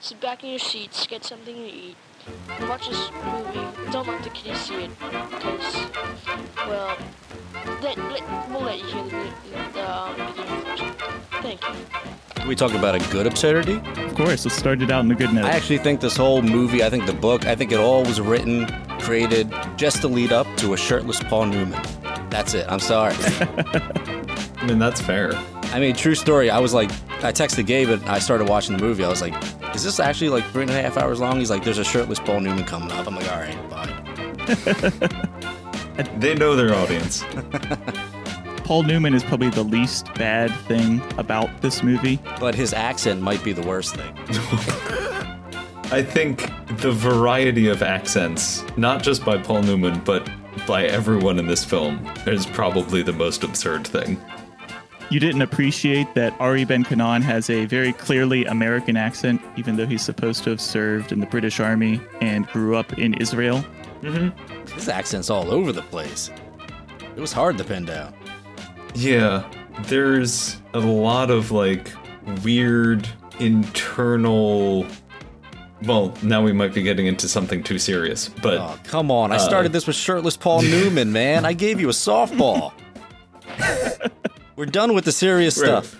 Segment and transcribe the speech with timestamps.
[0.00, 1.96] sit back in your seats, get something to eat,
[2.58, 3.90] and watch this movie.
[3.90, 5.86] Don't let the kids see it, because,
[6.56, 6.96] well,
[7.82, 9.32] let, let, we'll let you hear the,
[9.72, 10.84] the um, beginning first.
[11.42, 12.46] Thank you.
[12.46, 13.76] We talk about a good absurdity.
[14.02, 15.44] Of course, let's start it out in a good note.
[15.44, 18.20] I actually think this whole movie, I think the book, I think it all was
[18.20, 18.66] written,
[19.00, 21.80] created just to lead up to a shirtless Paul Newman.
[22.30, 22.66] That's it.
[22.68, 23.14] I'm sorry.
[23.20, 25.32] I mean, that's fair.
[25.72, 26.50] I mean, true story.
[26.50, 26.90] I was like,
[27.22, 29.04] I texted Gabe and I started watching the movie.
[29.04, 29.34] I was like,
[29.78, 31.38] is this actually like three and a half hours long?
[31.38, 33.06] He's like, there's a shirtless Paul Newman coming up.
[33.06, 35.28] I'm like, all right, bye.
[36.18, 37.24] They know their audience.
[38.64, 42.20] Paul Newman is probably the least bad thing about this movie.
[42.38, 44.12] But his accent might be the worst thing.
[45.90, 46.50] I think
[46.80, 50.30] the variety of accents, not just by Paul Newman, but
[50.66, 54.20] by everyone in this film, is probably the most absurd thing.
[55.10, 59.86] You didn't appreciate that Ari Ben Kanan has a very clearly American accent, even though
[59.86, 63.64] he's supposed to have served in the British Army and grew up in Israel.
[64.02, 64.74] Mm-hmm.
[64.74, 66.30] His accent's all over the place.
[67.16, 68.12] It was hard to pin down.
[68.94, 69.50] Yeah,
[69.84, 71.90] there's a lot of like
[72.44, 74.86] weird internal.
[75.84, 79.32] Well, now we might be getting into something too serious, but Oh, come on.
[79.32, 81.46] I started uh, this with shirtless Paul Newman, man.
[81.46, 82.72] I gave you a softball.
[84.58, 85.94] We're done with the serious stuff.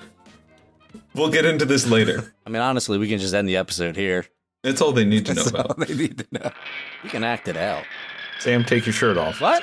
[1.14, 2.34] we'll get into this later.
[2.44, 4.26] I mean, honestly, we can just end the episode here.
[4.64, 5.86] It's all they need to know That's all about.
[5.86, 6.50] they need to know.
[7.04, 7.84] We can act it out.
[8.40, 9.40] Sam, take your shirt off.
[9.40, 9.62] What?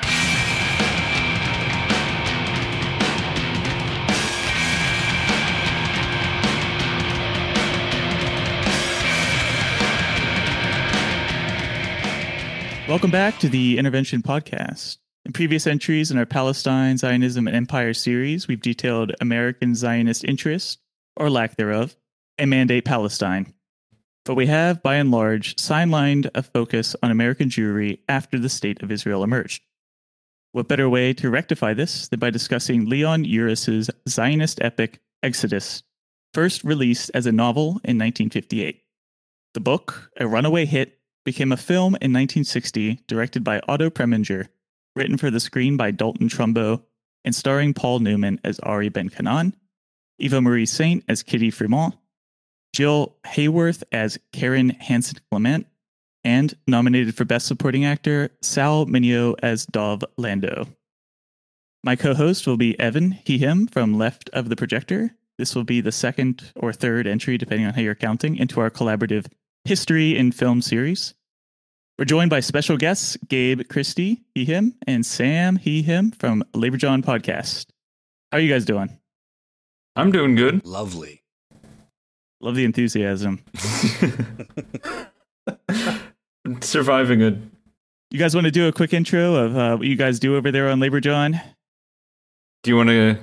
[12.87, 14.99] Welcome back to the Intervention Podcast.
[15.25, 20.77] In previous entries in our Palestine, Zionism, and Empire series, we've detailed American Zionist interest,
[21.17, 21.95] or lack thereof,
[22.37, 23.51] and Mandate Palestine.
[24.23, 28.83] But we have, by and large, sidelined a focus on American Jewry after the State
[28.83, 29.63] of Israel emerged.
[30.51, 35.81] What better way to rectify this than by discussing Leon Uris's Zionist epic Exodus,
[36.35, 38.83] first released as a novel in 1958.
[39.55, 44.49] The book, a runaway hit, became a film in 1960 directed by Otto Preminger,
[44.95, 46.81] written for the screen by Dalton Trumbo,
[47.23, 49.53] and starring Paul Newman as Ari Ben Kanan,
[50.19, 51.95] Eva Marie Saint as Kitty Fremont,
[52.73, 55.65] Jill Haworth as Karen Hansen Clement,
[56.23, 60.65] and nominated for Best Supporting Actor, Sal Mineo as Dov Landau.
[61.83, 65.11] My co host will be Evan, he, him from Left of the Projector.
[65.37, 68.71] This will be the second or third entry, depending on how you're counting, into our
[68.71, 69.27] collaborative
[69.65, 71.13] history in film series.
[71.97, 76.75] We're joined by special guests Gabe Christie, he, him, and Sam, he, him from Labor
[76.75, 77.67] Jawn Podcast.
[78.33, 78.99] How are you guys doing?
[79.95, 80.65] I'm doing good.
[80.65, 81.23] Lovely.
[82.41, 83.45] Love the enthusiasm.
[86.59, 87.39] Surviving a
[88.11, 90.51] You guys want to do a quick intro of uh, what you guys do over
[90.51, 91.39] there on Labor Jawn?
[92.63, 93.19] Do you want to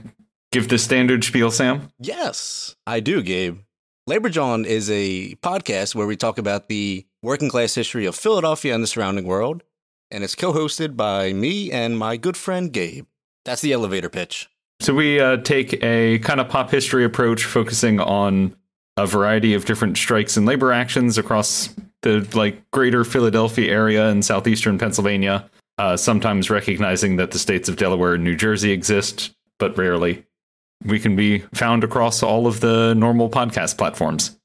[0.50, 1.91] give the standard spiel, Sam?
[1.99, 3.59] Yes, I do, Gabe.
[4.09, 8.75] Labor Jawn is a podcast where we talk about the working class history of Philadelphia
[8.75, 9.63] and the surrounding world,
[10.11, 13.07] and it's co hosted by me and my good friend Gabe.
[13.45, 14.49] That's the elevator pitch.
[14.81, 18.57] So we uh, take a kind of pop history approach, focusing on
[18.97, 24.25] a variety of different strikes and labor actions across the like greater Philadelphia area and
[24.25, 25.49] southeastern Pennsylvania.
[25.79, 30.27] Uh, sometimes recognizing that the states of Delaware and New Jersey exist, but rarely.
[30.84, 34.37] We can be found across all of the normal podcast platforms.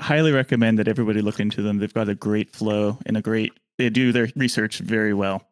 [0.00, 1.78] Highly recommend that everybody look into them.
[1.78, 5.46] They've got a great flow and a great, they do their research very well.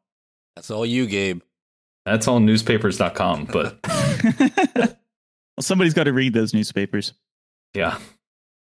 [0.56, 1.42] That's all you, Gabe.
[2.04, 3.78] That's all newspapers.com, but
[4.76, 4.96] well,
[5.60, 7.12] somebody's got to read those newspapers.
[7.74, 7.98] yeah.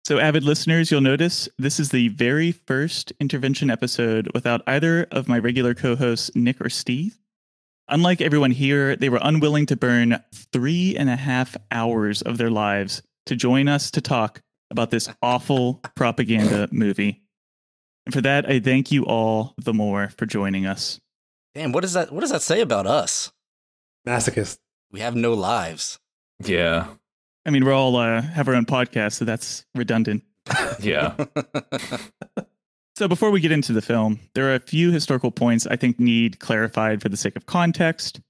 [0.05, 5.29] So, avid listeners, you'll notice this is the very first intervention episode without either of
[5.29, 7.19] my regular co hosts, Nick or Steve.
[7.89, 10.23] Unlike everyone here, they were unwilling to burn
[10.53, 15.09] three and a half hours of their lives to join us to talk about this
[15.21, 17.23] awful propaganda movie.
[18.07, 21.01] And for that, I thank you all the more for joining us.
[21.55, 23.31] Damn, what does that what does that say about us?
[24.07, 24.59] Masochist.
[24.91, 25.99] We have no lives.
[26.43, 26.89] Yeah.
[27.45, 30.25] I mean, we're all uh, have our own podcast, so that's redundant.
[30.81, 31.15] Yeah.
[33.03, 35.99] So before we get into the film, there are a few historical points I think
[35.99, 38.21] need clarified for the sake of context.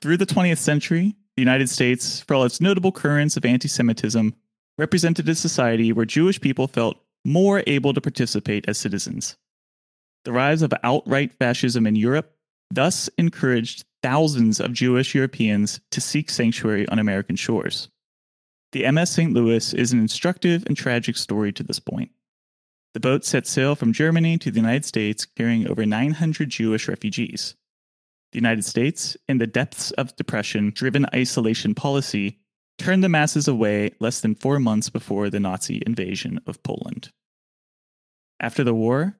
[0.00, 4.36] Through the 20th century, the United States, for all its notable currents of anti Semitism,
[4.78, 9.36] represented a society where Jewish people felt more able to participate as citizens.
[10.26, 12.36] The rise of outright fascism in Europe
[12.70, 17.88] thus encouraged thousands of Jewish Europeans to seek sanctuary on American shores.
[18.70, 19.32] The MS St.
[19.32, 22.12] Louis is an instructive and tragic story to this point.
[22.94, 27.54] The boat set sail from Germany to the United States, carrying over 900 Jewish refugees.
[28.32, 32.38] The United States, in the depths of depression driven isolation policy,
[32.78, 37.10] turned the masses away less than four months before the Nazi invasion of Poland.
[38.40, 39.18] After the war,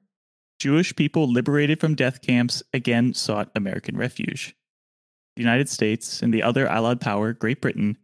[0.59, 4.55] Jewish people liberated from death camps again sought American refuge.
[5.35, 7.97] The United States and the other Allied power, Great Britain,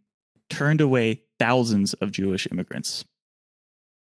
[0.49, 3.05] turned away thousands of Jewish immigrants.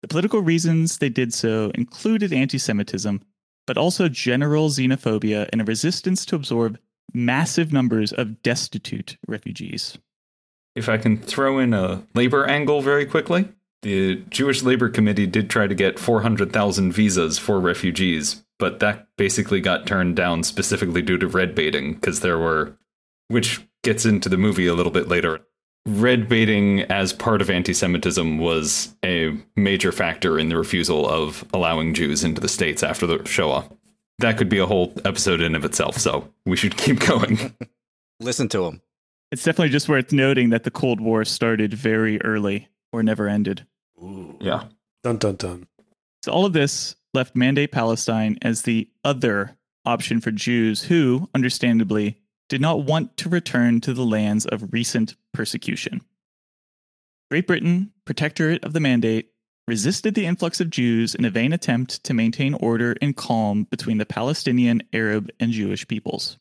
[0.05, 3.23] The political reasons they did so included anti Semitism,
[3.67, 6.79] but also general xenophobia and a resistance to absorb
[7.15, 9.97] massive numbers of destitute refugees.
[10.77, 13.49] If I can throw in a labor angle very quickly,
[13.81, 19.63] the Jewish Labor Committee did try to get 400,000 visas for refugees, but that basically
[19.63, 22.77] got turned down specifically due to red baiting because there were,
[23.29, 25.41] which gets into the movie a little bit later.
[25.87, 31.45] Red baiting as part of anti Semitism was a major factor in the refusal of
[31.53, 33.69] allowing Jews into the States after the Shoah.
[34.19, 37.55] That could be a whole episode in of itself, so we should keep going.
[38.21, 38.81] Listen to him.
[39.31, 43.67] It's definitely just worth noting that the Cold War started very early or never ended.
[44.41, 44.65] yeah.
[45.03, 45.67] Dun dun dun.
[46.25, 52.17] So all of this left Mandate Palestine as the other option for Jews who, understandably,
[52.49, 56.01] did not want to return to the lands of recent persecution.
[57.31, 59.31] Great Britain, protectorate of the Mandate,
[59.67, 63.99] resisted the influx of Jews in a vain attempt to maintain order and calm between
[63.99, 66.39] the Palestinian, Arab, and Jewish peoples.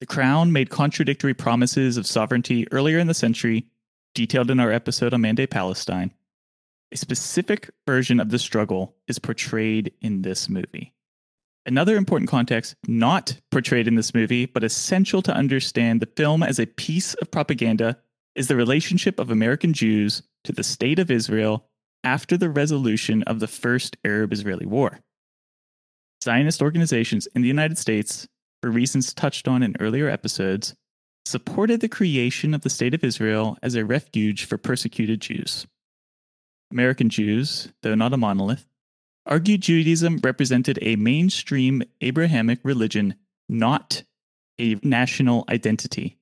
[0.00, 3.66] The Crown made contradictory promises of sovereignty earlier in the century,
[4.14, 6.12] detailed in our episode on Mandate Palestine.
[6.90, 10.92] A specific version of the struggle is portrayed in this movie.
[11.64, 16.58] Another important context, not portrayed in this movie, but essential to understand the film as
[16.58, 17.98] a piece of propaganda,
[18.34, 21.68] is the relationship of American Jews to the state of Israel
[22.02, 25.00] after the resolution of the First Arab Israeli War.
[26.24, 28.26] Zionist organizations in the United States,
[28.60, 30.74] for reasons touched on in earlier episodes,
[31.24, 35.66] supported the creation of the State of Israel as a refuge for persecuted Jews.
[36.72, 38.66] American Jews, though not a monolith,
[39.26, 43.14] argued Judaism represented a mainstream Abrahamic religion,
[43.48, 44.02] not
[44.58, 46.18] a national identity.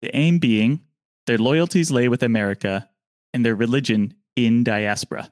[0.00, 0.80] The aim being
[1.26, 2.88] their loyalties lay with America
[3.32, 5.30] and their religion in diaspora,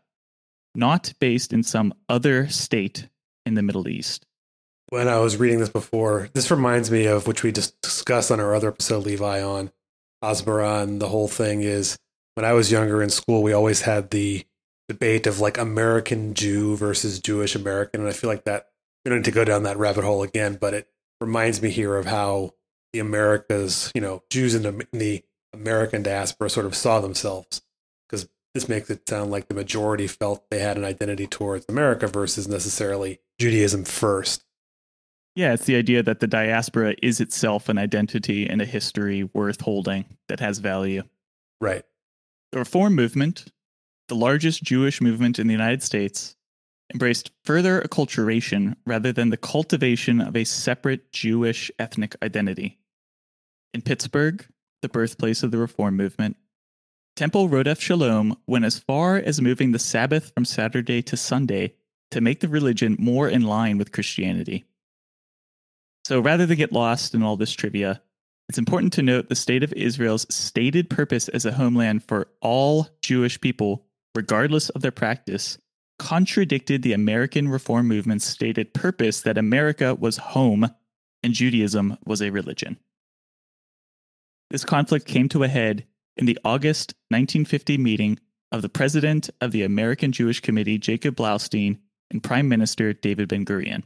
[0.75, 3.09] not based in some other state
[3.45, 4.27] in the Middle East.
[4.91, 8.41] When I was reading this before, this reminds me of which we just discussed on
[8.41, 9.71] our other episode, Levi, on
[10.23, 10.83] Hasbara.
[10.83, 11.97] And the whole thing is
[12.35, 14.45] when I was younger in school, we always had the
[14.91, 18.01] debate of like American Jew versus Jewish American.
[18.01, 18.71] And I feel like that,
[19.05, 20.89] we don't need to go down that rabbit hole again, but it
[21.21, 22.55] reminds me here of how
[22.93, 25.23] the Americas, you know, Jews in the, in the
[25.53, 27.63] American diaspora sort of saw themselves.
[28.09, 32.09] Because this makes it sound like the majority felt they had an identity towards America
[32.09, 34.45] versus necessarily Judaism first.
[35.37, 39.61] Yeah, it's the idea that the diaspora is itself an identity and a history worth
[39.61, 41.05] holding that has value.
[41.61, 41.85] Right.
[42.51, 43.53] The Reform movement,
[44.11, 46.37] the largest Jewish movement in the United States,
[46.93, 52.79] embraced further acculturation rather than the cultivation of a separate Jewish ethnic identity.
[53.73, 54.45] In Pittsburgh,
[54.83, 56.37] the birthplace of the Reform movement,
[57.15, 61.75] Temple Rodef Shalom went as far as moving the Sabbath from Saturday to Sunday
[62.11, 64.64] to make the religion more in line with Christianity.
[66.05, 68.02] So rather than get lost in all this trivia,
[68.49, 72.88] it's important to note the state of Israel's stated purpose as a homeland for all
[73.00, 75.59] Jewish people, regardless of their practice,
[75.99, 80.71] contradicted the American Reform Movement's stated purpose that America was home
[81.23, 82.79] and Judaism was a religion.
[84.50, 85.87] This conflict came to a head
[86.17, 88.19] in the August 1950 meeting
[88.50, 91.79] of the president of the American Jewish Committee, Jacob Blaustein,
[92.11, 93.85] and Prime Minister David Ben Gurion.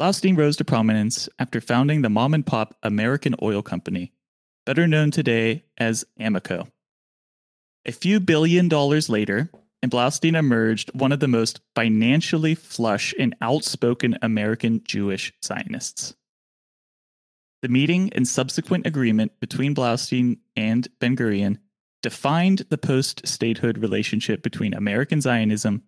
[0.00, 4.12] Blaustein rose to prominence after founding the mom and pop American Oil Company,
[4.66, 6.68] better known today as Amoco.
[7.88, 9.48] A few billion dollars later,
[9.80, 16.16] and Blaustein emerged one of the most financially flush and outspoken American Jewish Zionists.
[17.62, 21.58] The meeting and subsequent agreement between Blaustein and Ben Gurion
[22.02, 25.84] defined the post statehood relationship between American Zionism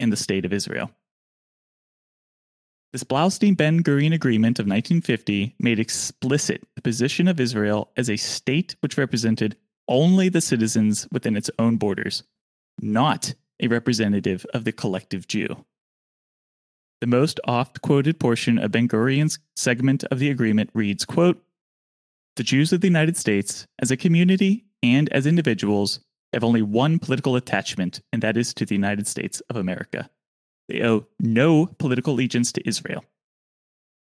[0.00, 0.90] and the State of Israel.
[2.94, 8.16] This Blaustein Ben Gurion Agreement of 1950 made explicit the position of Israel as a
[8.16, 9.56] state which represented
[9.88, 12.22] only the citizens within its own borders,
[12.80, 15.64] not a representative of the collective Jew.
[17.00, 21.42] The most oft quoted portion of Ben Gurion's segment of the agreement reads quote,
[22.36, 26.00] The Jews of the United States, as a community and as individuals,
[26.32, 30.08] have only one political attachment, and that is to the United States of America.
[30.68, 33.04] They owe no political allegiance to Israel.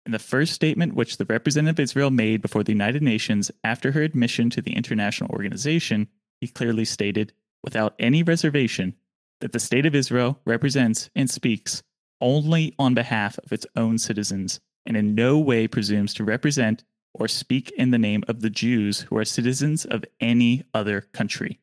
[0.06, 3.92] In the first statement which the representative of Israel made before the United Nations after
[3.92, 6.08] her admission to the international organization,
[6.40, 7.32] he clearly stated,
[7.62, 8.94] without any reservation,
[9.40, 11.82] that the State of Israel represents and speaks
[12.20, 16.84] only on behalf of its own citizens and in no way presumes to represent
[17.14, 21.60] or speak in the name of the Jews who are citizens of any other country.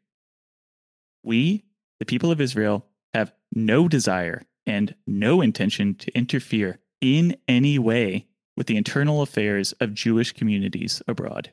[1.24, 1.66] We,
[2.00, 8.28] the people of Israel, have no desire and no intention to interfere in any way
[8.58, 11.52] with the internal affairs of Jewish communities abroad.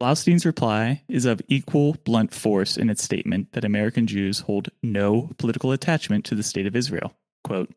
[0.00, 5.30] Blaustein's reply is of equal blunt force in its statement that American Jews hold no
[5.38, 7.14] political attachment to the State of Israel.
[7.44, 7.72] Quote,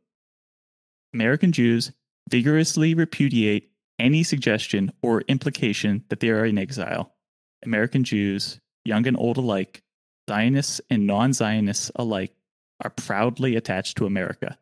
[1.14, 1.92] American Jews
[2.30, 3.70] vigorously repudiate
[4.00, 7.14] any suggestion or implication that they are in exile.
[7.64, 9.84] American Jews, young and old alike,
[10.28, 12.34] Zionists and non Zionists alike,
[12.84, 14.58] are proudly attached to America.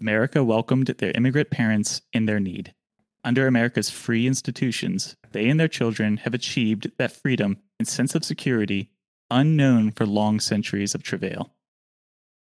[0.00, 2.74] America welcomed their immigrant parents in their need.
[3.22, 8.24] Under America's free institutions, they and their children have achieved that freedom and sense of
[8.24, 8.90] security
[9.30, 11.54] unknown for long centuries of travail.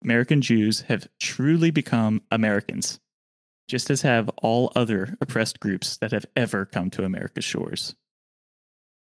[0.04, 3.00] American Jews have truly become Americans,
[3.68, 7.96] just as have all other oppressed groups that have ever come to America's shores.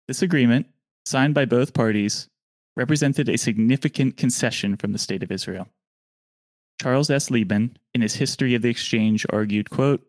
[0.08, 0.68] This agreement,
[1.06, 2.30] signed by both parties,
[2.76, 5.68] represented a significant concession from the State of Israel.
[6.82, 7.30] Charles S.
[7.30, 10.06] Liebman, in his History of the Exchange, argued, quote,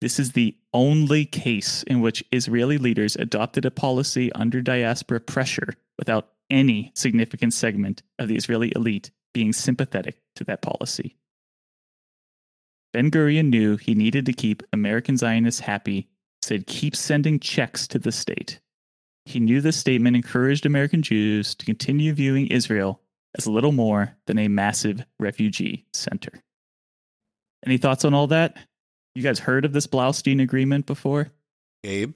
[0.00, 5.74] this is the only case in which Israeli leaders adopted a policy under diaspora pressure
[5.98, 11.16] without any significant segment of the Israeli elite being sympathetic to that policy.
[12.92, 16.08] Ben Gurion knew he needed to keep American Zionists happy,
[16.42, 18.60] said keep sending checks to the state.
[19.24, 23.00] He knew this statement encouraged American Jews to continue viewing Israel
[23.36, 26.32] as little more than a massive refugee center.
[27.64, 28.56] Any thoughts on all that?
[29.14, 31.28] You guys heard of this Blaustein agreement before?
[31.82, 32.14] Gabe?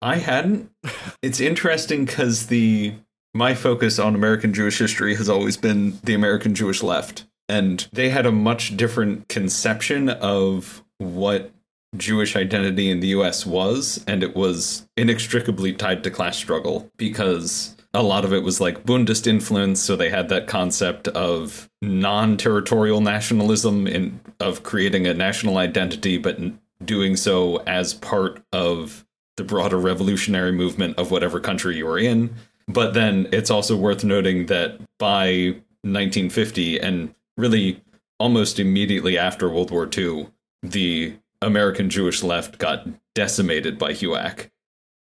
[0.00, 0.70] I hadn't.
[1.22, 2.94] It's interesting because the
[3.32, 8.10] my focus on American Jewish history has always been the American Jewish left, and they
[8.10, 11.52] had a much different conception of what
[11.96, 17.76] Jewish identity in the US was, and it was inextricably tied to class struggle because
[17.94, 23.00] a lot of it was like Bundist influence, so they had that concept of non-territorial
[23.00, 26.38] nationalism in of creating a national identity, but
[26.84, 29.04] doing so as part of
[29.36, 32.34] the broader revolutionary movement of whatever country you were in.
[32.68, 37.82] But then it's also worth noting that by 1950 and really
[38.18, 40.28] almost immediately after World War II,
[40.62, 44.48] the American Jewish left got decimated by HUAC.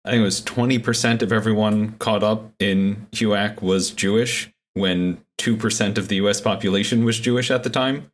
[0.04, 5.98] I think it was 20% of everyone caught up in HUAC was Jewish when 2%
[5.98, 8.12] of the US population was Jewish at the time.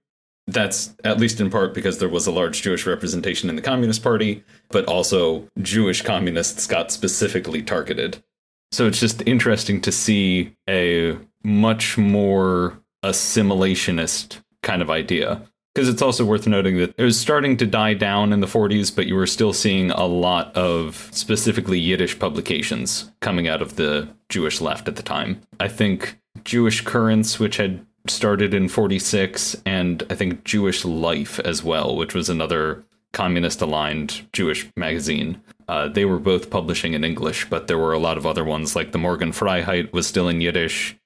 [0.48, 4.04] That's at least in part because there was a large Jewish representation in the Communist
[4.04, 8.24] Party, but also Jewish communists got specifically targeted.
[8.72, 15.42] So it's just interesting to see a much more assimilationist kind of idea
[15.78, 18.96] because it's also worth noting that it was starting to die down in the 40s,
[18.96, 24.10] but you were still seeing a lot of specifically Yiddish publications coming out of the
[24.28, 25.40] Jewish left at the time.
[25.60, 31.64] I think Jewish Currents, which had started in 46, and I think Jewish Life as
[31.64, 35.40] well, which was another communist aligned Jewish magazine.
[35.68, 38.76] Uh, they were both publishing in English, but there were a lot of other ones,
[38.76, 40.98] like the Morgen Freiheit was still in Yiddish.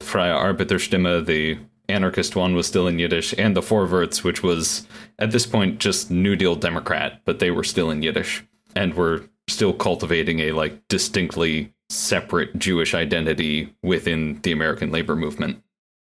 [0.00, 4.86] Freie Arbeiterstimme, the anarchist one was still in Yiddish, and the Vorwärts, which was
[5.18, 9.24] at this point just New Deal Democrat, but they were still in Yiddish and were
[9.48, 15.62] still cultivating a like distinctly separate Jewish identity within the American labor movement.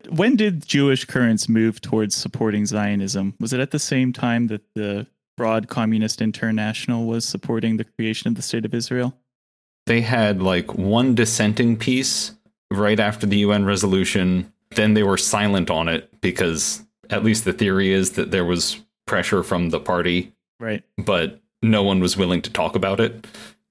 [0.10, 3.34] When did Jewish currents move towards supporting Zionism?
[3.40, 8.28] Was it at the same time that the Broad Communist International was supporting the creation
[8.28, 9.14] of the State of Israel?
[9.86, 12.34] They had like one dissenting piece
[12.72, 17.54] right after the UN resolution then they were silent on it because at least the
[17.54, 20.34] theory is that there was pressure from the party.
[20.60, 20.84] Right.
[20.98, 23.26] But no one was willing to talk about it.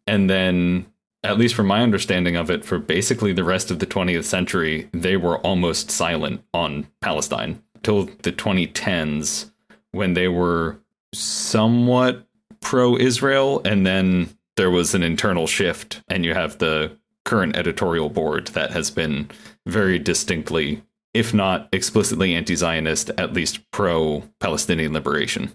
[0.07, 0.87] And then,
[1.23, 4.89] at least from my understanding of it, for basically the rest of the 20th century,
[4.93, 9.51] they were almost silent on Palestine till the 2010s
[9.93, 10.79] when they were
[11.15, 12.27] somewhat
[12.61, 13.61] pro Israel.
[13.65, 18.71] And then there was an internal shift, and you have the current editorial board that
[18.71, 19.31] has been
[19.67, 20.83] very distinctly
[21.15, 25.51] if not explicitly anti Zionist, at least pro Palestinian liberation.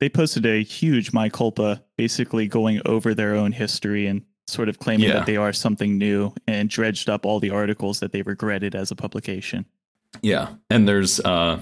[0.00, 4.78] They posted a huge my culpa, basically going over their own history and sort of
[4.78, 5.14] claiming Yeah.
[5.14, 8.90] that they are something new and dredged up all the articles that they regretted as
[8.90, 9.64] a publication.
[10.22, 11.58] Yeah, and there's uh,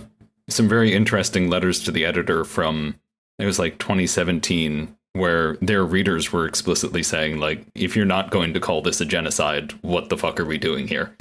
[0.48, 2.96] some very interesting letters to the editor from
[3.38, 8.54] it was like 2017 where their readers were explicitly saying like if you're not going
[8.54, 11.14] to call this a genocide, what the fuck are we doing here?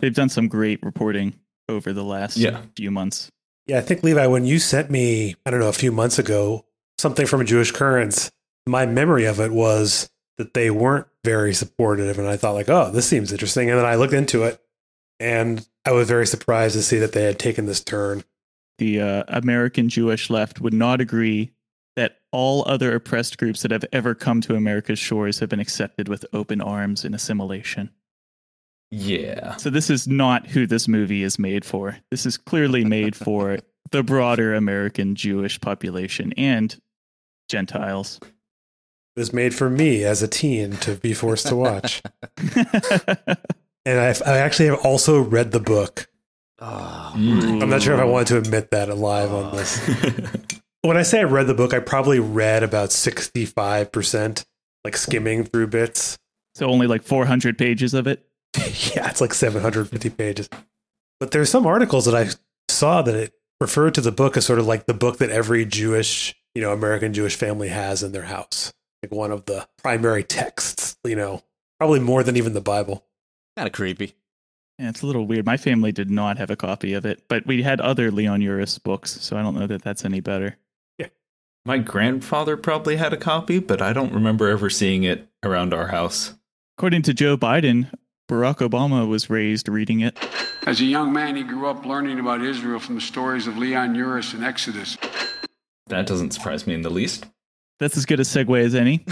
[0.00, 1.34] They've done some great reporting
[1.68, 2.62] over the last Yeah.
[2.76, 3.30] few months.
[3.66, 6.66] Yeah, I think Levi, when you sent me, I don't know, a few months ago,
[6.98, 8.30] something from a Jewish Currents,
[8.66, 12.90] my memory of it was that they weren't very supportive, and I thought like, oh,
[12.90, 14.60] this seems interesting, and then I looked into it,
[15.20, 18.24] and I was very surprised to see that they had taken this turn.
[18.78, 21.52] The uh, American Jewish left would not agree
[21.96, 26.08] that all other oppressed groups that have ever come to America's shores have been accepted
[26.08, 27.90] with open arms in assimilation.
[28.96, 29.56] Yeah.
[29.56, 31.98] So this is not who this movie is made for.
[32.12, 33.58] This is clearly made for
[33.90, 36.76] the broader American Jewish population and
[37.48, 38.20] Gentiles.
[38.22, 42.02] It was made for me as a teen to be forced to watch,
[42.38, 46.08] and I, I actually have also read the book.
[46.60, 47.62] Mm.
[47.62, 49.78] I'm not sure if I wanted to admit that live on this.
[50.82, 54.44] when I say I read the book, I probably read about 65%,
[54.84, 56.16] like skimming through bits.
[56.54, 58.26] so only like 400 pages of it.
[58.94, 60.48] yeah, it's like 750 pages.
[61.20, 62.30] But there's some articles that I
[62.68, 65.64] saw that it referred to the book as sort of like the book that every
[65.64, 68.72] Jewish, you know, American Jewish family has in their house.
[69.02, 71.42] Like one of the primary texts, you know,
[71.78, 73.04] probably more than even the Bible.
[73.56, 74.14] kind of creepy.
[74.78, 75.46] Yeah, it's a little weird.
[75.46, 78.82] My family did not have a copy of it, but we had other Leon Uris
[78.82, 80.56] books, so I don't know that that's any better.
[80.98, 81.08] Yeah.
[81.64, 85.88] My grandfather probably had a copy, but I don't remember ever seeing it around our
[85.88, 86.34] house.
[86.76, 87.88] According to Joe Biden,
[88.28, 90.18] Barack Obama was raised reading it.
[90.66, 93.94] As a young man, he grew up learning about Israel from the stories of Leon
[93.94, 94.96] Uris and Exodus.
[95.88, 97.26] That doesn't surprise me in the least.
[97.78, 99.04] That's as good a segue as any.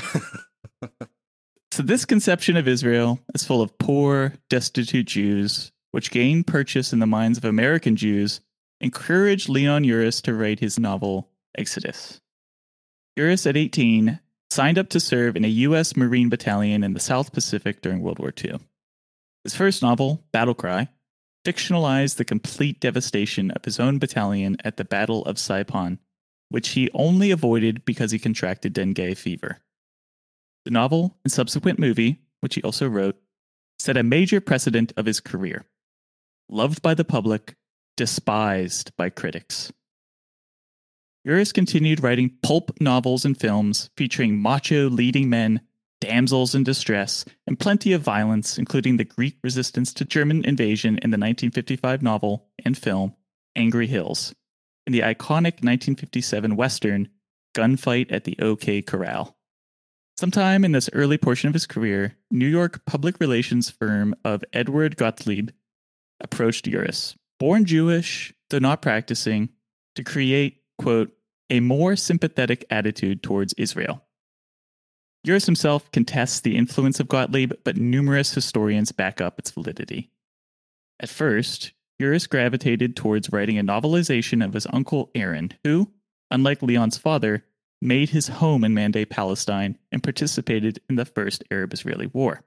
[1.73, 6.99] so, this conception of Israel is full of poor, destitute Jews, which gained purchase in
[6.99, 8.40] the minds of American Jews,
[8.81, 12.22] encouraged Leon Uris to write his novel, Exodus.
[13.18, 14.20] Uris, at 18,
[14.51, 15.96] signed up to serve in a U.S.
[15.96, 18.59] Marine battalion in the South Pacific during World War II.
[19.44, 20.88] His first novel, Battle Cry,
[21.44, 25.98] fictionalized the complete devastation of his own battalion at the Battle of Saipan
[26.52, 29.62] which he only avoided because he contracted dengue fever.
[30.66, 33.16] The novel and subsequent movie, which he also wrote,
[33.78, 35.64] set a major precedent of his career.
[36.50, 37.57] Loved by the public,
[37.96, 39.72] despised by critics.
[41.26, 45.62] Uris continued writing pulp novels and films featuring macho leading men,
[46.02, 51.10] damsels in distress, and plenty of violence, including the Greek resistance to German invasion in
[51.10, 53.14] the 1955 novel and film
[53.54, 54.34] Angry Hills,
[54.84, 57.08] and the iconic 1957 Western
[57.54, 59.36] Gunfight at the OK Corral.
[60.18, 64.96] Sometime in this early portion of his career, New York public relations firm of Edward
[64.96, 65.50] Gottlieb
[66.20, 69.50] approached Uris, born Jewish, though not practicing,
[69.94, 71.12] to create, quote,
[71.48, 74.04] a more sympathetic attitude towards Israel.
[75.26, 80.11] Uris himself contests the influence of Gottlieb, but numerous historians back up its validity.
[80.98, 85.92] At first, Uris gravitated towards writing a novelization of his uncle Aaron, who,
[86.30, 87.44] unlike Leon's father,
[87.80, 92.42] made his home in Mandate, Palestine, and participated in the First Arab Israeli War.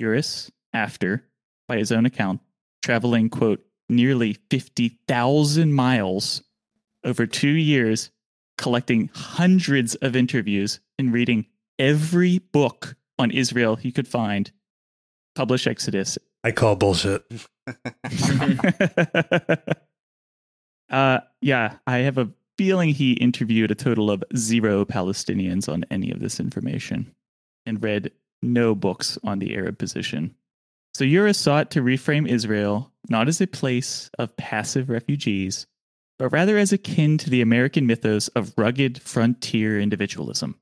[0.00, 1.24] Uris, after,
[1.68, 2.40] by his own account,
[2.82, 6.42] traveling, quote, nearly 50,000 miles
[7.04, 8.10] over two years,
[8.58, 11.46] collecting hundreds of interviews and reading
[11.82, 14.52] every book on Israel he could find,
[15.34, 17.24] published Exodus I call bullshit.
[20.90, 26.10] uh, yeah, I have a feeling he interviewed a total of zero Palestinians on any
[26.10, 27.14] of this information
[27.64, 28.10] and read
[28.42, 30.34] no books on the Arab position.
[30.94, 35.68] So Uris sought to reframe Israel not as a place of passive refugees,
[36.18, 40.56] but rather as akin to the American mythos of rugged frontier individualism.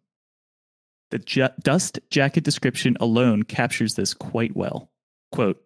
[1.10, 4.90] The ju- dust jacket description alone captures this quite well.
[5.32, 5.60] Quote,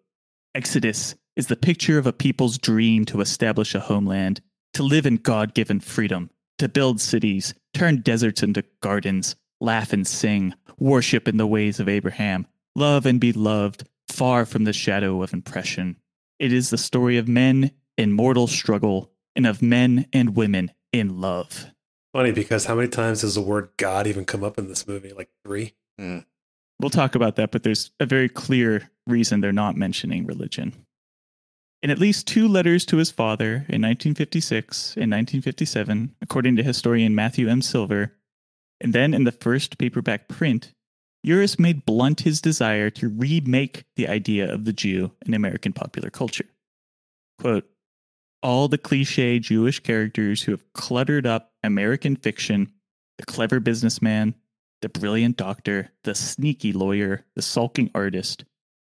[0.53, 4.41] Exodus is the picture of a people's dream to establish a homeland,
[4.73, 10.07] to live in God given freedom, to build cities, turn deserts into gardens, laugh and
[10.07, 15.21] sing, worship in the ways of Abraham, love and be loved, far from the shadow
[15.21, 15.97] of impression.
[16.39, 21.19] It is the story of men in mortal struggle and of men and women in
[21.19, 21.67] love.
[22.15, 25.11] Funny because how many times does the word God even come up in this movie?
[25.11, 25.73] Like three?
[25.99, 26.19] Hmm.
[26.79, 30.85] We'll talk about that, but there's a very clear reason they're not mentioning religion.
[31.83, 37.15] In at least two letters to his father in 1956 and 1957, according to historian
[37.15, 37.61] Matthew M.
[37.61, 38.13] Silver,
[38.79, 40.71] and then in the first paperback print,
[41.27, 46.09] Uris made blunt his desire to remake the idea of the Jew in American popular
[46.09, 46.45] culture.
[47.41, 47.69] Quote,
[48.45, 52.71] all the cliche Jewish characters who have cluttered up American fiction
[53.17, 54.35] the clever businessman,
[54.83, 58.45] the brilliant doctor, the sneaky lawyer, the sulking artist,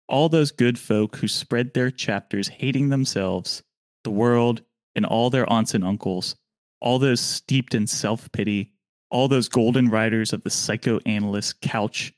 [0.08, 3.62] all those good folk who spread their chapters hating themselves,
[4.04, 4.60] the world,
[4.94, 6.36] and all their aunts and uncles,
[6.82, 8.74] all those steeped in self pity,
[9.10, 12.12] all those golden riders of the psychoanalyst couch,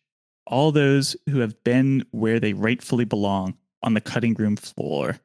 [0.44, 5.20] all those who have been where they rightfully belong on the cutting room floor.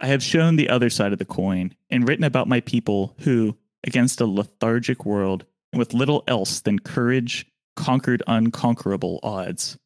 [0.00, 3.56] I have shown the other side of the coin and written about my people who,
[3.84, 9.76] against a lethargic world and with little else than courage, conquered unconquerable odds.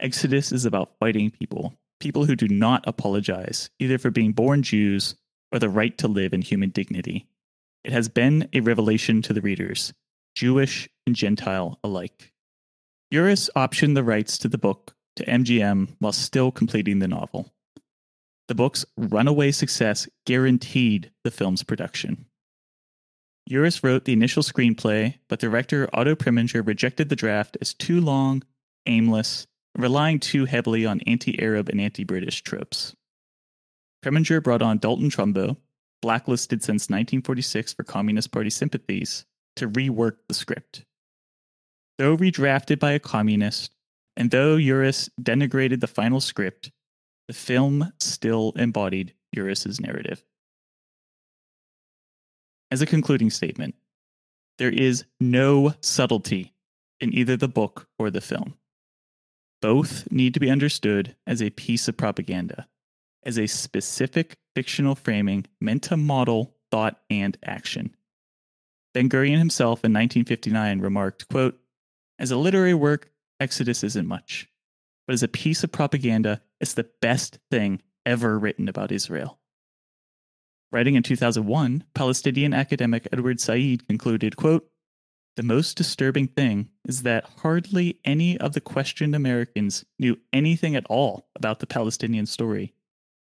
[0.00, 5.14] Exodus is about fighting people, people who do not apologize, either for being born Jews
[5.52, 7.26] or the right to live in human dignity.
[7.84, 9.92] It has been a revelation to the readers,
[10.34, 12.32] Jewish and Gentile alike.
[13.14, 17.54] Uris optioned the rights to the book to MGM while still completing the novel.
[18.48, 22.26] The book's runaway success guaranteed the film's production.
[23.50, 28.42] Uris wrote the initial screenplay, but director Otto Preminger rejected the draft as too long,
[28.86, 32.94] aimless, relying too heavily on anti Arab and anti British tropes.
[34.04, 35.56] Preminger brought on Dalton Trumbo,
[36.02, 40.84] blacklisted since 1946 for Communist Party sympathies, to rework the script.
[41.98, 43.72] Though redrafted by a communist,
[44.16, 46.70] and though Uris denigrated the final script,
[47.28, 50.24] the film still embodied Uris's narrative.
[52.70, 53.74] As a concluding statement,
[54.58, 56.52] there is no subtlety
[57.00, 58.54] in either the book or the film.
[59.62, 62.66] Both need to be understood as a piece of propaganda,
[63.24, 67.94] as a specific fictional framing meant to model thought and action.
[68.94, 71.58] Ben Gurion himself in 1959 remarked, quote,
[72.18, 74.48] As a literary work, Exodus isn't much,
[75.06, 79.38] but as a piece of propaganda, it's the best thing ever written about Israel.
[80.72, 84.68] Writing in 2001, Palestinian academic Edward Said concluded, quote,
[85.36, 90.86] the most disturbing thing is that hardly any of the questioned Americans knew anything at
[90.86, 92.72] all about the Palestinian story.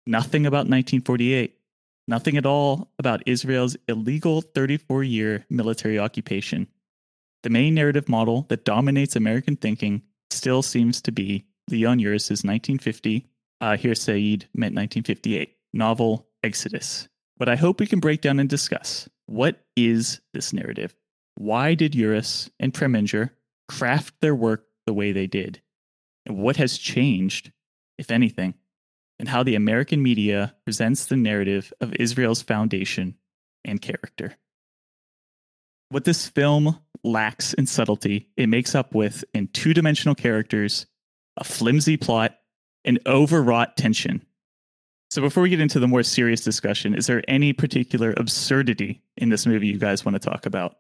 [0.07, 1.59] Nothing about 1948.
[2.07, 6.69] Nothing at all about Israel's illegal 34 year military occupation.
[7.43, 13.27] The main narrative model that dominates American thinking still seems to be Leon Uris's 1950,
[13.61, 17.09] uh, here Said meant 1958, novel Exodus.
[17.37, 20.97] But I hope we can break down and discuss what is this narrative?
[21.37, 23.31] Why did Uris and Preminger
[23.69, 25.61] craft their work the way they did?
[26.27, 27.53] And what has changed,
[27.99, 28.55] if anything,
[29.19, 33.17] and how the American media presents the narrative of Israel's foundation
[33.65, 34.37] and character?
[35.91, 40.87] What this film lacks in subtlety, it makes up with in two dimensional characters,
[41.39, 42.39] a flimsy plot,
[42.85, 44.25] and overwrought tension.
[45.11, 49.31] So, before we get into the more serious discussion, is there any particular absurdity in
[49.31, 50.77] this movie you guys want to talk about?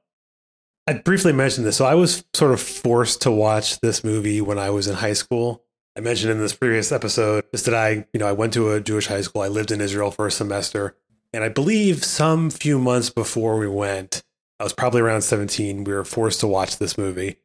[0.88, 1.76] I briefly mentioned this.
[1.76, 5.12] So I was sort of forced to watch this movie when I was in high
[5.12, 5.62] school.
[5.94, 8.80] I mentioned in this previous episode just that I, you know, I went to a
[8.80, 9.42] Jewish high school.
[9.42, 10.96] I lived in Israel for a semester.
[11.34, 14.22] And I believe some few months before we went,
[14.58, 17.36] I was probably around 17, we were forced to watch this movie.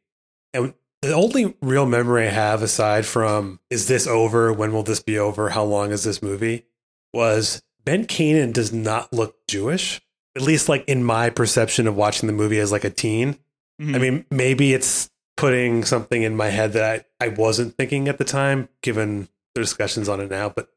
[0.54, 0.72] And
[1.08, 4.52] the only real memory I have aside from is this over?
[4.52, 5.50] When will this be over?
[5.50, 6.66] How long is this movie?
[7.12, 10.00] Was Ben Kanan does not look Jewish
[10.36, 13.38] at least like in my perception of watching the movie as like a teen.
[13.80, 13.94] Mm-hmm.
[13.94, 18.18] I mean, maybe it's putting something in my head that I, I wasn't thinking at
[18.18, 20.48] the time, given the discussions on it now.
[20.48, 20.68] But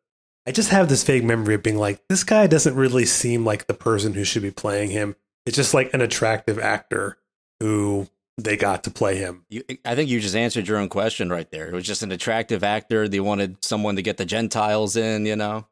[0.45, 3.67] I just have this vague memory of being like, this guy doesn't really seem like
[3.67, 5.15] the person who should be playing him.
[5.45, 7.17] It's just like an attractive actor
[7.59, 9.45] who they got to play him.
[9.49, 11.67] You, I think you just answered your own question right there.
[11.67, 13.07] It was just an attractive actor.
[13.07, 15.65] They wanted someone to get the Gentiles in, you know?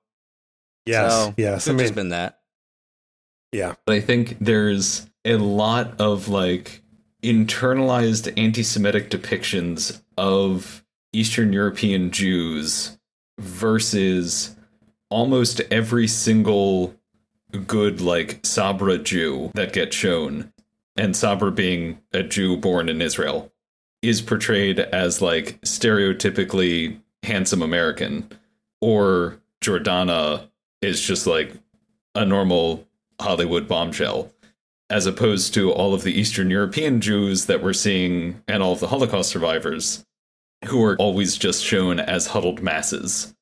[0.85, 1.11] Yes.
[1.11, 1.55] So, yes.
[1.57, 2.39] It's I mean, just been that.
[3.51, 3.75] Yeah.
[3.85, 6.81] But I think there's a lot of like
[7.23, 12.97] internalized anti Semitic depictions of Eastern European Jews
[13.39, 14.55] versus
[15.09, 16.95] almost every single
[17.67, 20.51] good like Sabra Jew that gets shown,
[20.95, 23.51] and Sabra being a Jew born in Israel,
[24.01, 28.29] is portrayed as like stereotypically handsome American,
[28.81, 30.49] or Jordana
[30.81, 31.53] is just like
[32.13, 32.87] a normal
[33.19, 34.31] Hollywood bombshell,
[34.89, 38.79] as opposed to all of the Eastern European Jews that we're seeing and all of
[38.79, 40.05] the Holocaust survivors,
[40.65, 43.33] who are always just shown as huddled masses.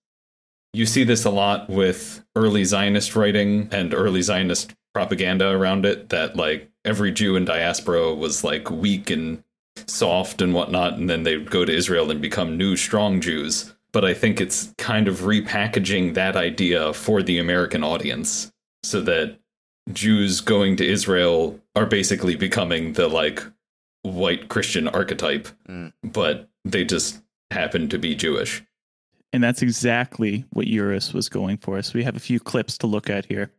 [0.74, 6.10] You see this a lot with early Zionist writing and early Zionist propaganda around it,
[6.10, 9.44] that like every Jew in diaspora was like weak and
[9.88, 13.74] soft and whatnot, and then they'd go to Israel and become new strong Jews.
[13.92, 18.52] But I think it's kind of repackaging that idea for the American audience
[18.84, 19.38] so that
[19.92, 23.44] Jews going to Israel are basically becoming the like
[24.04, 25.94] white Christian archetype, Mm.
[26.04, 28.64] but they just happen to be Jewish.
[29.32, 31.82] And that's exactly what Uris was going for.
[31.82, 33.52] So we have a few clips to look at here.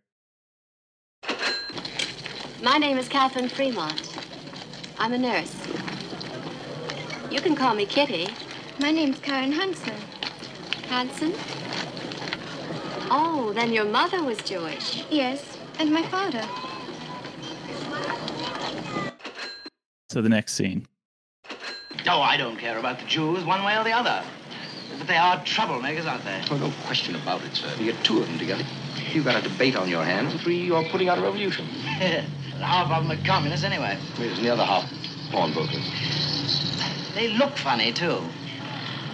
[2.65, 4.17] My name is Catherine Fremont.
[4.99, 5.55] I'm a nurse.
[7.31, 8.27] You can call me Kitty.
[8.81, 9.93] My name's Karen Hansen.
[10.89, 11.35] Hanson?
[13.11, 15.05] Oh, then your mother was Jewish.
[15.11, 16.43] Yes, and my father.
[20.09, 20.87] So the next scene.
[22.09, 24.25] Oh, I don't care about the Jews one way or the other.
[24.97, 26.43] But they are troublemakers, aren't they?
[26.51, 27.71] Oh, no question about it, sir.
[27.79, 28.65] You get two of them together.
[29.13, 30.43] You've got a debate on your hands.
[30.43, 31.69] Three, you're putting out a revolution.
[32.61, 33.99] half of them are communists anyway.
[34.17, 34.91] Where's the other half?
[35.31, 35.91] Pawnbrokers.
[37.15, 38.21] They look funny, too.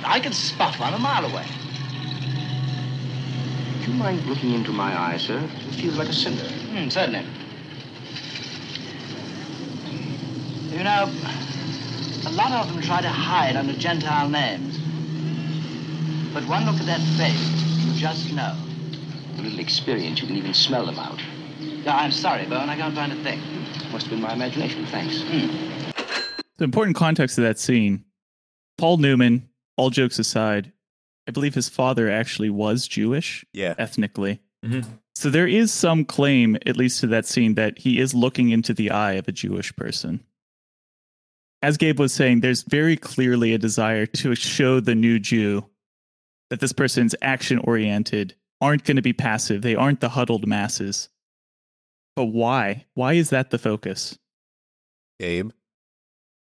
[0.04, 1.46] I can spot one a mile away.
[3.84, 5.38] Do you mind looking into my eye, sir?
[5.38, 6.42] It feels like a cinder.
[6.42, 7.24] Hmm, certainly.
[10.70, 11.12] You know,
[12.26, 14.78] a lot of them try to hide under Gentile names.
[16.32, 18.54] But one look at that face, you just know.
[19.32, 21.20] With a little experience, you can even smell them out.
[21.84, 23.40] No, I'm sorry, Bone, I can't find a thing.
[23.92, 24.86] Must have been my imagination.
[24.86, 25.20] Thanks.
[26.58, 28.04] The important context of that scene
[28.78, 30.72] Paul Newman, all jokes aside,
[31.28, 33.74] I believe his father actually was Jewish Yeah.
[33.78, 34.40] ethnically.
[34.64, 34.84] Mhm.
[35.14, 38.72] So there is some claim, at least to that scene, that he is looking into
[38.72, 40.20] the eye of a Jewish person.
[41.62, 45.66] As Gabe was saying, there's very clearly a desire to show the new Jew
[46.48, 51.08] that this person's action oriented, aren't going to be passive, they aren't the huddled masses.
[52.20, 52.84] But why?
[52.92, 54.18] Why is that the focus?
[55.18, 55.52] Gabe.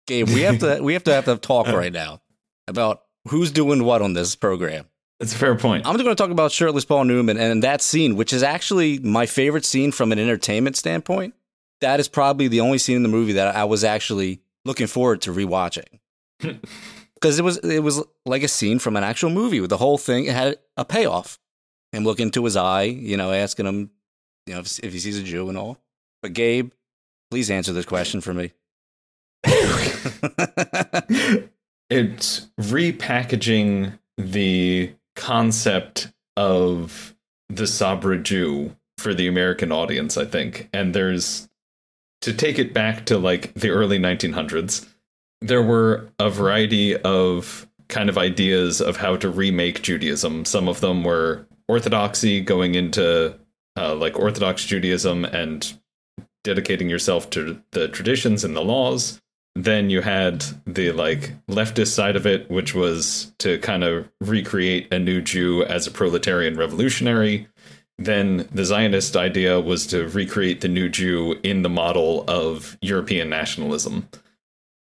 [0.05, 1.77] Gabe, we have to we have to have to talk uh-huh.
[1.77, 2.19] right now
[2.67, 4.83] about who's doing what on this program.
[5.21, 5.87] It's a fair point.
[5.87, 9.25] I'm going to talk about shirtless Paul Newman and that scene, which is actually my
[9.25, 11.35] favorite scene from an entertainment standpoint.
[11.79, 15.21] That is probably the only scene in the movie that I was actually looking forward
[15.21, 15.99] to rewatching
[16.41, 19.97] because it was it was like a scene from an actual movie with the whole
[19.97, 20.25] thing.
[20.25, 21.39] It had a payoff.
[21.93, 23.91] Him looking into his eye, you know, asking him,
[24.51, 25.77] you know, if, if he sees a Jew and all.
[26.21, 26.71] But Gabe,
[27.29, 28.51] please answer this question for me.
[31.89, 37.15] it's repackaging the concept of
[37.49, 40.67] the Sabra Jew for the American audience, I think.
[40.73, 41.47] And there's
[42.21, 44.85] to take it back to like the early 1900s,
[45.39, 50.43] there were a variety of kind of ideas of how to remake Judaism.
[50.43, 53.39] Some of them were orthodoxy going into
[53.77, 55.79] uh, like Orthodox Judaism and
[56.43, 59.21] dedicating yourself to the traditions and the laws.
[59.55, 64.93] Then you had the like leftist side of it, which was to kind of recreate
[64.93, 67.47] a new Jew as a proletarian revolutionary.
[67.97, 73.29] Then the Zionist idea was to recreate the new Jew in the model of European
[73.29, 74.07] nationalism.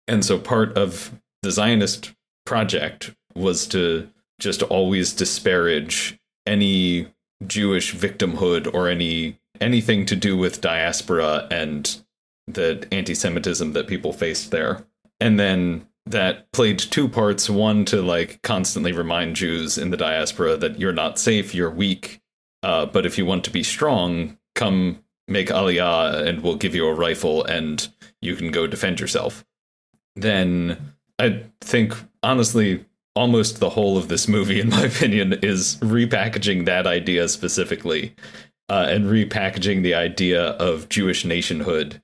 [0.07, 2.13] And so part of the Zionist
[2.45, 7.07] project was to just always disparage any
[7.45, 12.01] Jewish victimhood or any anything to do with diaspora and
[12.47, 14.85] the anti-Semitism that people faced there.
[15.19, 17.49] And then that played two parts.
[17.49, 22.21] One to like constantly remind Jews in the diaspora that you're not safe, you're weak.
[22.63, 26.87] Uh, but if you want to be strong, come make aliyah and we'll give you
[26.87, 27.87] a rifle and
[28.21, 29.45] you can go defend yourself.
[30.15, 36.65] Then I think honestly almost the whole of this movie in my opinion is repackaging
[36.65, 38.15] that idea specifically
[38.69, 42.01] uh, and repackaging the idea of Jewish nationhood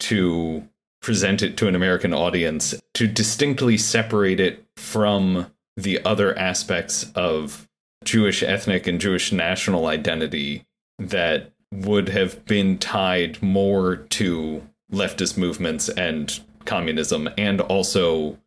[0.00, 0.66] to
[1.00, 7.68] present it to an American audience to distinctly separate it from the other aspects of
[8.04, 10.64] Jewish ethnic and Jewish national identity
[10.98, 18.38] that would have been tied more to leftist movements and communism and also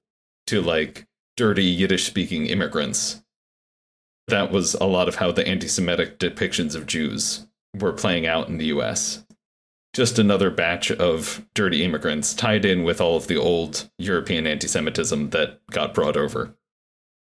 [0.48, 1.06] to like
[1.42, 3.24] dirty Yiddish speaking immigrants.
[4.28, 8.48] That was a lot of how the anti Semitic depictions of Jews were playing out
[8.48, 9.26] in the US.
[9.92, 14.68] Just another batch of dirty immigrants tied in with all of the old European anti
[14.68, 16.54] Semitism that got brought over.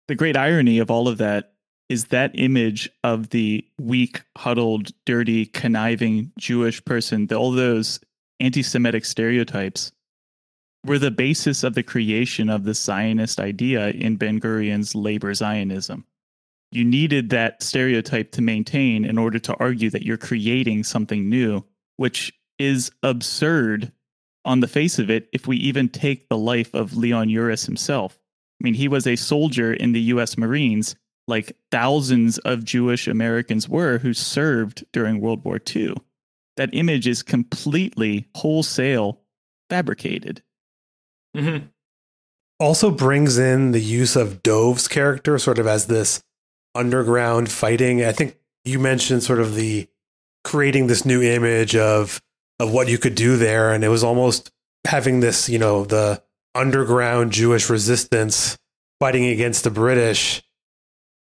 [0.08, 1.52] The great irony of all of that
[1.90, 8.00] is that image of the weak, huddled, dirty, conniving Jewish person, all those
[8.40, 9.92] anti Semitic stereotypes
[10.86, 16.06] were the basis of the creation of the Zionist idea in Ben Gurion's labor Zionism.
[16.72, 21.64] You needed that stereotype to maintain in order to argue that you're creating something new,
[21.98, 23.92] which is absurd
[24.44, 28.20] on the face of it if we even take the life of Leon Uris himself.
[28.62, 30.96] I mean, he was a soldier in the US Marines,
[31.28, 35.96] like thousands of Jewish Americans were who served during World War II.
[36.58, 39.22] That image is completely wholesale
[39.70, 40.42] fabricated.
[41.36, 41.66] Mm-hmm.
[42.60, 46.24] Also brings in the use of Dov's character sort of as this
[46.74, 48.04] underground fighting.
[48.04, 49.88] I think you mentioned sort of the
[50.44, 52.22] creating this new image of
[52.60, 54.52] of what you could do there and it was almost
[54.86, 58.58] having this, you know, the underground Jewish resistance
[59.00, 60.42] fighting against the British.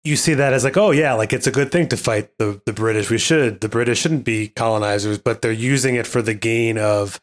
[0.04, 2.62] You see that as like, oh yeah, like it's a good thing to fight the
[2.66, 3.10] the British.
[3.10, 3.62] We should.
[3.62, 7.20] The British shouldn't be colonizers, but they're using it for the gain of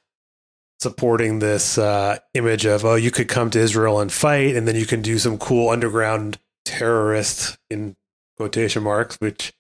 [0.80, 4.76] supporting this uh, image of oh, you could come to Israel and fight, and then
[4.76, 7.96] you can do some cool underground terrorist in
[8.37, 9.52] quotation marks, which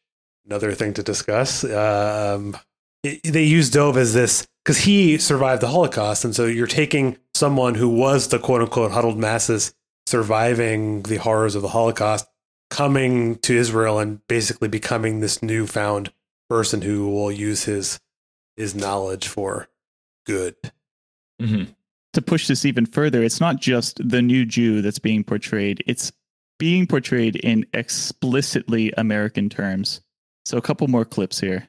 [0.46, 1.64] another thing to discuss.
[1.64, 2.56] Um,
[3.02, 7.18] it, they use Dov as this because he survived the Holocaust, and so you're taking
[7.34, 9.74] someone who was the quote unquote huddled masses
[10.06, 12.26] surviving the horrors of the Holocaust,
[12.70, 16.12] coming to Israel and basically becoming this newfound
[16.48, 18.00] person who will use his
[18.56, 19.68] his knowledge for
[20.26, 20.56] good.
[21.40, 21.72] Mm-hmm.
[22.14, 26.12] To push this even further, it's not just the new Jew that's being portrayed, it's
[26.58, 30.00] being portrayed in explicitly American terms.
[30.44, 31.68] So, a couple more clips here.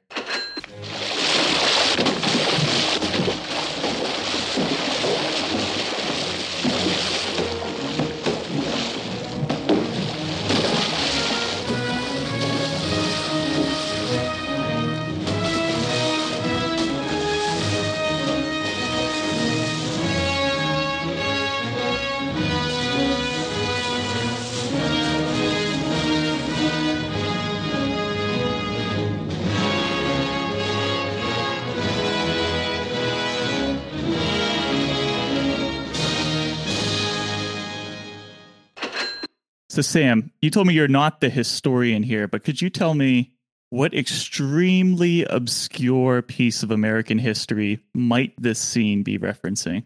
[39.76, 43.34] So, Sam, you told me you're not the historian here, but could you tell me
[43.72, 49.84] what extremely obscure piece of American history might this scene be referencing?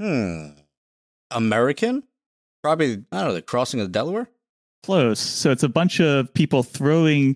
[0.00, 0.50] Hmm.
[1.32, 2.04] American?
[2.62, 4.28] Probably, I don't know, the crossing of the Delaware?
[4.84, 5.18] Close.
[5.18, 7.34] So, it's a bunch of people throwing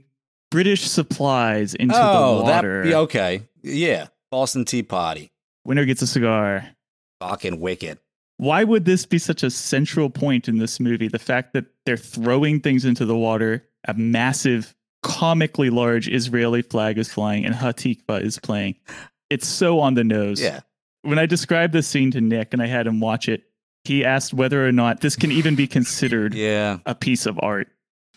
[0.53, 2.85] British supplies into oh, the water.
[2.85, 3.43] That, okay.
[3.65, 4.07] Yeah.
[4.31, 5.33] Boston Tea Party.
[5.65, 6.69] Winner gets a cigar.
[7.19, 7.99] Fucking wicked.
[8.39, 11.09] Why would this be such a central point in this movie?
[11.09, 16.99] The fact that they're throwing things into the water, a massive, comically large Israeli flag
[16.99, 18.77] is flying, and Hatikva is playing.
[19.31, 20.41] It's so on the nose.
[20.41, 20.61] Yeah.
[21.03, 23.45] When I described this scene to Nick and I had him watch it,
[23.85, 26.79] he asked whether or not this can even be considered yeah.
[26.85, 27.69] a piece of art.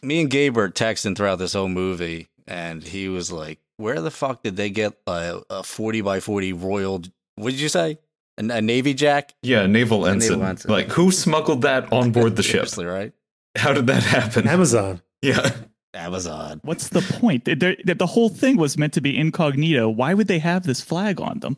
[0.01, 4.11] Me and Gabe were texting throughout this whole movie, and he was like, Where the
[4.11, 7.03] fuck did they get a, a 40 by 40 royal?
[7.35, 7.99] What did you say?
[8.39, 9.33] A, a Navy Jack?
[9.41, 10.37] Yeah, naval ensign.
[10.39, 10.71] naval ensign.
[10.71, 12.67] Like, who smuggled that on board the ship?
[12.77, 13.13] right?
[13.55, 14.47] How did that happen?
[14.47, 15.01] Amazon.
[15.21, 15.49] Yeah.
[15.93, 16.59] Amazon.
[16.63, 17.45] What's the point?
[17.45, 19.89] They're, they're, the whole thing was meant to be incognito.
[19.89, 21.57] Why would they have this flag on them?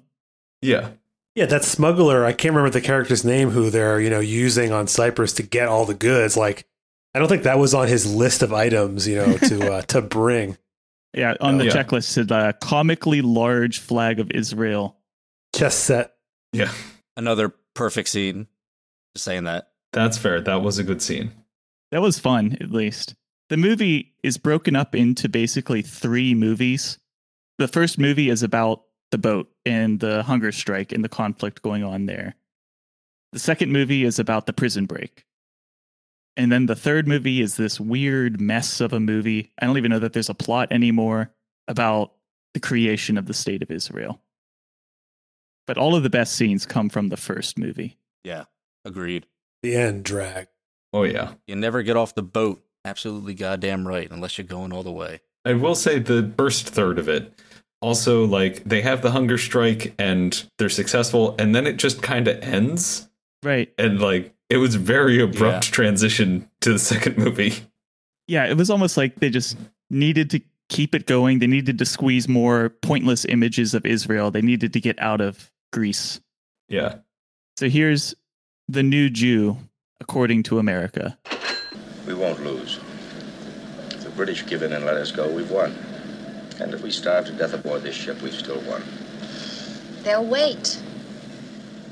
[0.61, 0.91] Yeah.
[1.35, 4.87] Yeah, that smuggler, I can't remember the character's name who they're, you know, using on
[4.87, 6.35] Cyprus to get all the goods.
[6.35, 6.65] Like,
[7.13, 10.01] I don't think that was on his list of items, you know, to uh, to
[10.01, 10.57] bring.
[11.13, 11.71] Yeah, on the Yeah.
[11.71, 14.97] checklist said uh, comically large flag of Israel.
[15.55, 16.10] Chess set.
[16.53, 16.71] Yeah.
[17.17, 18.47] Another perfect scene.
[19.15, 19.71] Just saying that.
[19.93, 20.41] That's fair.
[20.41, 21.31] That was a good scene.
[21.91, 23.15] That was fun, at least.
[23.49, 26.97] The movie is broken up into basically three movies.
[27.57, 31.83] The first movie is about the boat and the hunger strike and the conflict going
[31.83, 32.35] on there.
[33.33, 35.25] The second movie is about the prison break.
[36.37, 39.51] And then the third movie is this weird mess of a movie.
[39.59, 41.33] I don't even know that there's a plot anymore
[41.67, 42.13] about
[42.53, 44.21] the creation of the state of Israel.
[45.73, 47.97] But all of the best scenes come from the first movie.
[48.25, 48.43] Yeah.
[48.83, 49.25] Agreed.
[49.63, 50.47] The end drag.
[50.91, 51.35] Oh, yeah.
[51.47, 52.61] You never get off the boat.
[52.83, 55.21] Absolutely goddamn right, unless you're going all the way.
[55.45, 57.39] I will say the first third of it.
[57.81, 62.27] Also, like, they have the hunger strike and they're successful, and then it just kind
[62.27, 63.07] of ends.
[63.41, 63.71] Right.
[63.77, 65.71] And, like, it was very abrupt Yeah.
[65.71, 67.53] transition to the second movie.
[68.27, 69.55] yeah, it was almost like they just
[69.89, 71.39] needed to keep it going.
[71.39, 74.31] They needed to squeeze more pointless images of Israel.
[74.31, 76.19] They needed to get out of Greece.
[76.67, 76.95] Yeah.
[77.57, 78.15] So here's
[78.67, 79.57] the new Jew,
[79.99, 81.17] according to America.
[82.07, 82.79] We won't lose.
[83.91, 85.75] If the British give in and let us go, we've won.
[86.59, 88.83] And if we starve to death aboard this ship, we've still won.
[90.03, 90.81] They'll wait.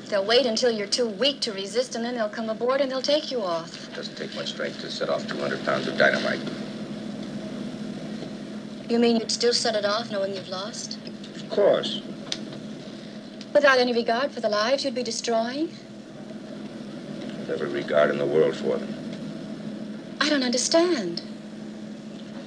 [0.08, 3.02] They'll wait until you're too weak to resist, and then they'll come aboard and they'll
[3.02, 3.90] take you off.
[3.90, 6.40] It doesn't take much strength to set off 200 pounds of dynamite.
[8.90, 10.98] You mean you'd still set it off knowing you've lost?
[11.36, 12.02] Of course.
[13.54, 15.70] Without any regard for the lives you'd be destroying?
[17.40, 18.94] With every regard in the world for them.
[20.22, 21.22] I don't understand.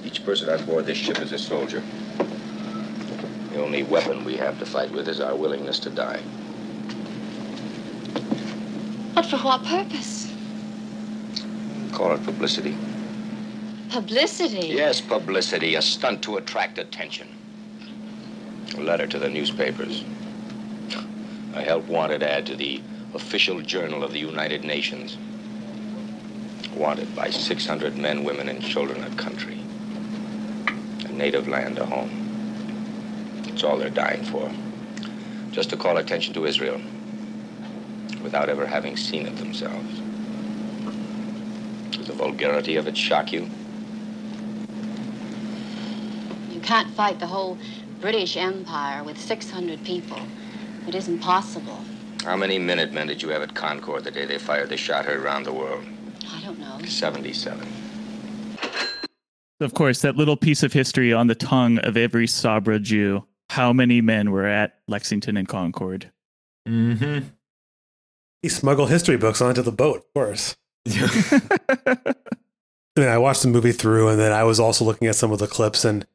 [0.05, 1.83] Each person on board this ship is a soldier.
[3.51, 6.21] The only weapon we have to fight with is our willingness to die.
[9.13, 10.33] But for what purpose?
[11.91, 12.75] Call it publicity.
[13.89, 14.67] Publicity?
[14.67, 15.75] Yes, publicity.
[15.75, 17.27] A stunt to attract attention.
[18.77, 20.03] A letter to the newspapers.
[21.53, 22.81] A help wanted ad to the
[23.13, 25.17] official journal of the United Nations.
[26.75, 29.59] Wanted by 600 men, women, and children a country.
[31.05, 32.09] A native land, a home.
[33.45, 34.51] It's all they're dying for.
[35.51, 36.81] Just to call attention to Israel.
[38.23, 40.01] Without ever having seen it themselves.
[41.91, 43.47] Does the vulgarity of it shock you?
[46.49, 47.59] You can't fight the whole
[48.01, 50.19] British Empire with 600 people.
[50.87, 51.79] It isn't possible.
[52.23, 55.19] How many Minutemen did you have at Concord the day they fired the shot heard
[55.19, 55.83] around the world?
[56.29, 56.79] I don't know.
[56.85, 57.67] 77.
[59.59, 63.25] Of course, that little piece of history on the tongue of every Sabra Jew.
[63.49, 66.11] How many men were at Lexington and Concord?
[66.67, 67.27] Mm-hmm.
[68.41, 70.57] He smuggled history books onto the boat, of course.
[70.87, 71.97] I
[72.97, 75.39] mean, I watched the movie through, and then I was also looking at some of
[75.39, 76.05] the clips and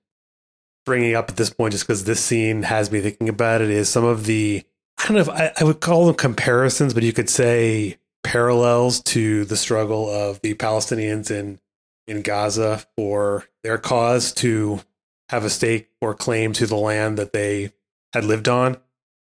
[0.85, 3.89] bringing up at this point, just because this scene has me thinking about it, is
[3.89, 4.65] some of the
[4.99, 9.01] I don't know if I, I would call them comparisons, but you could say parallels
[9.03, 11.61] to the struggle of the Palestinians in
[12.07, 14.81] in Gaza for their cause to
[15.29, 17.73] have a stake or claim to the land that they
[18.15, 18.79] had lived on.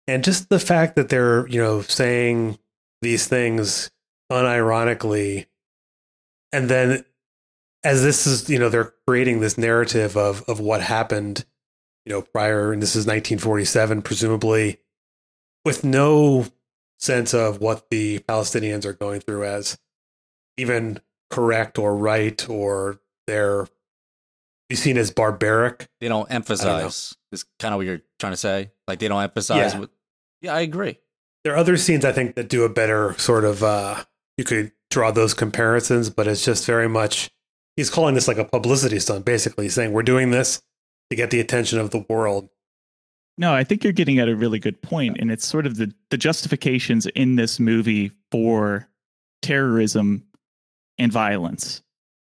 [0.08, 2.58] And just the fact that they're, you know, saying
[3.02, 3.92] these things
[4.32, 5.48] unironically.
[6.54, 7.04] And then
[7.88, 11.46] as this is, you know, they're creating this narrative of of what happened,
[12.06, 14.80] you know, prior, and this is 1947, presumably,
[15.64, 16.46] with no
[17.00, 19.78] sense of what the Palestinians are going through as
[20.58, 23.68] even correct or right or they're
[24.68, 25.88] be seen as barbaric.
[26.02, 27.16] They don't emphasize.
[27.32, 28.72] Is kind of what you're trying to say.
[28.86, 29.74] Like they don't emphasize.
[29.74, 29.80] Yeah.
[29.80, 29.90] What,
[30.42, 31.00] yeah, I agree.
[31.46, 34.04] There are other scenes I think that do a better sort of uh
[34.38, 37.32] you could draw those comparisons, but it's just very much
[37.78, 40.62] he's calling this like a publicity stunt, basically saying we're doing this
[41.10, 42.50] to get the attention of the world.
[43.38, 45.94] No, I think you're getting at a really good point, and it's sort of the
[46.10, 48.90] the justifications in this movie for
[49.42, 50.26] terrorism
[50.98, 51.82] and violence,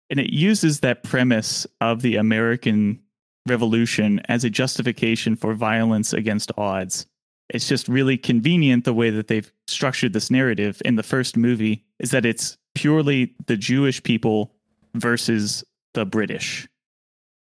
[0.10, 3.00] and it uses that premise of the American
[3.48, 7.06] Revolution as a justification for violence against odds.
[7.50, 11.86] It's just really convenient the way that they've structured this narrative in the first movie
[12.00, 14.55] is that it's purely the Jewish people
[14.96, 16.68] versus the British.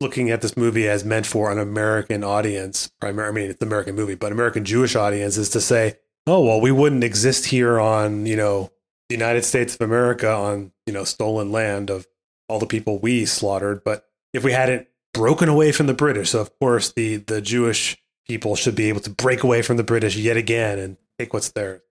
[0.00, 3.68] Looking at this movie as meant for an American audience, primary I mean it's an
[3.68, 7.78] American movie, but American Jewish audience is to say, oh well, we wouldn't exist here
[7.78, 8.70] on, you know,
[9.08, 12.06] the United States of America on, you know, stolen land of
[12.48, 16.40] all the people we slaughtered, but if we hadn't broken away from the British, so
[16.40, 20.16] of course the the Jewish people should be able to break away from the British
[20.16, 21.82] yet again and take what's theirs.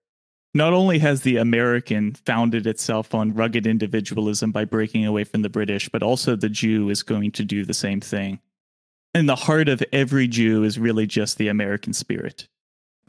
[0.52, 5.48] Not only has the American founded itself on rugged individualism by breaking away from the
[5.48, 8.40] British, but also the Jew is going to do the same thing.
[9.14, 12.48] And the heart of every Jew is really just the American spirit.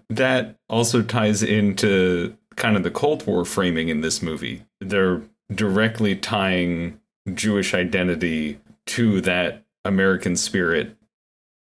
[0.09, 4.63] That also ties into kind of the Cold War framing in this movie.
[4.79, 5.21] They're
[5.53, 6.99] directly tying
[7.33, 10.95] Jewish identity to that American spirit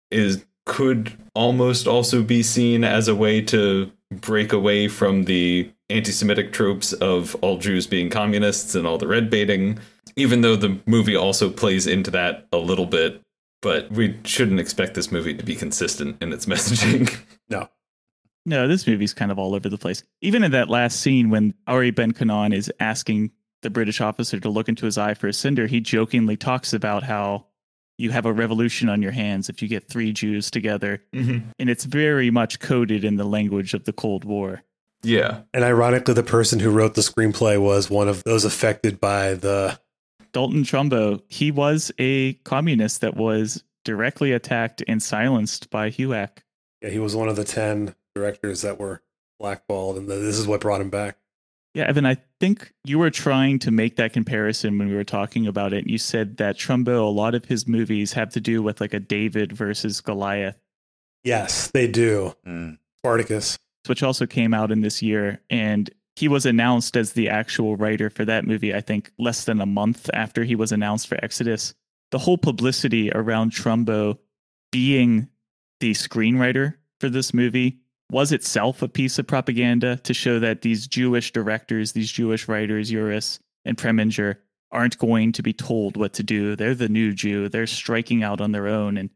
[0.10, 6.52] is could almost also be seen as a way to break away from the anti-Semitic
[6.52, 9.80] tropes of all Jews being communists and all the red baiting,
[10.16, 13.22] even though the movie also plays into that a little bit.
[13.62, 17.14] But we shouldn't expect this movie to be consistent in its messaging.
[17.50, 17.68] No.
[18.46, 20.02] No, this movie's kind of all over the place.
[20.22, 23.32] Even in that last scene when Ari Ben Kanan is asking
[23.62, 27.04] the British officer to look into his eye for a cinder, he jokingly talks about
[27.04, 27.46] how
[28.00, 31.04] you have a revolution on your hands if you get three Jews together.
[31.14, 31.50] Mm-hmm.
[31.60, 34.64] And it's very much coded in the language of the Cold War.
[35.04, 35.42] Yeah.
[35.54, 39.78] And ironically, the person who wrote the screenplay was one of those affected by the.
[40.32, 46.30] Dalton Trumbo, he was a communist that was directly attacked and silenced by HUAC.
[46.82, 49.02] Yeah, he was one of the 10 directors that were
[49.40, 51.18] blackballed, and this is what brought him back.
[51.74, 55.46] Yeah, Evan, I think you were trying to make that comparison when we were talking
[55.46, 55.88] about it.
[55.88, 59.00] You said that Trumbo, a lot of his movies have to do with like a
[59.00, 60.58] David versus Goliath.
[61.24, 62.34] Yes, they do.
[62.48, 62.78] Mm.
[63.00, 63.58] Spartacus.
[63.88, 65.42] which also came out in this year.
[65.50, 69.62] And he was announced as the actual writer for that movie, I think, less than
[69.62, 71.74] a month after he was announced for Exodus.
[72.12, 74.18] The whole publicity around Trumbo
[74.72, 75.30] being
[75.80, 77.80] the screenwriter for this movie
[78.12, 82.92] was itself a piece of propaganda to show that these Jewish directors, these Jewish writers,
[82.92, 84.38] Uris and Preminger,
[84.72, 86.56] aren't going to be told what to do.
[86.56, 87.50] They're the new Jew.
[87.50, 89.10] They're striking out on their own and,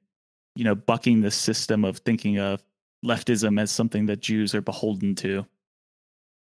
[0.56, 2.64] you know, bucking the system of thinking of
[3.06, 5.46] leftism as something that Jews are beholden to.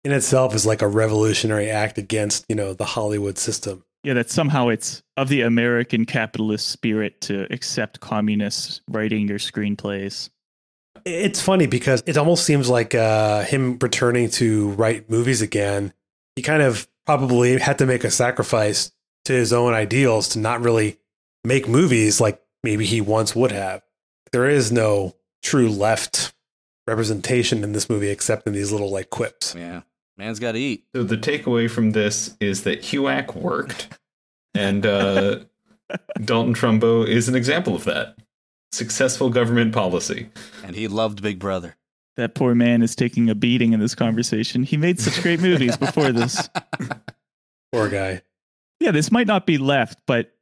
[0.05, 3.85] In itself is like a revolutionary act against, you know, the Hollywood system.
[4.03, 10.29] Yeah, that somehow it's of the American capitalist spirit to accept communists writing your screenplays.
[11.05, 15.93] It's funny because it almost seems like uh, him returning to write movies again.
[16.37, 18.93] He kind of probably had to make a sacrifice
[19.25, 20.99] to his own ideals to not really
[21.45, 23.83] make movies like maybe he once would have.
[24.33, 26.35] There is no true left
[26.87, 29.55] representation in this movie except in these little like quips.
[29.55, 29.83] Yeah.
[30.17, 30.85] Man's got to eat.
[30.95, 33.99] So the takeaway from this is that HUAC worked,
[34.55, 35.41] and uh,
[36.25, 38.17] Dalton Trumbo is an example of that.
[38.73, 40.31] Successful government policy.
[40.65, 41.77] And he loved Big Brother.
[42.17, 44.65] That poor man is taking a beating in this conversation.
[44.65, 46.49] He made such great movies before this.
[47.73, 48.21] Poor guy.
[48.81, 50.35] Yeah, this might not be left, but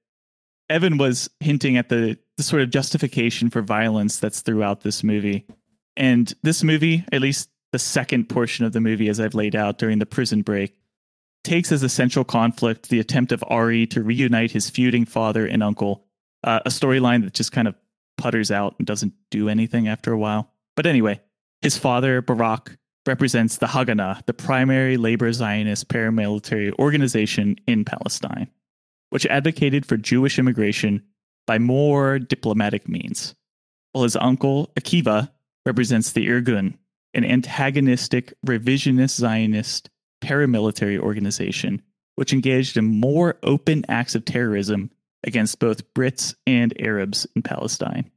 [0.68, 5.46] Evan was hinting at the, the sort of justification for violence that's throughout this movie.
[5.96, 9.78] And this movie, at least the second portion of the movie, as I've laid out
[9.78, 10.74] during the prison break,
[11.44, 15.62] takes as a central conflict the attempt of Ari to reunite his feuding father and
[15.62, 16.04] uncle,
[16.42, 17.74] uh, a storyline that just kind of
[18.20, 20.52] putters out and doesn't do anything after a while.
[20.76, 21.20] But anyway,
[21.62, 28.48] his father, Barak, represents the Haganah, the primary labor Zionist paramilitary organization in Palestine,
[29.08, 31.02] which advocated for Jewish immigration
[31.46, 33.34] by more diplomatic means.
[33.92, 35.30] While his uncle, Akiva,
[35.64, 36.74] represents the Irgun,
[37.14, 39.90] an antagonistic revisionist Zionist
[40.22, 41.82] paramilitary organization
[42.20, 44.90] which engaged in more open acts of terrorism
[45.24, 48.10] against both Brits and Arabs in Palestine.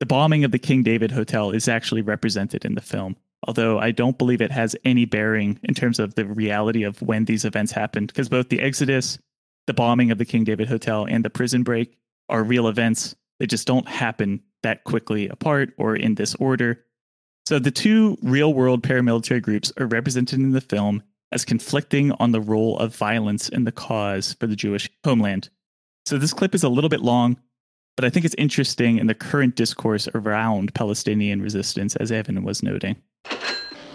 [0.00, 3.92] The bombing of the King David Hotel is actually represented in the film, although I
[3.92, 7.72] don't believe it has any bearing in terms of the reality of when these events
[7.72, 9.18] happened, because both the Exodus,
[9.66, 11.96] the bombing of the King David Hotel, and the prison break
[12.28, 13.14] are real events.
[13.38, 16.84] They just don't happen that quickly apart or in this order.
[17.46, 22.32] So the two real world paramilitary groups are represented in the film as conflicting on
[22.32, 25.48] the role of violence in the cause for the Jewish homeland.
[26.04, 27.36] So this clip is a little bit long,
[27.96, 32.62] but I think it's interesting in the current discourse around Palestinian resistance, as Evan was
[32.62, 32.96] noting.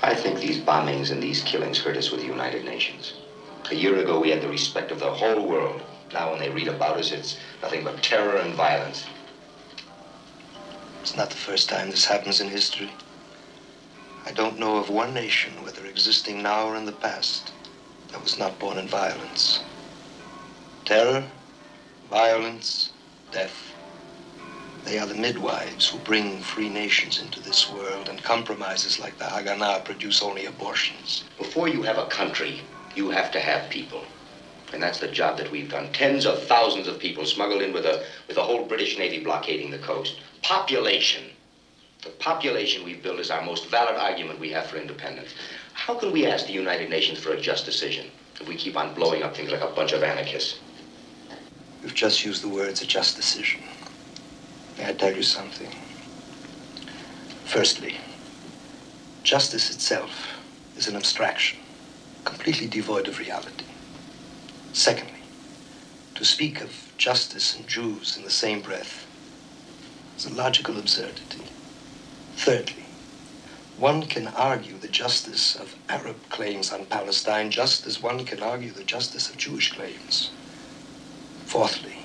[0.02, 3.14] I think these bombings and these killings hurt us with the United Nations.
[3.70, 5.82] A year ago, we had the respect of the whole world.
[6.14, 9.06] Now, when they read about us, it's nothing but terror and violence.
[11.02, 12.92] It's not the first time this happens in history.
[14.26, 17.52] I don't know of one nation, whether existing now or in the past,
[18.12, 19.62] that was not born in violence.
[20.86, 21.24] Terror,
[22.10, 22.92] violence,
[23.32, 23.74] death.
[24.86, 29.26] They are the midwives who bring free nations into this world, and compromises like the
[29.26, 31.26] Haganah produce only abortions.
[31.38, 32.62] Before you have a country,
[32.96, 34.04] you have to have people.
[34.72, 35.92] And that's the job that we've done.
[35.92, 39.72] Tens of thousands of people smuggled in with a, with the whole British Navy blockading
[39.72, 40.20] the coast.
[40.42, 41.26] Population.
[42.04, 45.32] The population we've built is our most valid argument we have for independence.
[45.74, 48.08] How can we ask the United Nations for a just decision
[48.40, 50.60] if we keep on blowing up things like a bunch of anarchists?
[51.88, 53.62] You've just used the words a just decision.
[54.78, 55.74] May I tell you something?
[57.46, 57.96] Firstly,
[59.24, 60.38] justice itself
[60.76, 61.60] is an abstraction,
[62.26, 63.64] completely devoid of reality.
[64.74, 65.22] Secondly,
[66.16, 69.08] to speak of justice and Jews in the same breath
[70.18, 71.46] is a logical absurdity.
[72.36, 72.84] Thirdly,
[73.78, 78.72] one can argue the justice of Arab claims on Palestine just as one can argue
[78.72, 80.32] the justice of Jewish claims.
[81.48, 81.96] Fourthly,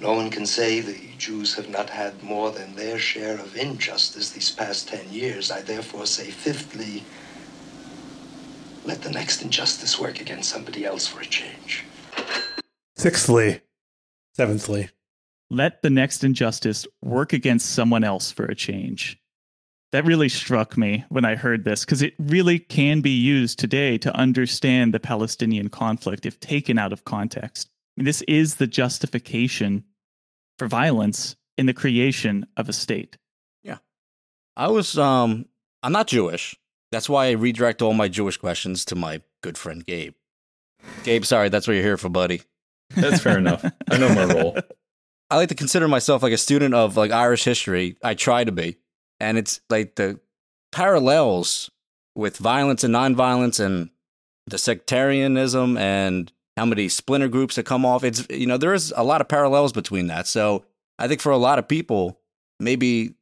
[0.00, 4.30] no one can say the Jews have not had more than their share of injustice
[4.30, 5.50] these past ten years.
[5.50, 7.04] I therefore say, fifthly,
[8.86, 11.84] let the next injustice work against somebody else for a change.
[12.96, 13.60] Sixthly,
[14.34, 14.88] seventhly,
[15.50, 19.20] let the next injustice work against someone else for a change.
[19.92, 23.98] That really struck me when I heard this because it really can be used today
[23.98, 27.68] to understand the Palestinian conflict if taken out of context.
[27.98, 29.82] I mean, this is the justification
[30.56, 33.18] for violence in the creation of a state.
[33.64, 33.78] Yeah.
[34.56, 35.46] I was um
[35.82, 36.54] I'm not Jewish.
[36.92, 40.14] That's why I redirect all my Jewish questions to my good friend Gabe.
[41.02, 42.42] Gabe, sorry, that's what you're here for, buddy.
[42.94, 43.64] That's fair enough.
[43.90, 44.56] I know my role.
[45.30, 47.96] I like to consider myself like a student of like Irish history.
[48.00, 48.76] I try to be.
[49.18, 50.20] And it's like the
[50.70, 51.68] parallels
[52.14, 53.90] with violence and nonviolence and
[54.46, 58.04] the sectarianism and how many splinter groups that come off.
[58.04, 60.26] It's you know, there is a lot of parallels between that.
[60.26, 60.64] So
[60.98, 62.20] I think for a lot of people,
[62.60, 63.14] maybe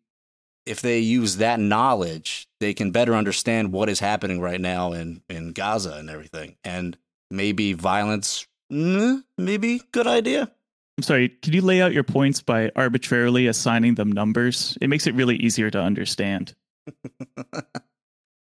[0.64, 5.22] if they use that knowledge they can better understand what is happening right now in,
[5.28, 6.57] in Gaza and everything.
[6.64, 6.97] And
[7.30, 10.51] maybe violence, mm, maybe good idea.
[10.99, 14.78] I'm sorry, can you lay out your points by arbitrarily assigning them numbers?
[14.80, 16.55] It makes it really easier to understand.
[17.53, 17.62] uh,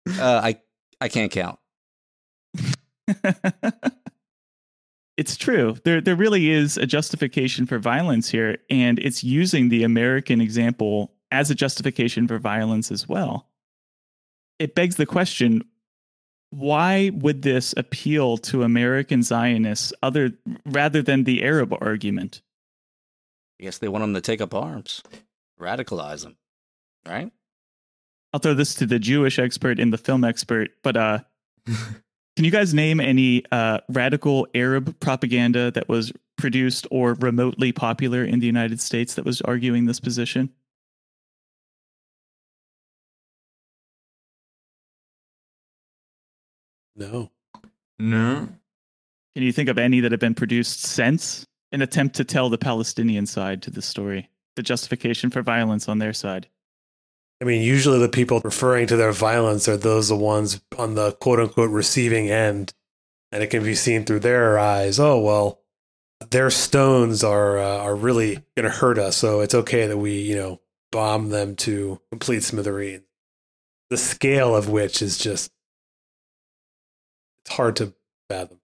[0.09, 0.61] I
[1.01, 1.59] I can't count.
[5.16, 5.76] it's true.
[5.84, 11.12] There there really is a justification for violence here, and it's using the American example
[11.30, 13.48] as a justification for violence as well.
[14.58, 15.64] It begs the question
[16.50, 20.32] why would this appeal to American Zionists other
[20.64, 22.42] rather than the Arab argument?
[23.60, 25.02] I guess they want them to take up arms,
[25.60, 26.36] radicalize them,
[27.06, 27.32] right?
[28.32, 31.18] I'll throw this to the Jewish expert and the film expert, but uh,
[32.37, 38.24] can you guys name any uh, radical Arab propaganda that was produced or remotely popular
[38.24, 40.51] in the United States that was arguing this position?
[46.97, 47.30] No.
[47.99, 48.49] No.
[49.35, 52.59] Can you think of any that have been produced since an attempt to tell the
[52.59, 56.49] Palestinian side to the story, the justification for violence on their side?
[57.45, 61.12] I mean, usually the people referring to their violence are those the ones on the
[61.12, 62.72] quote unquote receiving end,
[63.30, 64.99] and it can be seen through their eyes.
[64.99, 65.61] Oh well,
[66.30, 70.22] their stones are uh, are really going to hurt us, so it's okay that we
[70.22, 73.05] you know bomb them to complete smithereens.
[73.90, 75.53] The scale of which is just
[77.45, 77.92] it's hard to
[78.30, 78.61] fathom.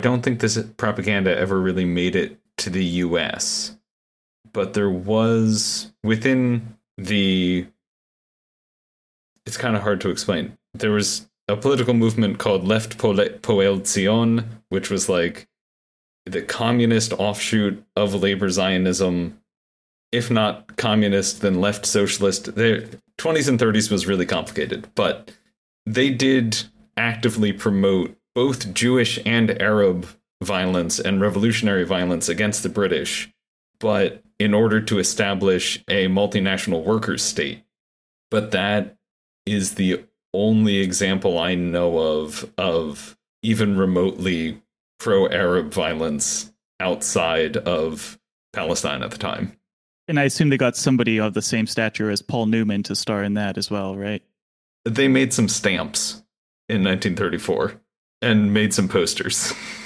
[0.00, 3.76] I don't think this propaganda ever really made it to the US,
[4.50, 7.66] but there was within the.
[9.44, 10.56] It's kind of hard to explain.
[10.74, 15.46] There was a political movement called Left Poale Zion, which was like
[16.24, 19.40] the communist offshoot of labor Zionism.
[20.12, 22.54] If not communist, then left socialist.
[22.54, 22.82] Their
[23.18, 25.32] 20s and 30s was really complicated, but
[25.84, 26.64] they did
[26.96, 30.06] actively promote both Jewish and Arab
[30.42, 33.32] violence and revolutionary violence against the British,
[33.78, 37.64] but in order to establish a multinational workers' state.
[38.30, 38.96] But that
[39.46, 44.60] is the only example I know of of even remotely
[44.98, 48.18] pro Arab violence outside of
[48.52, 49.56] Palestine at the time.
[50.08, 53.22] And I assume they got somebody of the same stature as Paul Newman to star
[53.22, 54.22] in that as well, right?
[54.84, 56.22] They made some stamps
[56.68, 57.80] in 1934
[58.22, 59.52] and made some posters.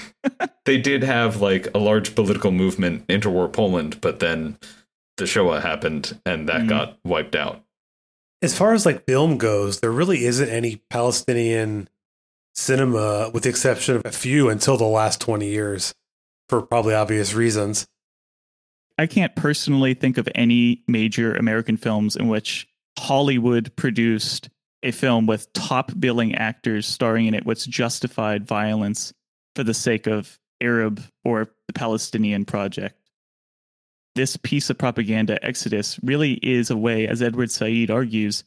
[0.65, 4.59] they did have like a large political movement interwar Poland, but then
[5.17, 6.69] the Shoah happened and that mm.
[6.69, 7.63] got wiped out.
[8.43, 11.89] As far as like film goes, there really isn't any Palestinian
[12.55, 15.95] cinema with the exception of a few until the last 20 years
[16.49, 17.87] for probably obvious reasons.
[18.99, 22.69] I can't personally think of any major American films in which
[22.99, 24.51] Hollywood produced
[24.83, 29.13] a film with top billing actors starring in it what's justified violence
[29.55, 32.97] for the sake of Arab or the Palestinian project.
[34.15, 38.45] This piece of propaganda, Exodus, really is a way, as Edward Said argues,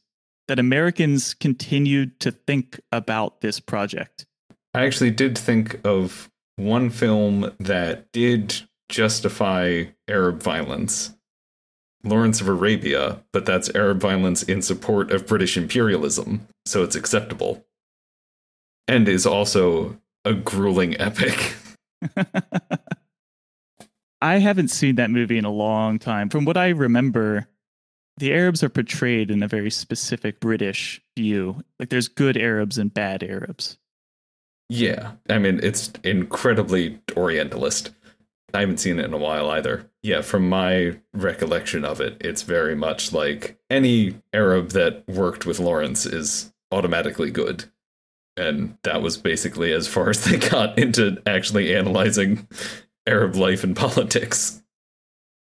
[0.47, 4.26] that Americans continued to think about this project.
[4.74, 11.14] I actually did think of one film that did justify Arab violence
[12.04, 17.66] Lawrence of Arabia, but that's Arab violence in support of British imperialism, so it's acceptable.
[18.88, 21.55] And is also a grueling epic.
[24.21, 26.30] I haven't seen that movie in a long time.
[26.30, 27.47] From what I remember,
[28.17, 31.63] the Arabs are portrayed in a very specific British view.
[31.80, 33.78] Like there's good Arabs and bad Arabs.
[34.69, 35.13] Yeah.
[35.30, 37.91] I mean, it's incredibly Orientalist.
[38.53, 39.89] I haven't seen it in a while either.
[40.03, 45.59] Yeah, from my recollection of it, it's very much like any Arab that worked with
[45.59, 47.65] Lawrence is automatically good.
[48.36, 52.48] And that was basically as far as they got into actually analyzing
[53.08, 54.62] Arab life and politics.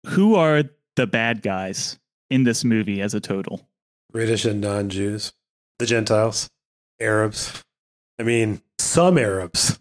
[0.07, 0.63] Who are
[0.95, 3.67] the bad guys in this movie as a total?
[4.11, 5.33] British and non Jews,
[5.79, 6.49] the Gentiles,
[6.99, 7.63] Arabs.
[8.19, 9.79] I mean, some Arabs.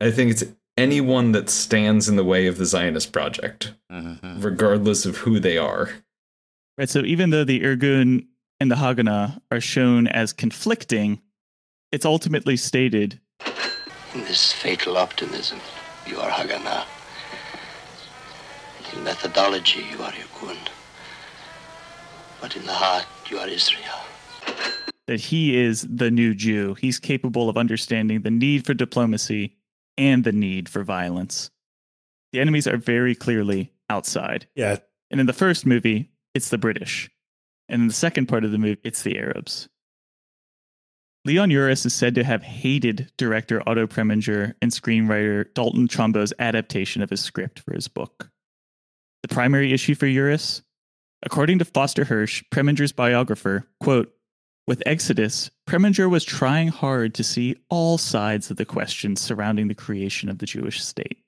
[0.00, 0.44] I think it's
[0.76, 4.40] anyone that stands in the way of the Zionist project, mm-hmm.
[4.40, 5.90] regardless of who they are.
[6.76, 6.88] Right.
[6.88, 8.26] So even though the Irgun
[8.60, 11.20] and the Haganah are shown as conflicting,
[11.92, 13.20] it's ultimately stated
[14.14, 15.60] in this fatal optimism,
[16.06, 16.84] you are Haganah.
[18.94, 20.56] In methodology, you are Irgun.
[22.40, 24.00] But in the heart, you are Israel.
[25.06, 26.74] That he is the new Jew.
[26.74, 29.56] He's capable of understanding the need for diplomacy
[29.96, 31.50] and the need for violence.
[32.32, 34.46] The enemies are very clearly outside.
[34.54, 34.78] Yeah.
[35.10, 37.10] And in the first movie, it's the British.
[37.68, 39.68] And in the second part of the movie, it's the Arabs.
[41.28, 47.02] Leon Uris is said to have hated director Otto Preminger and screenwriter Dalton Trumbo's adaptation
[47.02, 48.30] of his script for his book.
[49.20, 50.62] The primary issue for Uris?
[51.22, 54.10] According to Foster Hirsch, Preminger's biographer, quote,
[54.66, 59.74] with Exodus, Preminger was trying hard to see all sides of the questions surrounding the
[59.74, 61.18] creation of the Jewish state.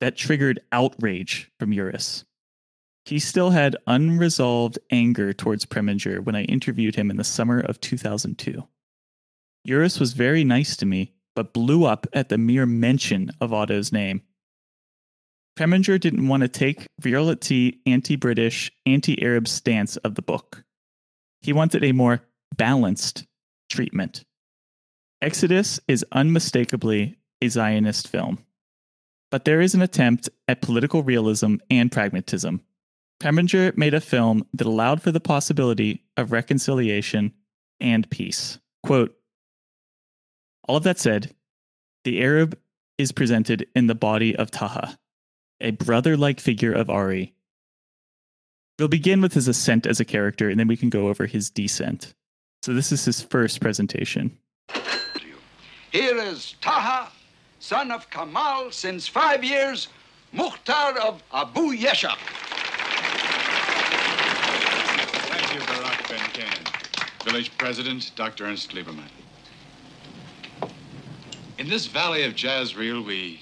[0.00, 2.24] That triggered outrage from Uris.
[3.04, 7.80] He still had unresolved anger towards Preminger when I interviewed him in the summer of
[7.80, 8.66] 2002.
[9.66, 13.92] Uris was very nice to me, but blew up at the mere mention of Otto's
[13.92, 14.22] name.
[15.56, 20.64] Preminger didn't want to take virulently anti British, anti Arab stance of the book.
[21.40, 22.22] He wanted a more
[22.56, 23.24] balanced
[23.70, 24.24] treatment.
[25.22, 28.38] Exodus is unmistakably a Zionist film,
[29.30, 32.60] but there is an attempt at political realism and pragmatism.
[33.20, 37.32] Preminger made a film that allowed for the possibility of reconciliation
[37.80, 38.58] and peace.
[38.82, 39.14] Quote,
[40.66, 41.34] all of that said,
[42.04, 42.58] the Arab
[42.98, 44.98] is presented in the body of Taha,
[45.60, 47.34] a brother like figure of Ari.
[48.78, 51.50] We'll begin with his ascent as a character, and then we can go over his
[51.50, 52.14] descent.
[52.62, 54.36] So, this is his first presentation.
[55.92, 57.12] Here is Taha,
[57.60, 59.88] son of Kamal, since five years,
[60.32, 62.16] Mukhtar of Abu Yesha.
[65.28, 66.56] Thank you, Barak Ben Ken.
[67.24, 68.46] Village President, Dr.
[68.46, 69.23] Ernst Lieberman.
[71.58, 73.40] In this valley of Jezreel, we,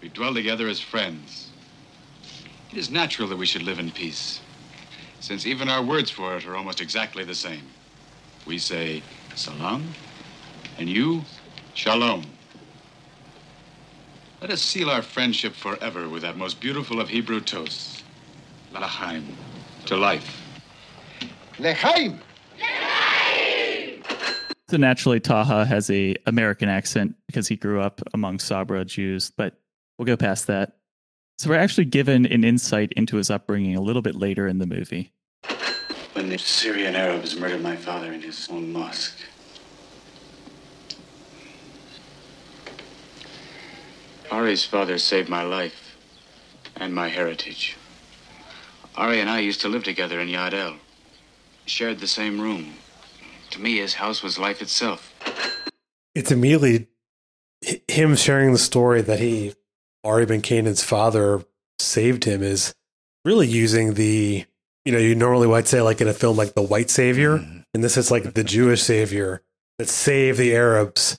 [0.00, 1.50] we dwell together as friends.
[2.70, 4.40] It is natural that we should live in peace,
[5.20, 7.64] since even our words for it are almost exactly the same.
[8.46, 9.02] We say
[9.34, 9.94] salam,
[10.78, 11.24] and you,
[11.74, 12.24] shalom.
[14.40, 18.04] Let us seal our friendship forever with that most beautiful of Hebrew toasts,
[18.72, 19.36] lachaim,
[19.86, 20.44] to life.
[21.58, 22.20] Lechaim!
[24.70, 29.54] So naturally, Taha has a American accent because he grew up among Sabra Jews, but
[29.96, 30.76] we'll go past that.
[31.38, 34.66] So we're actually given an insight into his upbringing a little bit later in the
[34.66, 35.12] movie.
[36.12, 39.16] When the Syrian Arabs murdered my father in his own mosque,
[44.30, 45.96] Ari's father saved my life
[46.76, 47.76] and my heritage.
[48.96, 50.76] Ari and I used to live together in Yad El,
[51.64, 52.74] shared the same room.
[53.50, 55.14] To me, his house was life itself.
[56.14, 56.88] It's immediately
[57.88, 59.54] him sharing the story that he,
[60.04, 61.44] Ari Ben Canaan's father,
[61.78, 62.74] saved him is
[63.24, 64.44] really using the,
[64.84, 67.36] you know, you normally might say like in a film like the white savior,
[67.74, 69.42] and this is like the Jewish savior
[69.78, 71.18] that saved the Arabs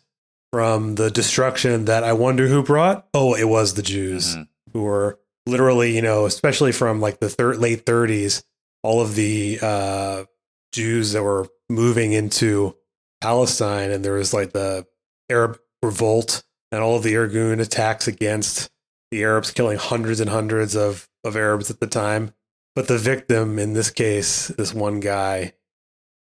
[0.51, 3.07] from the destruction that I wonder who brought.
[3.13, 4.36] Oh, it was the Jews
[4.73, 8.43] who were literally, you know, especially from like the thir- late 30s,
[8.84, 10.23] all of the uh,
[10.71, 12.76] Jews that were moving into
[13.22, 14.86] Palestine, and there was like the
[15.30, 18.70] Arab revolt and all of the Irgun attacks against
[19.11, 22.34] the Arabs, killing hundreds and hundreds of, of Arabs at the time.
[22.76, 25.53] But the victim in this case, this one guy,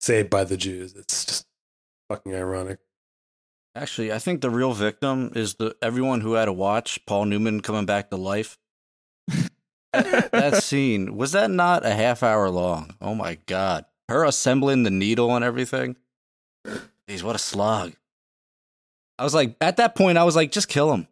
[0.01, 0.95] saved by the Jews.
[0.95, 1.47] It's just
[2.09, 2.79] fucking ironic.
[3.75, 7.61] Actually, I think the real victim is the everyone who had to watch Paul Newman
[7.61, 8.57] coming back to life.
[9.93, 12.95] that scene was that not a half hour long?
[12.99, 15.95] Oh my god, her assembling the needle and everything.
[17.07, 17.93] Jeez, what a slog!
[19.17, 21.07] I was like, at that point, I was like, just kill him.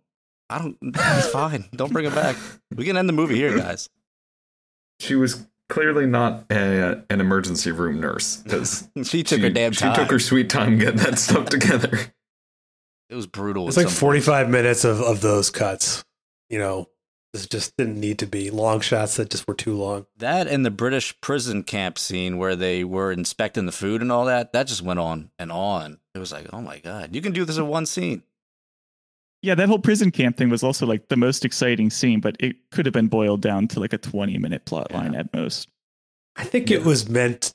[0.49, 0.77] I don't.
[0.81, 1.65] He's fine.
[1.75, 2.35] Don't bring him back.
[2.73, 3.89] We can end the movie here, guys.
[4.99, 9.73] She was clearly not a, uh, an emergency room nurse because she took her damn
[9.73, 9.93] time.
[9.93, 11.99] She took her sweet time getting that stuff together.
[13.09, 13.67] It was brutal.
[13.67, 16.03] It's like some 45 minutes of, of those cuts.
[16.49, 16.87] You know,
[17.37, 20.07] this just didn't need to be long shots that just were too long.
[20.17, 24.25] That and the British prison camp scene where they were inspecting the food and all
[24.25, 25.99] that, that just went on and on.
[26.15, 28.23] It was like, oh my God, you can do this in one scene.
[29.43, 32.55] Yeah, that whole prison camp thing was also like the most exciting scene, but it
[32.71, 35.69] could have been boiled down to like a 20 minute plot line at most.
[36.35, 37.51] I think it was meant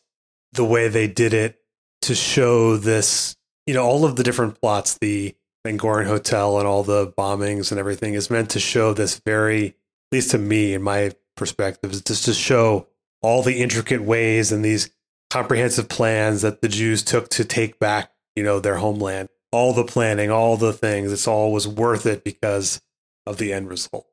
[0.53, 1.59] the way they did it
[2.03, 3.35] to show this,
[3.66, 5.35] you know, all of the different plots, the
[5.65, 9.69] Ben Gurion Hotel and all the bombings and everything is meant to show this very,
[9.69, 9.75] at
[10.11, 12.89] least to me, in my perspective, is just to show
[13.23, 14.91] all the intricate ways and these
[15.31, 19.29] comprehensive plans that the Jews took to take back, you know, their homeland.
[19.53, 22.81] All the planning, all the things, it's all was worth it because
[23.27, 24.07] of the end result.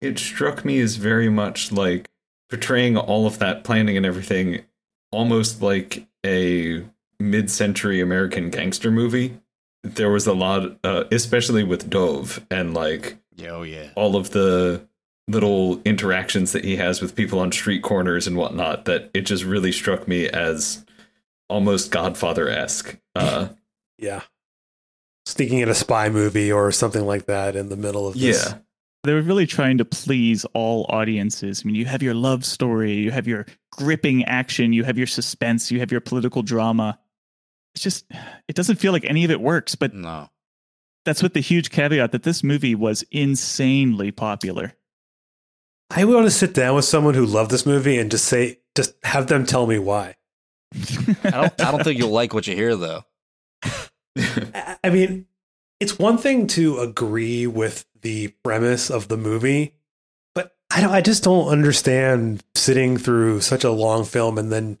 [0.00, 2.10] It struck me as very much like
[2.50, 4.64] portraying all of that planning and everything
[5.10, 6.84] almost like a
[7.18, 9.40] mid century American gangster movie.
[9.84, 13.16] There was a lot, uh, especially with Dov and like
[13.46, 14.86] oh yeah, all of the
[15.28, 18.86] little interactions that he has with people on street corners and whatnot.
[18.86, 20.84] That it just really struck me as
[21.48, 22.96] almost Godfather esque.
[23.14, 23.48] Uh,
[23.98, 24.22] Yeah.
[25.26, 28.46] Sneaking in a spy movie or something like that in the middle of this.
[28.46, 28.58] Yeah.
[29.04, 31.62] They were really trying to please all audiences.
[31.62, 35.06] I mean, you have your love story, you have your gripping action, you have your
[35.06, 36.98] suspense, you have your political drama.
[37.74, 38.04] It's just,
[38.48, 39.74] it doesn't feel like any of it works.
[39.74, 40.28] But no,
[41.04, 44.74] that's with the huge caveat that this movie was insanely popular.
[45.90, 48.94] I want to sit down with someone who loved this movie and just say, just
[49.04, 50.16] have them tell me why.
[51.24, 51.60] I don't.
[51.60, 53.04] I don't think you'll like what you hear though.
[54.16, 55.26] I I mean,
[55.78, 59.74] it's one thing to agree with the premise of the movie,
[60.34, 60.90] but I don't.
[60.90, 64.78] I just don't understand sitting through such a long film and then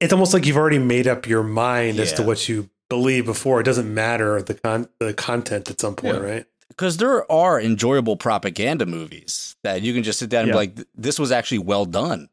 [0.00, 3.60] it's almost like you've already made up your mind as to what you believe before.
[3.60, 6.20] It doesn't matter the con the content at some point, Yeah.
[6.22, 6.46] right?
[6.68, 10.52] Because there are enjoyable propaganda movies that you can just sit down and Yeah.
[10.52, 12.28] be like, this was actually well done,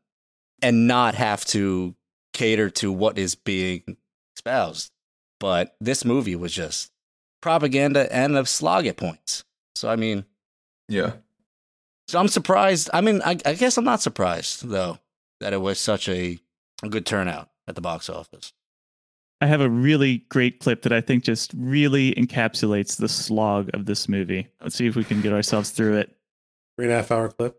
[0.62, 1.96] and not have to
[2.34, 3.98] cater to what is being
[4.36, 4.92] espoused.
[5.40, 6.92] But this movie was just
[7.42, 9.44] propaganda and a slog at points.
[9.76, 10.26] So I mean,
[10.90, 11.14] Yeah.
[12.08, 12.90] so I'm surprised.
[12.94, 15.00] I mean, I, I guess I'm not surprised though
[15.40, 16.40] that it was such a,
[16.84, 18.54] a good turnout at the box office.
[19.42, 23.86] I have a really great clip that I think just really encapsulates the slog of
[23.86, 24.48] this movie.
[24.62, 26.16] Let's see if we can get ourselves through it.
[26.78, 27.58] Three and a half hour clip.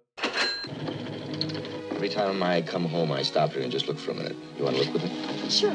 [1.93, 4.37] Every time I come home, I stop here and just look for a minute.
[4.57, 5.51] You want to look with me?
[5.51, 5.75] Sure.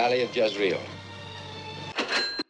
[0.00, 0.80] Valley of Jezreel.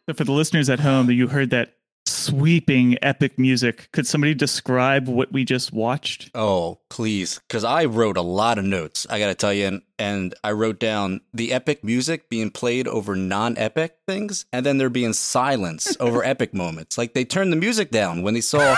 [0.07, 1.73] So for the listeners at home, that you heard that
[2.05, 6.31] sweeping epic music, could somebody describe what we just watched?
[6.33, 7.41] Oh, please.
[7.45, 9.67] Because I wrote a lot of notes, I got to tell you.
[9.67, 14.65] And, and I wrote down the epic music being played over non epic things, and
[14.65, 16.97] then there being silence over epic moments.
[16.97, 18.77] Like they turned the music down when they saw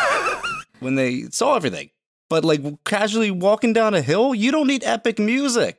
[0.80, 1.91] when they saw everything.
[2.28, 5.78] But like casually walking down a hill, you don't need epic music.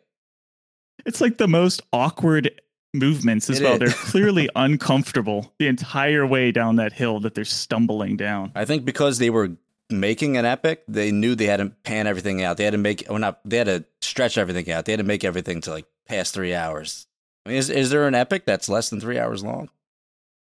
[1.05, 2.61] It's like the most awkward
[2.95, 3.74] movements as It well.
[3.74, 3.78] is.
[3.80, 8.53] They're clearly uncomfortable the entire way down that hill that they're stumbling down.
[8.55, 9.51] I think because they were
[9.90, 12.57] making an epic, they knew they had to pan everything out.
[12.57, 14.84] They had to make, or not, they had to stretch everything out.
[14.86, 17.07] They had to make everything to like past three hours.
[17.45, 19.68] I mean, is, is there an epic that's less than three hours long?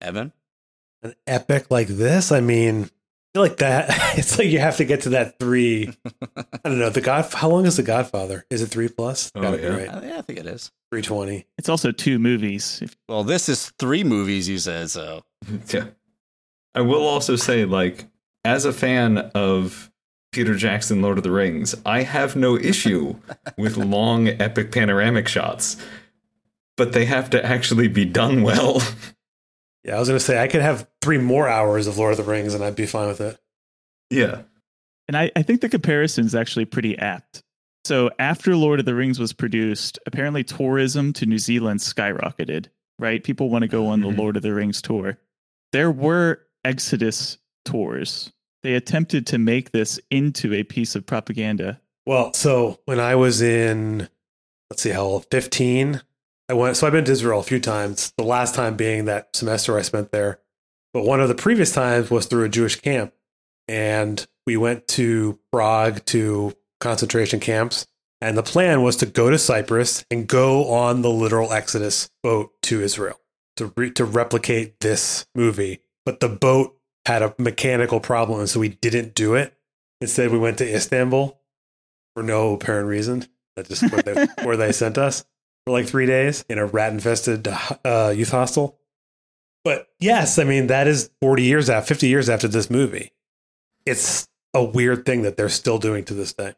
[0.02, 0.32] Evan?
[1.04, 2.88] An epic like this, I mean, I
[3.34, 4.14] feel like that.
[4.18, 5.94] It's like you have to get to that three.
[6.38, 6.90] I don't know.
[6.90, 7.30] The God.
[7.34, 8.46] How long is the Godfather?
[8.50, 9.30] Is it three plus?
[9.36, 9.70] Oh, Gotta be yeah.
[9.70, 9.88] right.
[9.90, 10.72] Uh, yeah, I think it is.
[10.96, 11.46] Three twenty.
[11.58, 12.82] It's also two movies.
[13.10, 15.24] Well, this is three movies, you said, so.
[15.74, 15.88] Yeah.
[16.74, 18.06] I will also say, like,
[18.46, 19.92] as a fan of
[20.32, 23.18] Peter Jackson, Lord of the Rings, I have no issue
[23.58, 25.76] with long, epic panoramic shots,
[26.78, 28.82] but they have to actually be done well.
[29.84, 32.32] Yeah, I was gonna say I could have three more hours of Lord of the
[32.32, 33.38] Rings and I'd be fine with it.
[34.10, 34.44] yeah.
[35.10, 37.44] And I, I think the comparison is actually pretty apt.
[37.86, 42.66] So after Lord of the Rings was produced, apparently tourism to New Zealand skyrocketed,
[42.98, 43.24] right?
[43.24, 44.18] People want to go on the Mhm.
[44.18, 45.20] Lord of the Rings tour.
[45.72, 48.32] There were Exodus tours.
[48.64, 51.80] They attempted to make this into a piece of propaganda.
[52.08, 54.10] Well, so when I was in,
[54.72, 56.02] let's see how old, 15,
[56.50, 58.14] I went, so I've been to Israel a few times.
[58.18, 60.40] The last time being that semester I spent there.
[60.92, 63.14] But one of the previous times was through a Jewish camp.
[63.68, 67.88] And we went to Prague to concentration camps.
[68.22, 72.52] And the plan was to go to Cyprus and go on the literal Exodus boat
[72.64, 73.20] to Israel
[73.58, 75.82] to, re- to replicate this movie.
[76.06, 78.40] But the boat had a mechanical problem.
[78.40, 79.54] And so we didn't do it.
[80.02, 81.40] Instead, we went to Istanbul
[82.16, 83.26] for no apparent reason.
[83.56, 85.26] That's just where they, where they sent us
[85.66, 87.48] for like three days in a rat infested
[87.84, 88.80] uh, youth hostel.
[89.64, 93.12] But yes, I mean, that is 40 years after, 50 years after this movie.
[93.86, 96.54] It's a weird thing that they're still doing to this day.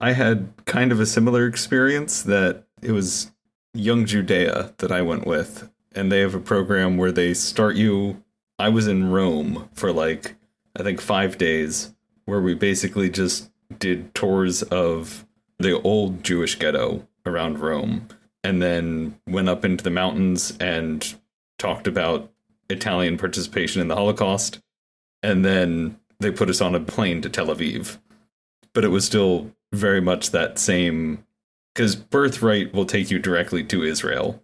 [0.00, 3.30] I had kind of a similar experience that it was
[3.74, 5.70] Young Judaea that I went with.
[5.92, 8.22] and they have a program where they start you.
[8.58, 10.36] I was in Rome for like
[10.78, 11.94] I think five days,
[12.26, 15.26] where we basically just did tours of
[15.58, 18.06] the old Jewish ghetto around Rome,
[18.44, 21.14] and then went up into the mountains and
[21.58, 22.30] talked about
[22.68, 24.60] Italian participation in the Holocaust,
[25.24, 27.98] and then they put us on a plane to Tel Aviv.
[28.72, 31.24] But it was still very much that same
[31.74, 34.42] because birthright will take you directly to Israel,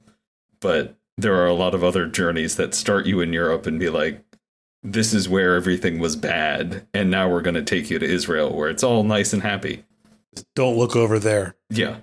[0.60, 3.90] but there are a lot of other journeys that start you in Europe and be
[3.90, 4.22] like,
[4.82, 8.54] this is where everything was bad, and now we're going to take you to Israel
[8.54, 9.84] where it's all nice and happy.
[10.54, 11.56] Don't look over there.
[11.70, 11.96] Yeah,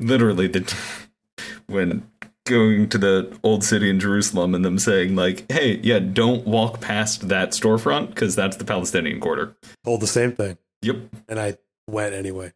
[0.00, 0.74] literally the
[1.66, 2.08] when
[2.44, 6.80] going to the old city in Jerusalem and them saying like, "Hey, yeah, don't walk
[6.80, 9.54] past that storefront because that's the Palestinian quarter."
[9.84, 10.56] Told the same thing.
[10.82, 10.96] Yep.
[11.28, 12.52] And I went anyway.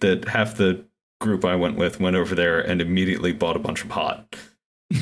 [0.00, 0.84] That half the
[1.20, 4.36] group I went with went over there and immediately bought a bunch of pot.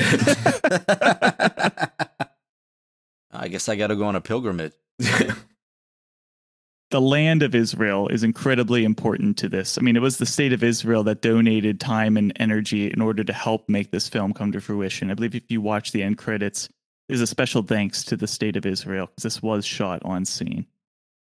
[3.32, 4.72] I guess I got to go on a pilgrimage.
[4.98, 9.76] the land of Israel is incredibly important to this.
[9.76, 13.24] I mean, it was the state of Israel that donated time and energy in order
[13.24, 15.10] to help make this film come to fruition.
[15.10, 16.68] I believe if you watch the end credits,
[17.08, 20.66] there's a special thanks to the state of Israel because this was shot on scene.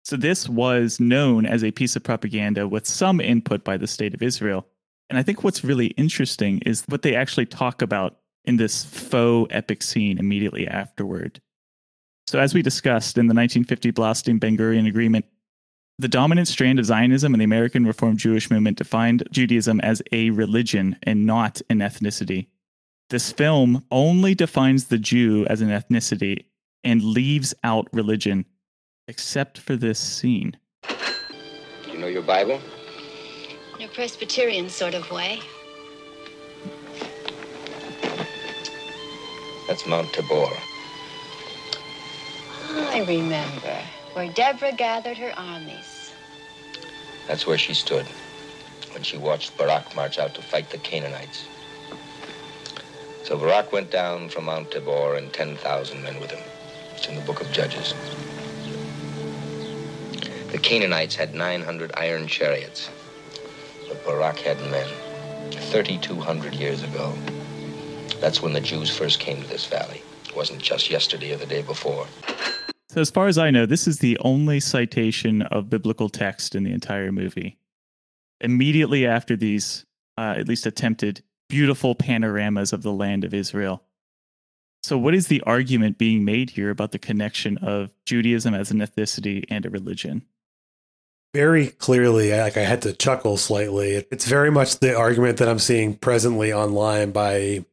[0.07, 4.15] So this was known as a piece of propaganda with some input by the state
[4.15, 4.65] of Israel.
[5.11, 9.53] And I think what's really interesting is what they actually talk about in this faux
[9.53, 11.41] epic scene immediately afterward.
[12.29, 15.25] So, as we discussed in the 1950 Blaustein Ben Gurion Agreement,
[15.99, 20.31] the dominant strand of Zionism and the American Reform Jewish movement defined Judaism as a
[20.31, 22.47] religion and not an ethnicity.
[23.11, 26.45] This film only defines the Jew as an ethnicity
[26.85, 28.45] and leaves out religion,
[29.09, 30.57] except for this scene.
[31.91, 32.61] You know your Bible?
[33.79, 35.41] In a Presbyterian sort of way.
[39.69, 40.47] That's Mount Tabor.
[42.69, 43.79] Ah, I remember
[44.13, 46.13] where Deborah gathered her armies.
[47.27, 48.07] That's where she stood
[48.93, 51.47] when she watched Barak march out to fight the Canaanites.
[53.25, 56.43] So Barak went down from Mount Tabor and 10,000 men with him.
[56.95, 57.93] It's in the book of Judges.
[60.57, 62.89] The Canaanites had 900 iron chariots,
[63.89, 64.89] but Barak had men
[65.51, 67.13] 3,200 years ago.
[68.23, 70.03] That's when the Jews first came to this valley.
[70.25, 72.07] It wasn't just yesterday or the day before.
[72.89, 76.65] So, as far as I know, this is the only citation of biblical text in
[76.65, 77.59] the entire movie.
[78.41, 79.85] Immediately after these,
[80.17, 83.83] uh, at least attempted, beautiful panoramas of the land of Israel.
[84.83, 88.79] So, what is the argument being made here about the connection of Judaism as an
[88.79, 90.25] ethnicity and a religion?
[91.37, 94.07] Very clearly, like I had to chuckle slightly.
[94.11, 97.66] It's very much the argument that I'm seeing presently online by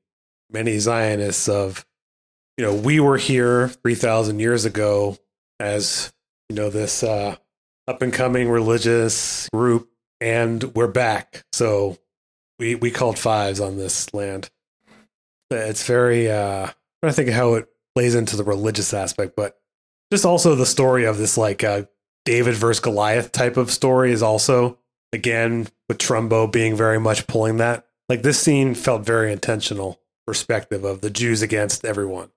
[0.51, 1.85] many Zionists of
[2.57, 5.17] you know, we were here 3,000 years ago
[5.59, 6.13] as,
[6.49, 7.35] you know, this uh,
[7.87, 9.89] up and coming religious group,
[10.21, 11.43] and we're back.
[11.53, 11.97] So
[12.59, 14.49] we, we called fives on this land.
[15.49, 16.69] It's very, uh,
[17.03, 19.57] to think how it plays into the religious aspect, but
[20.11, 21.83] just also the story of this like uh,
[22.25, 24.77] David versus Goliath type of story is also,
[25.11, 27.85] again, with Trumbo being very much pulling that.
[28.09, 32.29] Like this scene felt very intentional perspective of the Jews against everyone.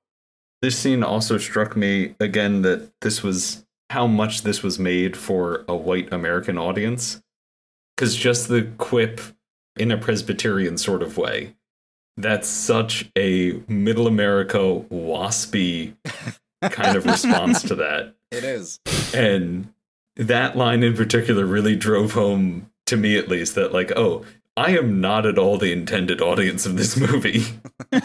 [0.63, 5.65] This scene also struck me again that this was how much this was made for
[5.69, 7.23] a white American audience.
[7.97, 9.21] Because just the quip
[9.77, 11.55] in a Presbyterian sort of way,
[12.17, 15.95] that's such a middle America waspy
[16.63, 18.15] kind of response to that.
[18.31, 18.81] It is.
[19.15, 19.73] And
[20.17, 24.25] that line in particular really drove home to me at least that like, oh,
[24.57, 27.45] I am not at all the intended audience of this movie.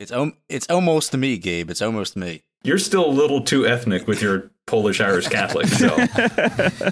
[0.00, 1.70] It's om- it's almost me, Gabe.
[1.70, 2.42] It's almost me.
[2.62, 5.66] You're still a little too ethnic with your Polish Irish Catholic.
[5.68, 5.88] So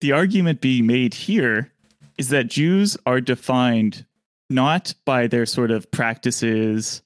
[0.00, 1.72] the argument being made here
[2.16, 4.06] is that Jews are defined
[4.48, 7.02] not by their sort of practices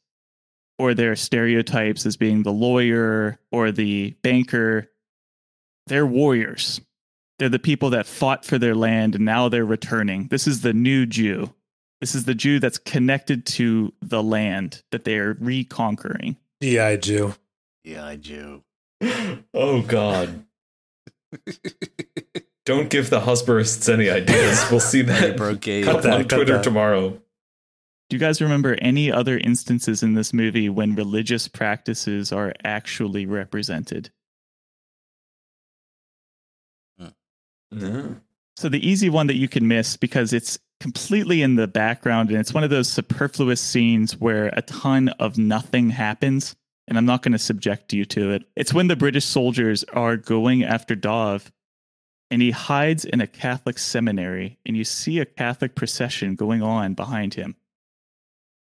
[0.80, 4.90] or their stereotypes as being the lawyer or the banker.
[5.88, 6.80] They're warriors.
[7.38, 10.28] They're the people that fought for their land and now they're returning.
[10.28, 11.52] This is the new Jew.
[12.00, 16.38] This is the Jew that's connected to the land that they are reconquering.
[16.62, 17.34] GI Jew.
[17.84, 18.62] GI Jew.
[19.52, 20.46] oh God.
[22.64, 24.64] Don't give the Hasbarists any ideas.
[24.70, 26.64] We'll see that cut that, on Twitter that.
[26.64, 27.20] tomorrow.
[28.10, 33.24] Do you guys remember any other instances in this movie when religious practices are actually
[33.24, 34.10] represented?
[36.98, 37.08] Hmm.
[37.70, 38.16] No.
[38.56, 42.40] So the easy one that you can miss because it's completely in the background, and
[42.40, 46.56] it's one of those superfluous scenes where a ton of nothing happens.
[46.88, 48.42] And I'm not going to subject you to it.
[48.56, 51.52] It's when the British soldiers are going after Dov,
[52.28, 56.94] and he hides in a Catholic seminary, and you see a Catholic procession going on
[56.94, 57.54] behind him.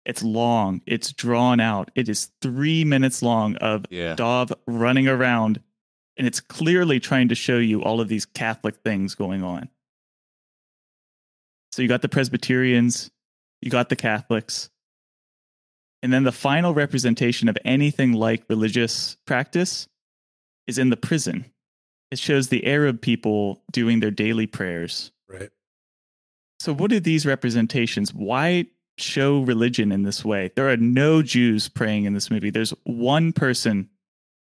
[0.07, 1.91] It's long, it's drawn out.
[1.93, 4.15] It is three minutes long of Yeah.
[4.15, 5.61] Dov running around,
[6.15, 9.69] and it's clearly trying to show you all of these Catholic things going on.
[11.73, 13.11] So you got the Presbyterians,
[13.61, 14.69] you got the Catholics,
[16.01, 19.89] and then the final representation of anything like religious practice
[20.67, 21.51] is in the prison.
[22.11, 25.11] It shows the Arab people doing their daily prayers.
[25.27, 25.49] Right.
[26.61, 28.13] So, what are these representations?
[28.13, 28.67] Why
[28.97, 30.51] show religion in this way?
[30.55, 32.49] There are no Jews praying in this movie.
[32.49, 33.89] There's one person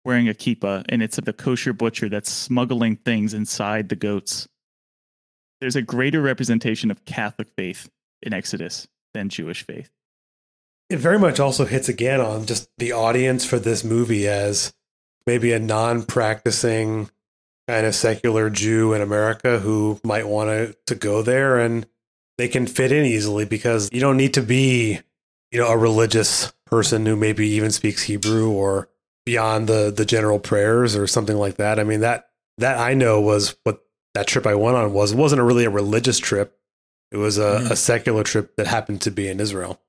[0.05, 4.47] wearing a kippah, and it's the kosher butcher that's smuggling things inside the goats.
[5.61, 7.89] There's a greater representation of Catholic faith
[8.21, 9.89] in Exodus than Jewish faith.
[10.89, 14.73] It very much also hits again on just the audience for this movie as
[15.25, 17.09] maybe a non practicing
[17.67, 21.85] kind of secular Jew in America who might want to, to go there and
[22.37, 24.99] they can fit in easily because you don't need to be,
[25.51, 28.89] you know, a religious person who maybe even speaks Hebrew or
[29.25, 31.79] beyond the the general prayers or something like that.
[31.79, 35.11] I mean that that I know was what that trip I went on was.
[35.13, 36.57] It wasn't a really a religious trip.
[37.11, 37.71] It was a, Mhm.
[37.71, 39.79] a secular trip that happened to be in Israel.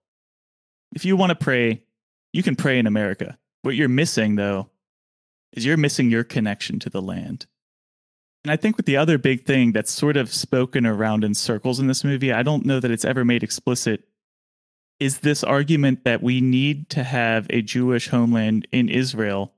[0.95, 1.82] If you want to pray,
[2.32, 3.38] you can pray in America.
[3.62, 4.68] What you're missing, though,
[5.55, 7.47] is you're missing your connection to the land.
[8.45, 11.80] And I think with the other big thing that's sort of spoken around in circles
[11.80, 14.07] in this movie, I don't know that it's ever made explicit,
[15.01, 19.55] is this argument that we need to have a Jewish homeland in Israel,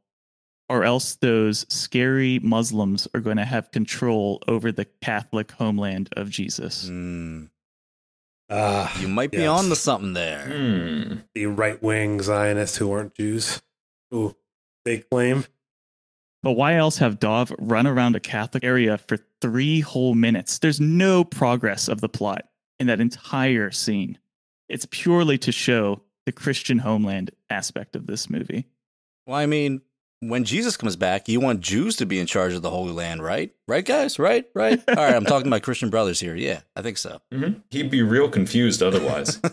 [0.68, 6.30] or else those scary Muslims are going to have control over the Catholic homeland of
[6.30, 6.88] Jesus.
[8.48, 9.48] Ah, you might be yes.
[9.48, 10.46] on to something there.
[10.46, 11.14] Hmm.
[11.34, 13.60] The right wing Zionists who aren't Jews.
[14.14, 14.36] Ooh,
[14.84, 15.44] they claim.
[16.42, 20.58] But why else have Dov run around a Catholic area for three whole minutes?
[20.58, 24.18] There's no progress of the plot in that entire scene.
[24.68, 28.66] It's purely to show the Christian homeland aspect of this movie.
[29.26, 29.80] Well, I mean,
[30.20, 33.22] when Jesus comes back, you want Jews to be in charge of the Holy Land,
[33.22, 33.52] right?
[33.68, 34.18] Right, guys?
[34.18, 34.46] Right?
[34.54, 34.82] Right?
[34.88, 36.34] All right, I'm talking to my Christian brothers here.
[36.34, 37.20] Yeah, I think so.
[37.32, 37.62] Mhm.
[37.70, 39.40] He'd be real confused otherwise.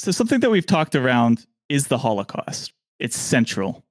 [0.00, 2.74] So, something that we've talked around is the Holocaust.
[3.00, 3.84] It's central,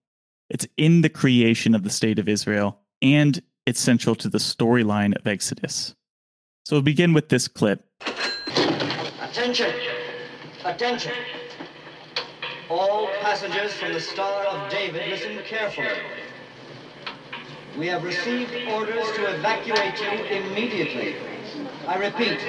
[0.50, 5.16] it's in the creation of the state of Israel, and it's central to the storyline
[5.16, 5.94] of Exodus.
[6.66, 7.86] So, we'll begin with this clip.
[9.22, 9.74] Attention!
[10.64, 11.12] Attention!
[12.70, 15.88] All passengers from the Star of David, listen carefully.
[17.78, 21.16] We have received orders to evacuate you immediately.
[21.88, 22.40] I repeat,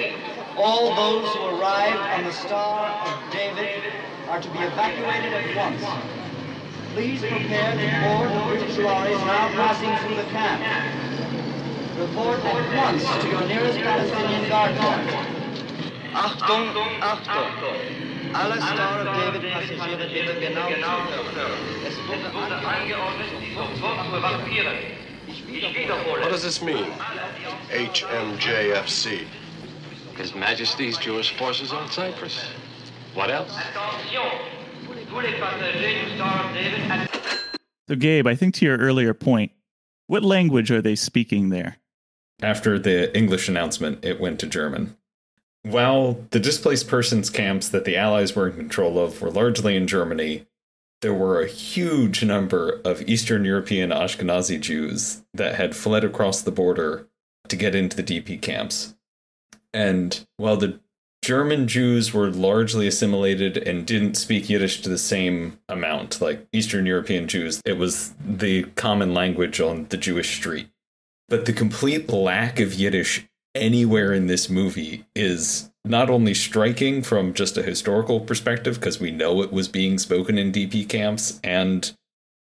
[0.55, 3.83] all those who arrived on the Star of David
[4.29, 6.24] are to be evacuated at once.
[6.95, 10.63] Please prepare to board the British lorries now passing through the camp.
[11.99, 15.09] Report at once to your nearest Palestinian guard point.
[16.15, 16.71] Achtung,
[17.01, 18.33] Achtung!
[18.33, 21.59] Alle Star of David Passagiere bitte genau zuhören.
[21.85, 24.77] Es wurde angeordnet, die sofort zu evakuieren.
[25.27, 26.21] Ich wiederhole.
[26.21, 26.93] What does this mean?
[27.71, 29.27] HMJFC.
[30.15, 32.39] His Majesty's Jewish forces on Cyprus.
[33.13, 33.53] What else?
[37.87, 39.51] So, Gabe, I think to your earlier point,
[40.07, 41.77] what language are they speaking there?
[42.41, 44.97] After the English announcement, it went to German.
[45.63, 49.87] While the displaced persons camps that the Allies were in control of were largely in
[49.87, 50.45] Germany,
[51.01, 56.51] there were a huge number of Eastern European Ashkenazi Jews that had fled across the
[56.51, 57.07] border
[57.47, 58.95] to get into the DP camps.
[59.73, 60.79] And while the
[61.25, 66.85] German Jews were largely assimilated and didn't speak Yiddish to the same amount, like Eastern
[66.85, 70.67] European Jews, it was the common language on the Jewish street.
[71.27, 73.25] But the complete lack of Yiddish
[73.55, 79.09] anywhere in this movie is not only striking from just a historical perspective, because we
[79.09, 81.91] know it was being spoken in DP camps and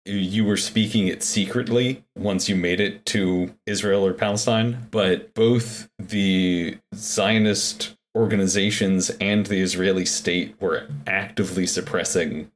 [0.04, 5.88] you were speaking it secretly once you made it to Israel or Palestine, but both
[6.00, 12.50] the Zionist organizations and the Israeli state were actively suppressing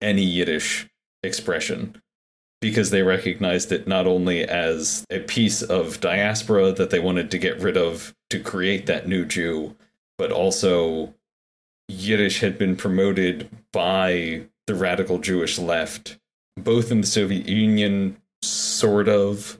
[0.00, 0.88] any Yiddish
[1.22, 2.00] expression
[2.60, 7.38] because they recognized it not only as a piece of diaspora that they wanted to
[7.38, 9.74] get rid of to create that new Jew,
[10.16, 11.12] but also
[11.88, 16.18] Yiddish had been promoted by the radical Jewish left,
[16.56, 19.58] both in the Soviet Union, sort of,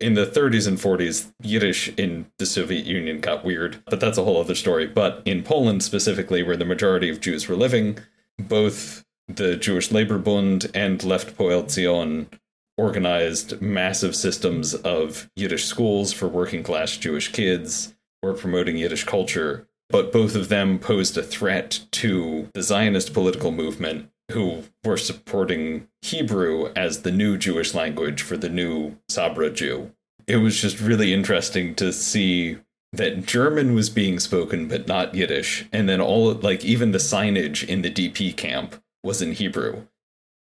[0.00, 4.24] in the 30s and 40s, Yiddish in the Soviet Union got weird, but that's a
[4.24, 4.86] whole other story.
[4.86, 7.98] But in Poland specifically, where the majority of Jews were living,
[8.38, 12.28] both the Jewish Labor Bund and Left Poale Zion
[12.76, 19.68] organized massive systems of Yiddish schools for working class Jewish kids, were promoting Yiddish culture,
[19.90, 25.88] but both of them posed a threat to the Zionist political movement who were supporting
[26.02, 29.92] Hebrew as the new Jewish language for the new Sabra Jew.
[30.26, 32.58] It was just really interesting to see
[32.92, 37.66] that German was being spoken but not Yiddish, and then all like even the signage
[37.66, 39.82] in the DP camp was in Hebrew.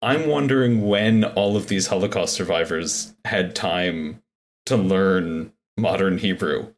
[0.01, 4.21] I'm wondering when all of these Holocaust survivors had time
[4.65, 6.73] to learn modern Hebrew.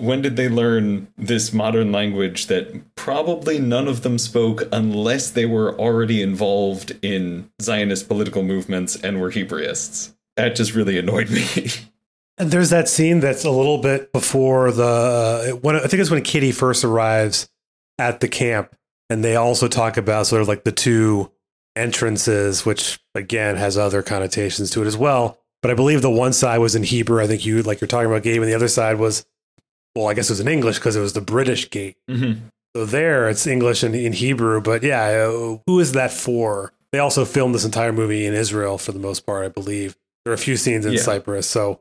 [0.00, 5.46] When did they learn this modern language that probably none of them spoke unless they
[5.46, 10.14] were already involved in Zionist political movements and were Hebraists?
[10.36, 11.70] That just really annoyed me.
[12.38, 14.84] And there's that scene that's a little bit before the
[15.54, 17.50] uh, when I think it's when Kitty first arrives
[17.98, 18.76] at the camp,
[19.10, 21.32] and they also talk about sort of like the two
[21.74, 25.38] entrances, which again has other connotations to it as well.
[25.62, 27.20] But I believe the one side was in Hebrew.
[27.20, 29.26] I think you like you're talking about Gabe, and the other side was,
[29.98, 31.96] well, I guess it was in English because it was the British gate.
[32.08, 32.46] Mm-hmm.
[32.76, 34.60] So there, it's English and in Hebrew.
[34.60, 36.72] But yeah, uh, who is that for?
[36.92, 39.96] They also filmed this entire movie in Israel for the most part, I believe.
[40.24, 41.00] There are a few scenes in Yeah.
[41.00, 41.80] Cyprus, so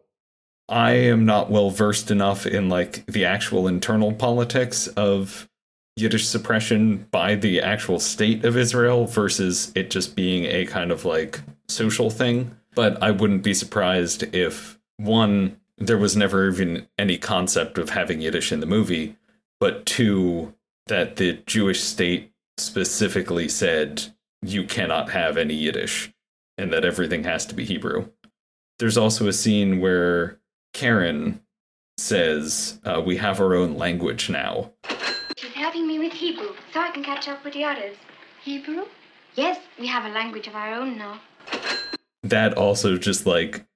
[0.68, 5.48] I am not well versed enough in like the actual internal politics of
[5.95, 11.06] Yiddish suppression by the actual state of Israel versus it just being a kind of
[11.06, 12.56] like social thing.
[12.73, 18.22] But I wouldn't be surprised if one, there was never even any concept of having
[18.22, 19.16] Yiddish in the movie,
[19.60, 20.54] but two,
[20.88, 26.12] that the Jewish state specifically said you cannot have any Yiddish
[26.58, 28.10] and that everything has to be Hebrew.
[28.80, 30.40] There's also a scene where
[30.74, 31.41] Karen
[31.98, 34.72] says, uh, We have our own language now.
[35.36, 37.95] She's helping me with Hebrew, so I can catch up with the others.
[38.44, 38.86] Hebrew?
[39.36, 41.20] Yes, we have a language of our own now.
[42.24, 43.66] That also just like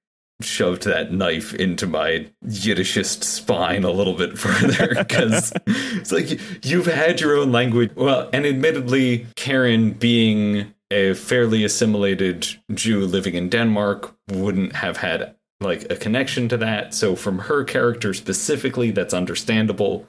[0.42, 6.86] shoved that knife into my Yiddishist spine a little bit further because it's like you've
[6.86, 7.90] had your own language.
[7.94, 15.34] Well, and admittedly, Karen being a fairly assimilated Jew living in Denmark wouldn't have had
[15.60, 16.94] like a connection to that.
[16.94, 20.06] So, from her character specifically, that's understandable.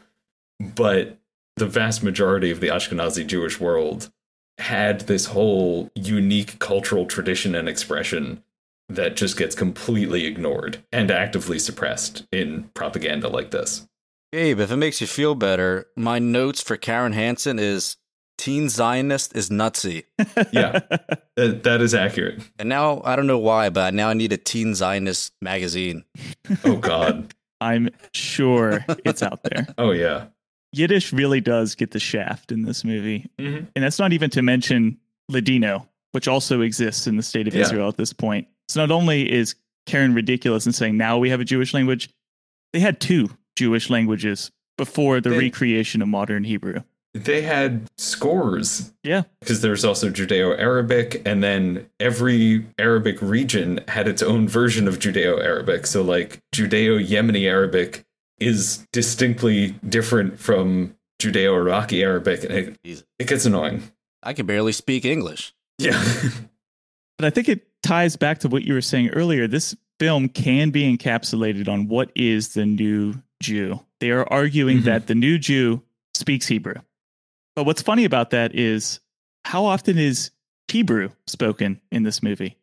[0.60, 1.18] But
[1.56, 4.12] the vast majority of the Ashkenazi Jewish world
[4.58, 8.44] had this whole unique cultural tradition and expression
[8.90, 13.88] that just gets completely ignored and actively suppressed in propaganda like this.
[14.32, 17.98] Gabe, if it makes you feel better, my notes for Karen Hansen is
[18.38, 20.06] teen Zionist is nutsy.
[20.52, 20.80] yeah,
[21.36, 22.42] that, that is accurate.
[22.58, 26.04] And now I don't know why, but now I need a teen Zionist magazine.
[26.66, 27.34] Oh God.
[27.62, 29.68] I'm sure it's out there.
[29.78, 30.26] Oh yeah.
[30.74, 33.30] Yiddish really does get the shaft in this movie.
[33.40, 33.68] Mhm.
[33.76, 34.98] And that's not even to mention
[35.30, 37.62] Ladino, which also exists in the state of Yeah.
[37.62, 38.48] Israel at this point.
[38.74, 39.54] So not only is
[39.86, 42.10] Karen ridiculous in saying now we have a Jewish language,
[42.74, 46.82] they had two Jewish languages before the They- recreation of modern Hebrew.
[47.14, 48.92] They had scores.
[49.04, 49.24] Yeah.
[49.42, 54.98] Because there's also Judeo Arabic, and then every Arabic region had its own version of
[54.98, 55.86] Judeo Arabic.
[55.86, 58.04] So, like, Judeo Yemeni Arabic
[58.40, 62.52] is distinctly different from Judeo Iraqi Arabic, and
[62.84, 63.84] it, it gets annoying.
[64.24, 65.54] I can barely speak English.
[65.78, 66.04] Yeah.
[67.20, 69.48] But I think it ties back to what you were saying earlier.
[69.48, 73.80] This film can be encapsulated on what is the new Jew.
[74.00, 74.84] They are arguing Mhm.
[74.86, 75.84] that the new Jew
[76.16, 76.76] speaks Hebrew.
[77.56, 79.00] But what's funny about that is
[79.46, 80.32] how often is
[80.70, 82.58] Hebrew spoken in this movie?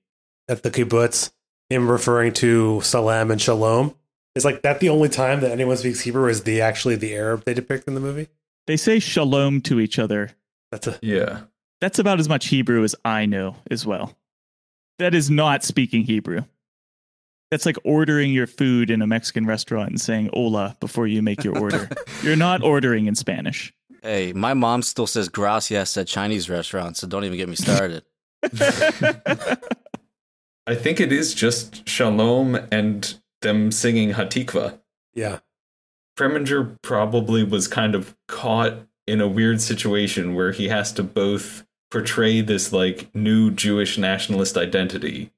[0.49, 1.31] at the kibbutz,
[1.69, 3.95] him referring to salam and shalom.
[4.35, 7.45] Is like that the only time that anyone speaks Hebrew is the actually the Arab
[7.45, 8.27] they depict in the movie?
[8.67, 10.33] They say shalom to each other.
[10.73, 11.43] That's a Yeah.
[11.81, 14.17] That's about as much Hebrew as I know as well.
[15.01, 16.43] That is not speaking Hebrew.
[17.51, 21.43] That's like ordering your food in a Mexican restaurant and saying hola before you make
[21.43, 21.89] your order.
[22.23, 23.73] You're not ordering in Spanish.
[24.03, 28.05] Hey, my mom still says gracias at Chinese restaurants, so don't even get me started.
[30.67, 34.81] I think it is just Shalom and them singing Hatikva.
[35.15, 35.39] yeah.
[36.15, 38.75] Preminger probably was kind of caught
[39.07, 44.57] in a weird situation where he has to both portray this like new Jewish nationalist
[44.57, 45.33] identity,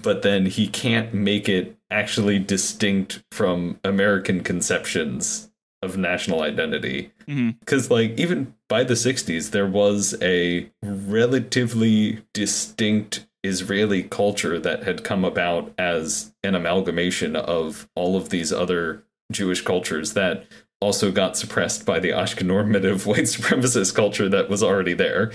[0.00, 5.50] but then he can't make it actually distinct from American conceptions
[5.82, 7.12] of national identity.
[7.26, 7.50] Mm-hmm.
[7.60, 15.02] Because, like, even by the 60s, there was a relatively distinct Israeli culture that had
[15.02, 19.02] come about as an amalgamation of all of these other
[19.32, 20.44] Jewish cultures that
[20.80, 25.32] also got suppressed by the Ashkenormative white supremacist culture that was already there.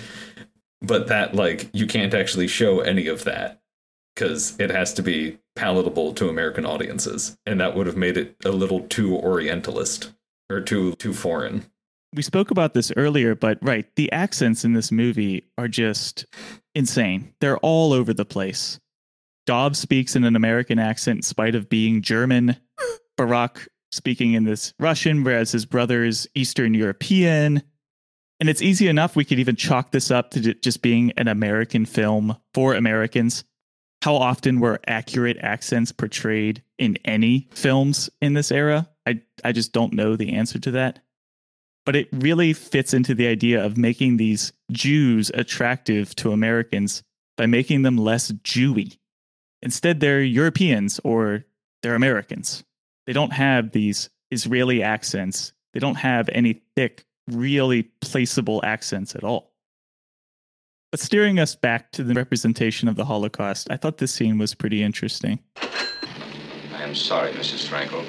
[0.81, 3.61] But that, like, you can't actually show any of that
[4.15, 7.37] because it has to be palatable to American audiences.
[7.45, 10.11] And that would have made it a little too Orientalist
[10.49, 11.65] or too too foreign.
[12.15, 16.25] We spoke about this earlier, but right, the accents in this movie are just
[16.73, 17.33] insane.
[17.41, 18.79] They're all over the place.
[19.45, 22.55] Dobbs speaks in an American accent in spite of being German.
[23.17, 27.61] Barak speaking in this Russian, whereas his brother is Eastern European.
[28.39, 29.15] And it's easy enough.
[29.15, 33.43] We could even chalk this up to just being an American film for Americans.
[34.03, 38.89] How often were accurate accents portrayed in any films in this era?
[39.07, 40.99] I, I just don't know the answer to that.
[41.85, 47.01] But it really fits into the idea of making these Jews attractive to Americans
[47.37, 48.97] by making them less Jewy.
[49.61, 51.45] Instead, they're Europeans or
[51.81, 52.63] they're Americans.
[53.07, 55.53] They don't have these Israeli accents.
[55.73, 59.51] They don't have any thick, really placeable accents at all.
[60.91, 64.53] But steering us back to the representation of the Holocaust, I thought this scene was
[64.55, 65.39] pretty interesting.
[65.57, 67.67] I am sorry, Mrs.
[67.67, 68.05] Frankel.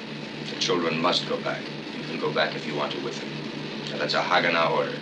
[0.49, 1.61] The children must go back.
[1.97, 3.29] You can go back if you want to with them.
[3.91, 4.97] Now, that's a Haganah order.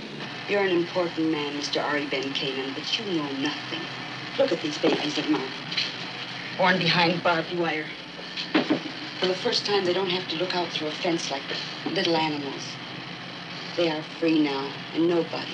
[0.49, 1.83] You're an important man, Mr.
[1.83, 3.81] Ari Ben Canaan, but you know nothing.
[4.39, 5.51] Look at these babies of mine.
[6.57, 7.85] Born behind barbed wire.
[9.19, 11.43] For the first time, they don't have to look out through a fence like
[11.85, 12.63] little animals.
[13.77, 15.51] They are free now, and nobody,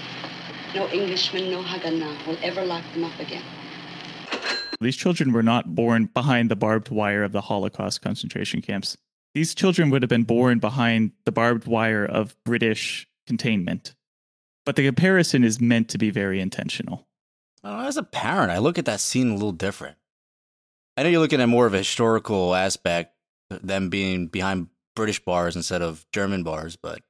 [0.73, 3.43] no Englishman, no Haganah, will ever lock them up again.
[4.79, 8.95] These children were not born behind the barbed wire of the Holocaust concentration camps.
[9.33, 13.93] These children would have been born behind the barbed wire of British containment.
[14.65, 17.05] But the comparison is meant to be very intentional.
[17.61, 19.97] Well, as a parent, I look at that scene a little different.
[20.95, 23.15] I know you're looking at more of a historical aspect,
[23.49, 27.01] them being behind British bars instead of German bars, but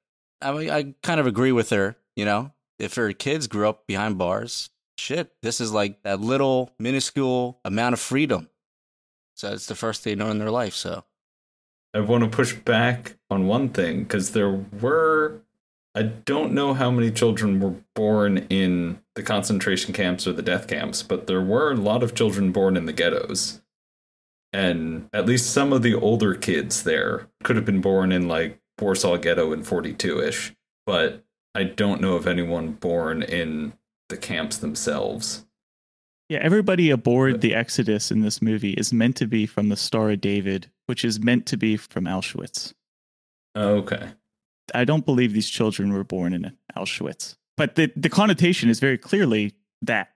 [0.43, 1.95] I I kind of agree with her.
[2.15, 6.71] You know, if her kids grew up behind bars, shit, this is like that little
[6.79, 8.49] minuscule amount of freedom.
[9.35, 10.73] So it's the first they know in their life.
[10.73, 11.05] So
[11.93, 15.41] I want to push back on one thing because there were,
[15.95, 20.67] I don't know how many children were born in the concentration camps or the death
[20.67, 23.61] camps, but there were a lot of children born in the ghettos.
[24.51, 28.59] And at least some of the older kids there could have been born in like
[28.79, 30.53] Warsaw Ghetto in 42 ish.
[30.85, 31.23] But
[31.55, 33.73] I don't know of anyone born in
[34.09, 35.45] the camps themselves.
[36.29, 40.11] Yeah, everybody aboard the Exodus in this movie is meant to be from the Star
[40.11, 42.73] of David, which is meant to be from Auschwitz.
[43.55, 44.09] Oh, okay.
[44.73, 47.35] I don't believe these children were born in Auschwitz.
[47.55, 50.09] But the, the connotation is very clearly that.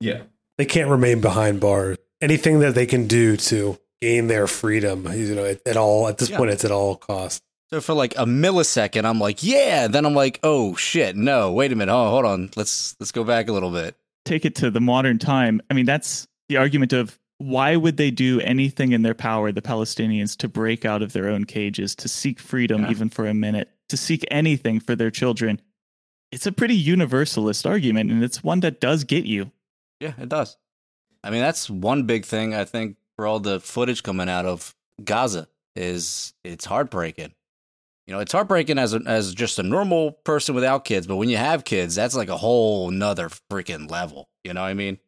[0.00, 0.22] Yeah.
[0.58, 1.96] They can't remain behind bars.
[2.20, 6.18] Anything that they can do to gain their freedom, you know, at, at all at
[6.18, 6.36] this Yeah.
[6.38, 7.42] point, it's at all cost.
[7.70, 9.88] So for like a millisecond, I'm like, yeah.
[9.88, 11.92] Then I'm like, oh shit, no, wait a minute.
[11.92, 12.50] Oh, hold on.
[12.56, 13.96] Let's let's go back a little bit.
[14.24, 15.60] Take it to the modern time.
[15.70, 19.62] I mean, that's the argument of why would they do anything in their power, the
[19.62, 22.90] Palestinians, to break out of their own cages, to seek freedom Yeah.
[22.90, 25.60] even for a minute, to seek anything for their children?
[26.32, 29.52] It's a pretty universalist argument, and it's one that does get you.
[30.00, 30.56] Yeah, it does.
[31.22, 34.74] I mean, that's one big thing I think for all the footage coming out of
[35.04, 37.32] Gaza is it's heartbreaking.
[38.06, 41.28] You know, it's heartbreaking as a, as just a normal person without kids, but when
[41.28, 44.28] you have kids, that's like a whole nother freaking level.
[44.44, 44.98] You know what I mean?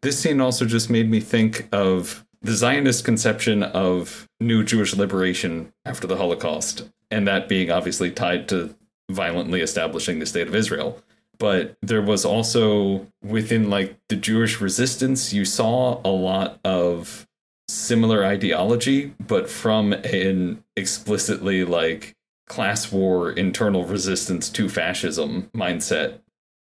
[0.00, 5.72] This scene also just made me think of the Zionist conception of new Jewish liberation
[5.84, 8.76] after the Holocaust, and that being obviously tied to
[9.10, 11.02] violently establishing the state of Israel.
[11.38, 17.26] But there was also within like the Jewish resistance, you saw a lot of
[17.68, 22.14] similar ideology, but from an explicitly like
[22.46, 26.20] class war, internal resistance to fascism mindset.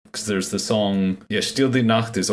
[0.04, 2.30] Because there's the song Ja still die Nacht ist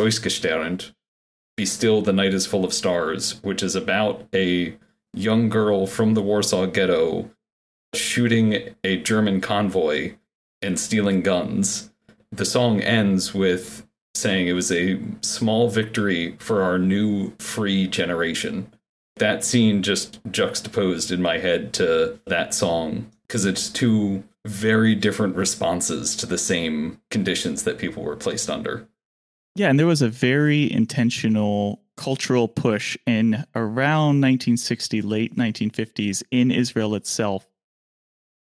[1.56, 4.76] Be Still the Night is Full of Stars, which is about a
[5.14, 7.30] young girl from the Warsaw Ghetto
[7.94, 10.14] shooting a German convoy
[10.60, 11.90] and stealing guns.
[12.30, 18.72] The song ends with saying it was a small victory for our new free generation.
[19.16, 25.36] That scene just juxtaposed in my head to that song because it's two very different
[25.36, 28.88] responses to the same conditions that people were placed under.
[29.54, 36.50] Yeah, and there was a very intentional cultural push in around 1960, late 1950s in
[36.50, 37.46] Israel itself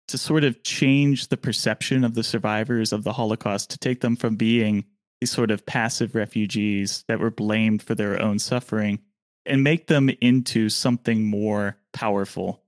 [0.08, 4.16] to sort of change the perception of the survivors of the Holocaust, to take them
[4.16, 4.84] from being
[5.20, 8.98] these sort of passive refugees that were blamed for their own suffering
[9.46, 12.63] and make them into something more powerful.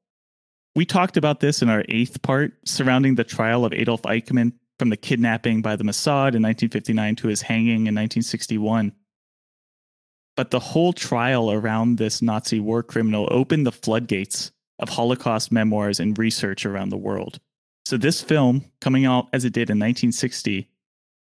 [0.77, 4.91] We talked about this in our eighth part surrounding the trial of Adolf Eichmann from
[4.91, 8.93] the kidnapping by the Mossad in 1959 to his hanging in 1961.
[10.37, 15.99] But the whole trial around this Nazi war criminal opened the floodgates of Holocaust memoirs
[15.99, 17.41] and research around the world.
[17.87, 20.69] So, this film, coming out as it did in 1960,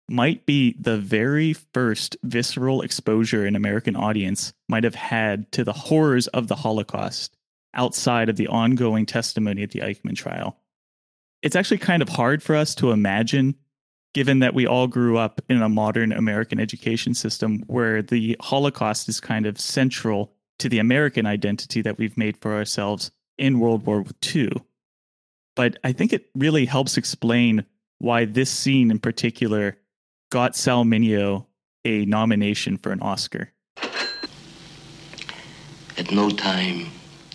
[0.09, 5.73] might be the very first visceral exposure an American audience might have had to the
[5.73, 7.37] horrors of the Holocaust
[7.73, 10.57] outside of the ongoing testimony at the Eichmann trial.
[11.41, 13.55] It's actually kind of hard for us to imagine,
[14.13, 19.09] given that we all grew up in a modern American education system where the Holocaust
[19.09, 23.85] is kind of central to the American identity that we've made for ourselves in World
[23.85, 24.51] War II.
[25.55, 27.65] But I think it really helps explain
[27.99, 29.77] why this scene in particular
[30.31, 31.45] got Sal Mineo
[31.85, 33.51] a nomination for an Oscar.
[35.97, 36.87] At no time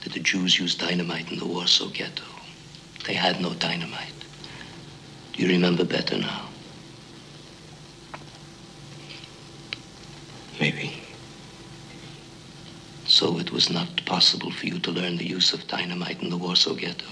[0.02, 2.24] did the Jews use dynamite in the Warsaw Ghetto.
[3.06, 4.12] They had no dynamite.
[5.32, 6.48] Do you remember better now?
[10.60, 11.02] Maybe.
[13.06, 16.36] So it was not possible for you to learn the use of dynamite in the
[16.36, 17.06] Warsaw Ghetto.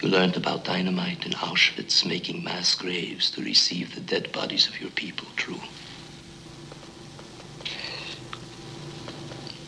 [0.00, 4.80] You learned about dynamite in Auschwitz, making mass graves to receive the dead bodies of
[4.80, 5.60] your people, true.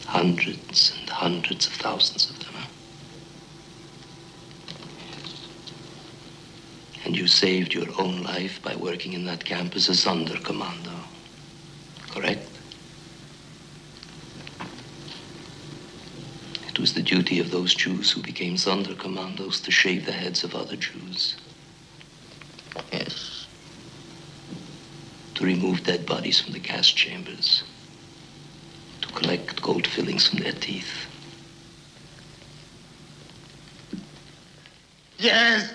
[0.06, 2.62] Hundreds and hundreds of thousands of them.
[7.06, 10.98] And you saved your own life by working in that camp as a Sonderkommando.
[12.10, 12.46] Correct?
[16.68, 20.54] It was the duty of those Jews who became Sonderkommandos to shave the heads of
[20.54, 21.36] other Jews.
[22.92, 23.46] Yes.
[25.36, 27.62] To remove dead bodies from the gas chambers.
[29.16, 31.06] To collect gold fillings from their teeth.
[35.18, 35.72] Yes.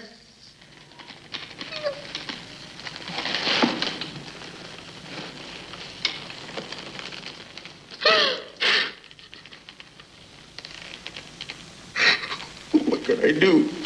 [12.86, 13.81] What can I do?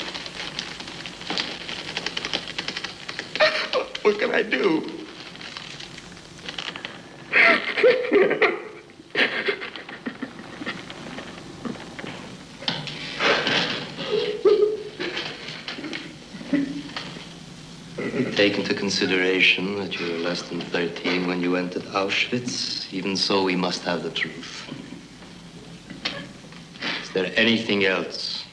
[20.47, 22.93] Thirteen, when you entered Auschwitz.
[22.93, 24.69] Even so, we must have the truth.
[27.01, 28.45] Is there anything else?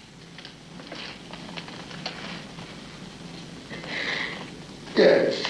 [4.97, 5.43] Yes.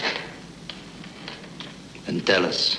[2.06, 2.78] Then tell us.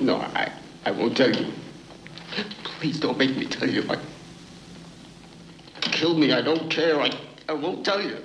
[0.00, 0.52] No, I,
[0.84, 1.52] I won't tell you.
[2.64, 3.84] Please don't make me tell you.
[3.88, 3.98] I,
[5.80, 6.32] kill me.
[6.32, 7.00] I don't care.
[7.00, 7.10] I,
[7.48, 8.18] I won't tell you.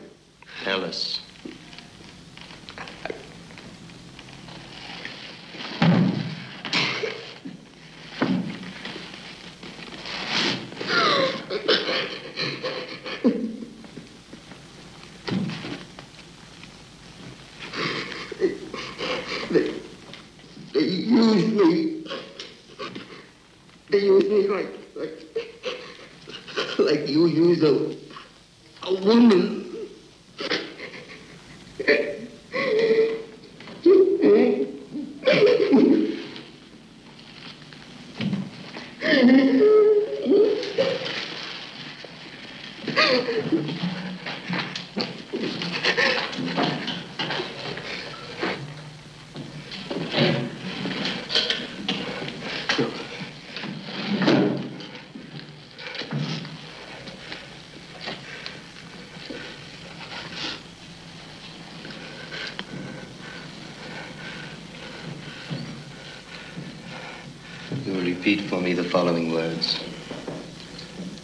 [67.85, 69.79] You will repeat for me the following words.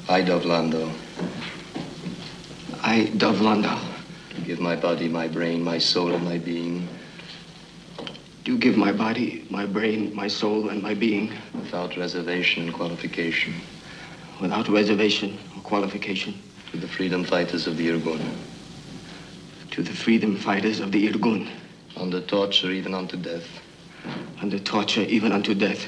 [0.08, 0.90] I, Dov Landau,
[2.82, 3.80] I, Dov Landau,
[4.46, 6.88] give my body, my brain, my soul, and my being.
[8.46, 11.34] Do give my body, my brain, my soul, and my being.
[11.54, 13.54] Without reservation and qualification.
[14.40, 16.42] Without reservation or qualification.
[16.72, 18.38] To the freedom fighters of the Irgun,
[19.72, 21.50] to the freedom fighters of the Irgun,
[21.98, 23.48] under torture even unto death.
[24.42, 25.86] under torture even unto death.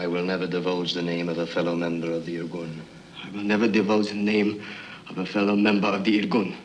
[0.00, 2.74] I will never divulge the name of a fellow member of the Irgun.
[3.22, 4.64] I will never divulge the name
[5.10, 6.56] of a fellow member of the Irgun.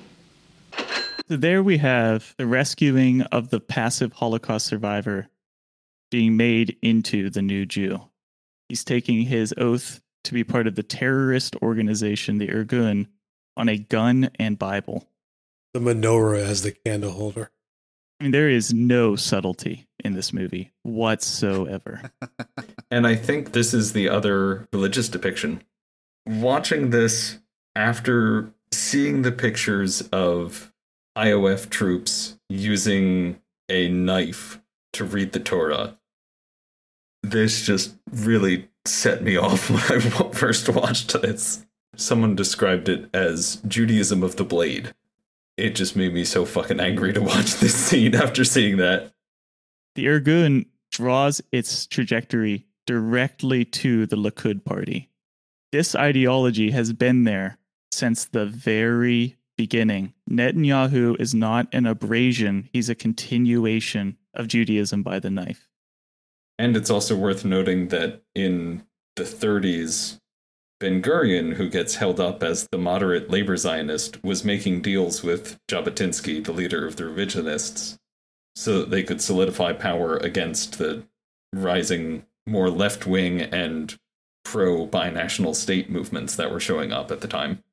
[1.27, 5.27] So there we have the rescuing of the passive Holocaust survivor
[6.11, 8.03] being made into the new Jew.
[8.69, 13.07] He's taking his oath to be part of the terrorist organization, the Irgun,
[13.57, 15.09] on a gun and Bible.
[15.73, 17.51] The menorah as the candle holder.
[18.19, 22.11] I mean, there is no subtlety in this movie whatsoever.
[22.91, 25.63] And I think this is the other religious depiction.
[26.25, 27.39] Watching this
[27.75, 30.71] after seeing the pictures of
[31.17, 34.61] IOF troops using a knife
[34.93, 35.97] to read the Torah,
[37.23, 39.99] this just really set me off when I
[40.33, 41.65] first watched this.
[41.97, 44.93] Someone described it as Judaism of the blade.
[45.57, 49.11] It just made me so fucking angry to watch this scene after seeing that.
[49.95, 55.10] The Irgun draws its trajectory directly to the Likud party.
[55.72, 57.57] This ideology has been there
[57.91, 60.14] since the very beginning.
[60.30, 65.68] Netanyahu is not an abrasion, he's a continuation of Judaism by the knife.
[66.57, 68.84] And it's also worth noting that in
[69.15, 70.19] the 30s,
[70.80, 75.57] Ben Gurion, who gets held up as the moderate labor Zionist, was making deals with
[75.69, 77.97] Jabotinsky, the leader of the revisionists,
[78.56, 81.03] so that they could solidify power against the
[81.53, 83.95] rising, more left wing and
[84.43, 87.64] pro binational state movements that were showing up at the time.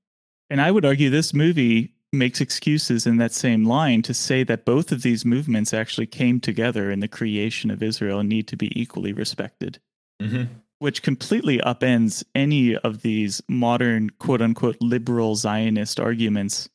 [0.49, 4.65] And I would argue this movie makes excuses in that same line to say that
[4.65, 8.57] both of these movements actually came together in the creation of Israel and need to
[8.57, 9.79] be equally respected.
[10.21, 10.53] Mm-hmm.
[10.83, 16.69] Which completely upends any of these modern, quote unquote, liberal Zionist arguments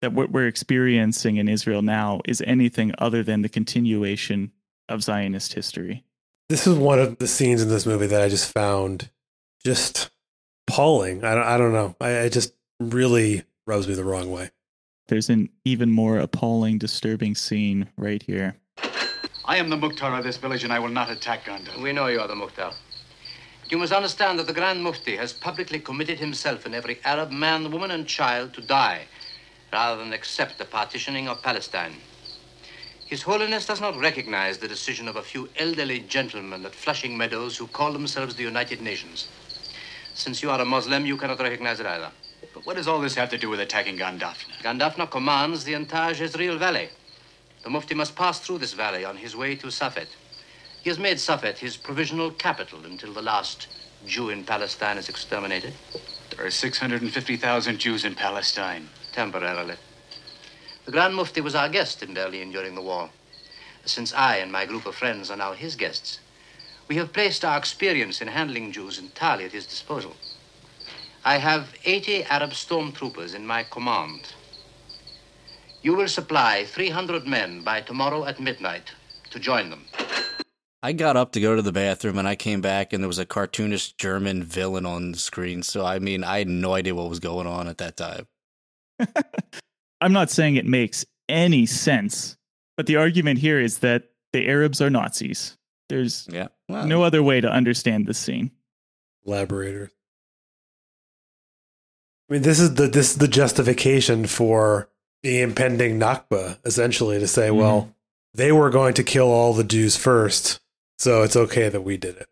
[0.00, 4.52] that what we're experiencing in Israel now is anything other than the continuation
[4.88, 6.04] of Zionist history.
[6.48, 9.10] This is one of the scenes in this movie that I just found
[9.64, 10.10] just
[10.68, 11.24] appalling.
[11.24, 11.96] I don't, I don't know.
[12.00, 14.52] I, I just really rubs me the wrong way.
[15.08, 18.54] There's an even more appalling, disturbing scene right here.
[19.44, 21.82] I am the Mukhtar of this village and I will not attack Gonda.
[21.82, 22.72] We know you are the Mukhtar.
[23.70, 27.70] You must understand that the Grand Mufti has publicly committed himself and every Arab man,
[27.70, 29.06] woman, and child to die
[29.72, 31.94] rather than accept the partitioning of Palestine.
[33.06, 37.56] His Holiness does not recognize the decision of a few elderly gentlemen at Flushing Meadows
[37.56, 39.28] who call themselves the United Nations.
[40.14, 42.10] Since you are a Muslim, you cannot recognize it either.
[42.52, 44.52] But what does all this have to do with attacking Gan Dafna?
[44.62, 46.88] Gandafna commands the entire Jezreel Valley.
[47.62, 50.08] The Mufti must pass through this valley on his way to Safed.
[50.84, 53.68] He has made Safed his provisional capital until the last
[54.06, 55.72] Jew in Palestine is exterminated.
[56.36, 58.90] There are 650,000 Jews in Palestine.
[59.10, 59.76] Temporarily.
[60.84, 63.08] The Grand Mufti was our guest in Berlin during the war.
[63.86, 66.20] Since I and my group of friends are now his guests,
[66.86, 70.12] we have placed our experience in handling Jews entirely at his disposal.
[71.24, 74.34] I have 80 Arab stormtroopers in my command.
[75.80, 78.92] You will supply 300 men by tomorrow at midnight
[79.30, 79.86] to join them.
[80.84, 83.18] I got up to go to the bathroom and I came back and there was
[83.18, 85.62] a cartoonish German villain on the screen.
[85.62, 88.26] So, I mean, I had no idea what was going on at that time.
[90.02, 92.36] I'm not saying it makes any sense,
[92.76, 95.56] but the argument here is that the Arabs are Nazis.
[95.88, 96.48] There's yeah.
[96.68, 98.50] well, no other way to understand this scene.
[99.24, 99.90] Collaborators.
[102.28, 104.90] I mean, this is the this is the justification for
[105.22, 107.58] the impending Nakba, essentially, to say, mm-hmm.
[107.58, 107.94] well,
[108.34, 110.60] they were going to kill all the Jews first,
[110.98, 112.28] so it's okay that we did it.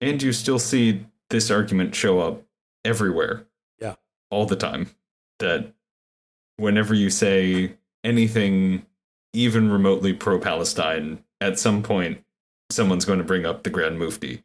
[0.00, 2.42] And you still see this argument show up
[2.84, 3.46] everywhere.
[3.80, 3.94] Yeah.
[4.30, 4.90] All the time.
[5.38, 5.72] That
[6.56, 7.74] whenever you say
[8.04, 8.86] anything
[9.32, 12.24] even remotely pro Palestine, at some point
[12.70, 14.44] someone's going to bring up the Grand Mufti.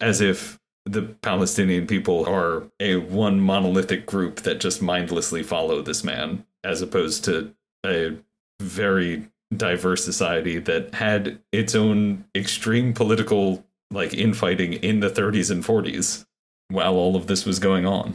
[0.00, 6.04] As if the Palestinian people are a one monolithic group that just mindlessly follow this
[6.04, 7.54] man, as opposed to
[7.84, 8.16] a
[8.60, 15.64] very diverse society that had its own extreme political like infighting in the 30s and
[15.64, 16.24] 40s
[16.68, 18.14] while all of this was going on.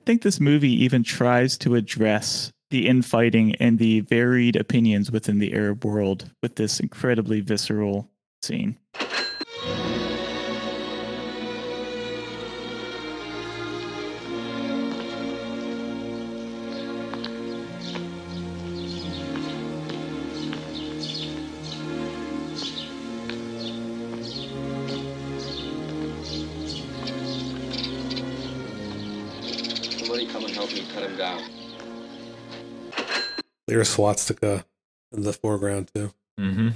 [0.00, 5.38] I think this movie even tries to address the infighting and the varied opinions within
[5.38, 8.10] the Arab world with this incredibly visceral
[8.42, 8.76] scene.
[33.84, 34.64] There's swastika
[35.12, 36.10] in the foreground too.
[36.40, 36.68] Mm-hmm.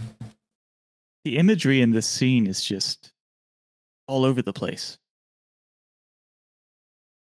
[1.25, 3.13] The imagery in this scene is just
[4.07, 4.99] all over the place.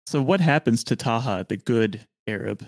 [0.09, 2.67] So, what happens to Taha, the good Arab?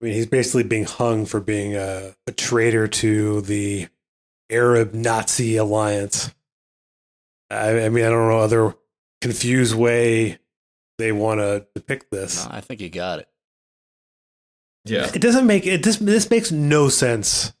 [0.00, 3.88] I mean, he's basically being hung for being a, a traitor to the
[4.48, 6.32] Arab Nazi alliance.
[7.50, 8.76] I, I mean, I don't know other
[9.20, 10.38] confused way
[10.98, 12.44] they want to depict this.
[12.44, 13.28] No, I think you got it.
[14.84, 15.10] Yeah.
[15.14, 15.82] It doesn't make it.
[15.82, 17.52] This this makes no sense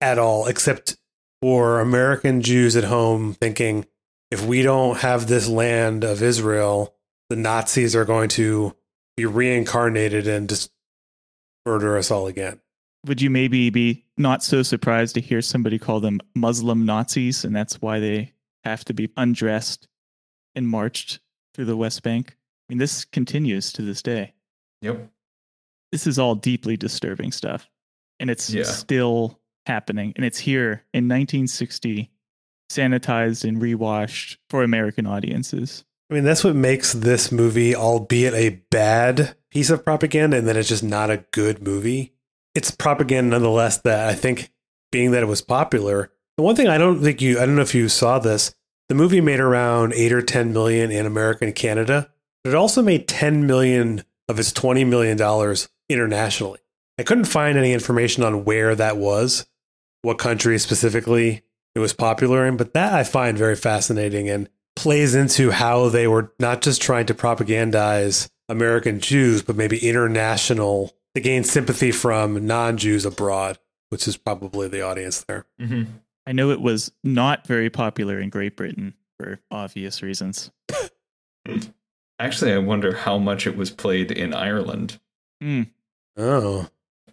[0.00, 0.96] at all, except
[1.40, 3.86] for American Jews at home thinking
[4.30, 6.94] if we don't have this land of Israel,
[7.28, 8.74] the Nazis are going to
[9.16, 10.70] be reincarnated and just
[11.66, 12.60] murder us all again.
[13.06, 17.54] Would you maybe be not so surprised to hear somebody call them Muslim Nazis, and
[17.54, 18.32] that's why they
[18.64, 19.88] have to be undressed
[20.54, 21.20] and marched
[21.54, 22.36] through the West Bank?
[22.38, 24.34] I mean, this continues to this day.
[24.82, 25.10] Yep.
[25.92, 27.68] This is all deeply disturbing stuff,
[28.18, 28.64] and it's Yeah.
[28.64, 30.12] still happening.
[30.16, 32.10] And it's here in 1960,
[32.70, 35.84] sanitized and rewashed for American audiences.
[36.10, 40.56] I mean, that's what makes this movie, albeit a bad piece of propaganda, and that
[40.56, 42.12] it's just not a good movie.
[42.54, 43.78] It's propaganda nonetheless.
[43.78, 44.50] That I think,
[44.90, 47.62] being that it was popular, the one thing I don't think you, I don't know
[47.62, 48.54] if you saw this,
[48.88, 52.10] the movie made around eight or ten million in America and Canada,
[52.44, 56.60] but it also made ten million of its twenty million dollars internationally.
[56.98, 59.46] I couldn't find any information on where that was,
[60.02, 61.42] what country specifically
[61.74, 66.06] it was popular in, but that I find very fascinating and plays into how they
[66.06, 72.46] were not just trying to propagandize American Jews, but maybe international to gain sympathy from
[72.46, 73.58] non Jews abroad,
[73.88, 75.46] which is probably the audience there.
[75.60, 75.84] Mm-hmm.
[76.26, 80.50] I know it was not very popular in Great Britain for obvious reasons.
[82.18, 85.00] Actually, I wonder how much it was played in Ireland.
[85.40, 85.62] Hmm.
[86.16, 86.68] Oh.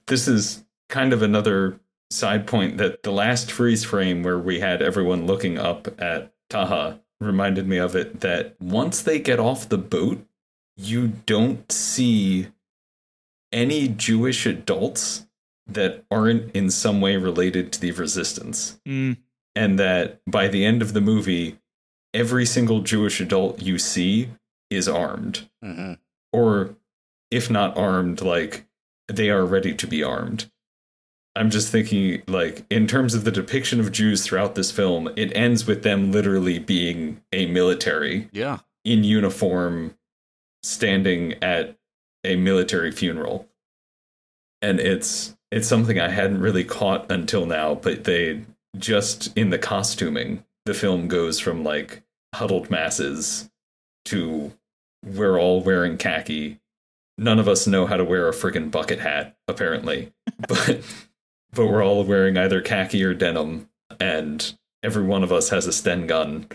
[0.08, 4.82] This is kind of another side point that the last freeze frame where we had
[4.82, 9.78] everyone looking up at Taha reminded me of it that once they get off the
[9.78, 10.26] boat,
[10.76, 12.48] you don't see
[13.52, 15.28] any Jewish adults
[15.68, 18.80] that aren't in some way related to the resistance.
[18.88, 19.18] Mm.
[19.56, 21.60] And that by the end of the movie,
[22.14, 24.30] every single Jewish adult you see
[24.70, 25.50] is armed.
[25.64, 25.94] Mm-hmm.
[26.32, 26.76] Or
[27.30, 28.66] if not armed, like
[29.10, 30.50] they are ready to be armed.
[31.36, 35.36] I'm just thinking, like, in terms of the depiction of Jews throughout this film, it
[35.36, 38.60] ends with them literally being a military Yeah.
[38.84, 39.96] in uniform
[40.64, 41.78] standing at
[42.24, 43.48] a military funeral.
[44.62, 48.42] And it's it's something I hadn't really caught until now, but they
[48.78, 52.04] just in the costuming, the film goes from like
[52.36, 53.50] huddled masses
[54.06, 54.52] to
[55.06, 56.60] we're all wearing khaki.
[57.20, 60.14] None of us know how to wear a friggin' bucket hat, apparently.
[60.48, 60.82] but
[61.52, 63.70] but we're all wearing either khaki or denim,
[64.00, 66.48] and every one of us has a Sten gun,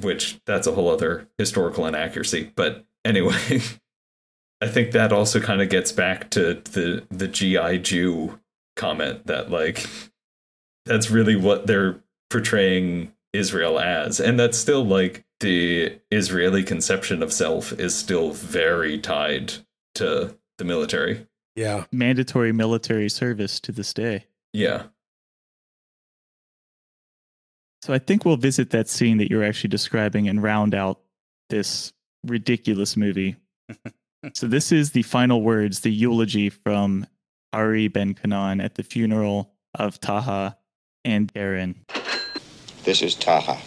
[0.00, 2.52] which that's a whole other historical inaccuracy.
[2.56, 3.60] But anyway,
[4.62, 8.40] I think that also kind of gets back to the the GI Jew
[8.76, 9.86] comment that like
[10.86, 12.00] that's really what they're
[12.30, 18.98] portraying Israel as, and that's still like the Israeli conception of self is still very
[18.98, 19.52] tied
[19.94, 21.26] to the military.
[21.54, 21.84] Yeah.
[21.92, 24.26] Mandatory military service to this day.
[24.52, 24.84] Yeah.
[27.82, 31.00] So I think we'll visit that scene that you're actually describing and round out
[31.50, 31.92] this
[32.24, 33.36] ridiculous movie.
[34.34, 37.06] so this is the final words, the eulogy from
[37.52, 40.56] Ari Ben Kanan at the funeral of Taha
[41.04, 41.84] and Karen.
[42.84, 43.58] This is Taha,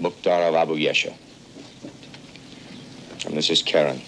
[0.00, 1.14] Mukhtar of Abu Yesha.
[3.24, 4.02] And this is Karen,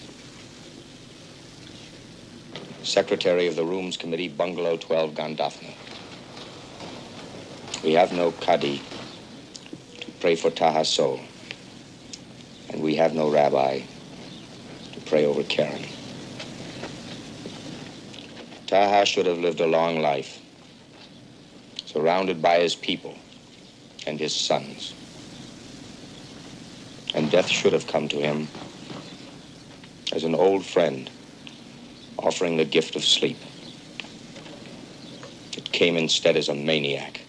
[2.83, 5.73] Secretary of the Rooms Committee, Bungalow 12, Gan Dafna.
[7.81, 8.81] We have no Qadi
[10.01, 11.21] to pray for Taha's soul,
[12.69, 13.83] and we have no rabbi
[14.91, 15.85] to pray over Karen.
[18.67, 20.41] Taha should have lived a long life,
[21.85, 23.15] surrounded by his people
[24.05, 24.93] and his sons.
[27.13, 28.49] And death should have come to him
[30.15, 31.11] as an old friend
[32.17, 33.37] offering the gift of sleep.
[35.57, 37.21] It came instead as a maniac.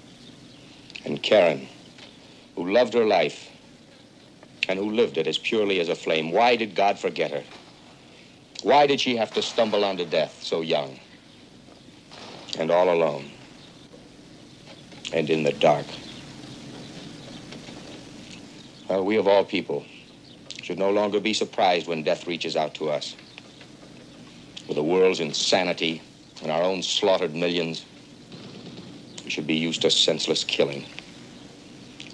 [1.04, 1.68] And Karen,
[2.54, 3.50] who loved her life
[4.68, 7.44] and who lived it as purely as a flame, why did God forget her?
[8.62, 11.00] Why did she have to stumble onto death so young
[12.56, 13.32] and all alone
[15.12, 15.88] and in the dark?
[18.88, 19.84] Well, we of all people
[20.66, 23.14] should no longer be surprised when death reaches out to us.
[24.66, 26.02] With the world's insanity
[26.42, 27.84] and our own slaughtered millions,
[29.22, 30.84] we should be used to senseless killing.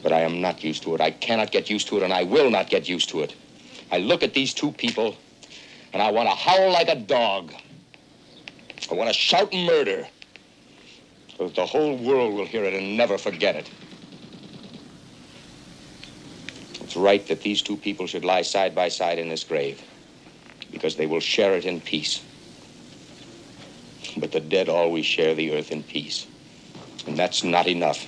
[0.03, 1.01] But I am not used to it.
[1.01, 3.35] I cannot get used to it, and I will not get used to it.
[3.91, 5.17] I look at these two people,
[5.95, 7.55] And I want to howl like a dog.
[8.91, 10.07] I want to shout murder.
[11.39, 13.71] So that the whole world will hear it and never forget it.
[16.93, 19.83] It's right that these two people should lie side by side in this grave.
[20.71, 22.23] Because they will share it in peace.
[24.19, 26.27] But the dead always share the earth in peace.
[27.07, 28.07] And that's not enough.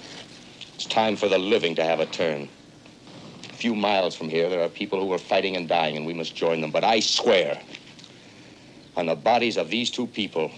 [0.75, 2.51] It's time for the living to have a turn.
[3.49, 6.13] A few miles from here, there are people who are fighting and dying, and we
[6.13, 6.71] must join them.
[6.71, 7.63] But I swear,
[8.99, 10.51] on the bodies of these two people,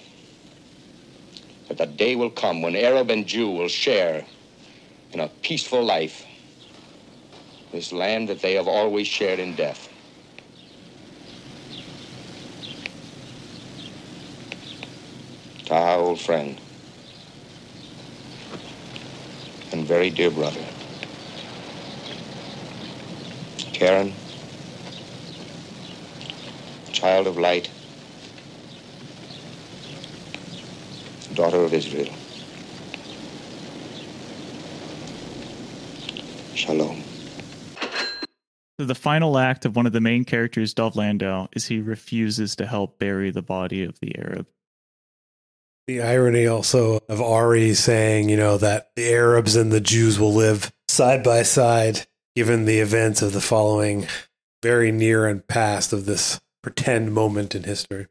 [1.68, 4.26] that the day will come when Arab and Jew will share
[5.12, 6.25] in a peaceful life
[7.72, 9.88] this land that they have always shared in death.
[15.64, 16.60] Taha, old friend,
[19.72, 20.64] and very dear brother.
[23.72, 24.14] Karen,
[26.92, 27.70] child of light,
[31.34, 32.14] daughter of Israel.
[36.54, 37.05] Shalom.
[38.78, 42.56] So the final act of one of the main characters, Dov Landau, is he refuses
[42.56, 44.46] to help bury the body of the Arab.
[45.86, 50.34] The irony also of Ari saying, you know, that the Arabs and the Jews will
[50.34, 54.06] live side by side, given the events of the following
[54.62, 58.08] very near and past of this pretend moment in history.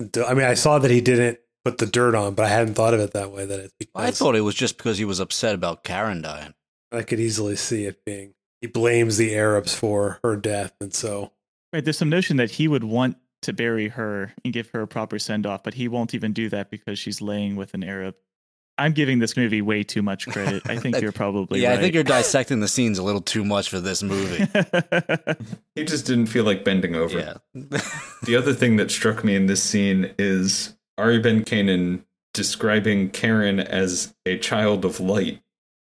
[0.00, 2.94] I mean, I saw that he didn't put the dirt on, but I hadn't thought
[2.94, 3.44] of it that way.
[3.44, 6.54] That it's because I thought it was just because he was upset about Karen dying.
[6.90, 11.32] I could easily see it being he blames the Arabs for her death, and so
[11.72, 14.86] Right, there's some notion that he would want to bury her and give her a
[14.86, 18.14] proper send off, but he won't even do that because she's laying with an Arab.
[18.78, 20.62] I'm giving this movie way too much credit.
[20.68, 21.78] I think you're probably yeah, right.
[21.78, 24.46] I think you're dissecting the scenes a little too much for this movie.
[25.74, 27.18] He just didn't feel like bending over.
[27.18, 27.34] Yeah.
[28.24, 33.58] the other thing that struck me in this scene is Ari Ben Kanan describing Karen
[33.58, 35.40] as a child of light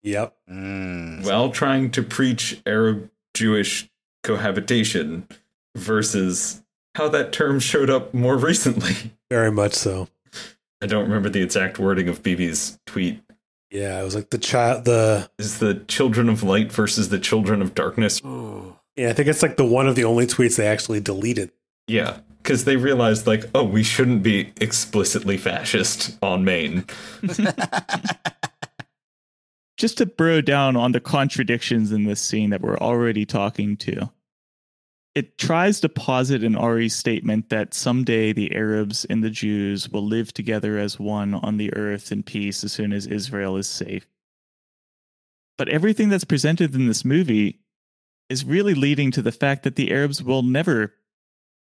[0.04, 0.36] Yep.
[0.50, 1.24] Mm.
[1.26, 3.88] while trying to preach Arab Jewish
[4.22, 5.26] cohabitation
[5.76, 6.62] versus
[6.94, 8.94] how that term showed up more recently.
[9.30, 10.08] very much so.
[10.82, 13.20] I don't remember the exact wording of Bibi's tweet.
[13.70, 17.60] Yeah, it was like the child, the Is the children of light versus the children
[17.62, 18.20] of darkness?
[18.22, 21.50] yeah, I think it's like the one of the only tweets they actually deleted.
[21.88, 26.84] Yeah, because they realized, like, oh, we shouldn't be explicitly fascist on main.
[29.84, 34.10] Just to burrow down on the contradictions in this scene that we're already talking to.
[35.14, 40.06] It tries to posit in Ari's statement that someday the Arabs and the Jews will
[40.06, 44.06] live together as one on the earth in peace as soon as Israel is safe.
[45.58, 47.60] But everything that's presented in this movie
[48.30, 50.94] is really leading to the fact that the Arabs will never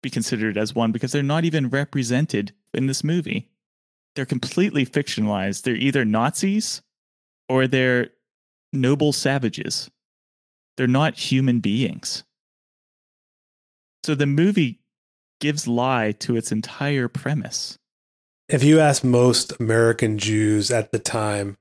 [0.01, 3.51] be considered as one because they're not even represented in this movie.
[4.15, 5.61] They're completely fictionalized.
[5.61, 6.81] They're either Nazis
[7.49, 8.11] or they're
[8.71, 9.89] noble savages.
[10.77, 12.23] They're not human beings.
[14.05, 14.79] So the movie
[15.41, 17.77] gives lie to its entire premise.
[18.47, 21.57] If you ask most American Jews at the time,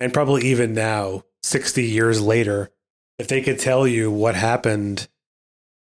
[0.00, 2.70] and probably even now, 60 years later,
[3.18, 5.08] if they could tell you what happened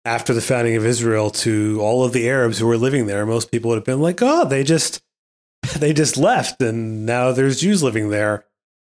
[0.06, 3.52] after the founding of Israel to all of the Arabs who were living there, most
[3.52, 5.02] people would have been like, "Oh, they just
[5.78, 8.46] they just left and now there's Jews living there."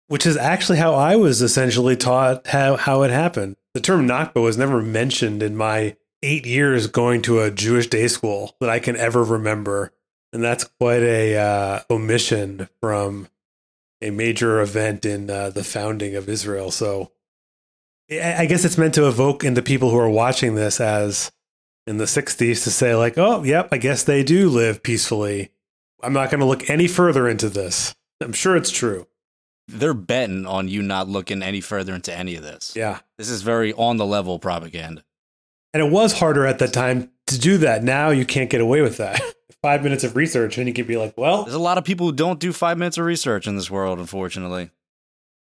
[0.07, 3.55] Which is actually how I was essentially taught how, how it happened.
[3.73, 8.07] The term Nakba was never mentioned in my eight years going to a Jewish day
[8.07, 9.91] school that I can ever remember.
[10.31, 13.27] And that's quite a uh, omission from
[14.01, 16.71] a major event in uh, the founding of Israel.
[16.71, 17.11] So
[18.11, 21.31] I I guess it's meant to evoke in the people who are watching this as
[21.85, 25.51] in the 60s to say, like, oh, yep, I guess they do live peacefully.
[26.01, 27.95] I'm not going to look any further into this.
[28.21, 29.07] I'm sure it's true.
[29.68, 32.73] They're betting on you not looking any further into any of this.
[32.76, 32.99] Yeah.
[33.18, 35.03] This is very on the level propaganda.
[35.73, 37.84] And it was harder at that time to do that.
[37.84, 39.22] Now you can't get away with that.
[39.61, 42.07] Five minutes of research, and you can be like, well, There's a lot of people
[42.07, 44.69] who don't do five minutes of research in this world, unfortunately.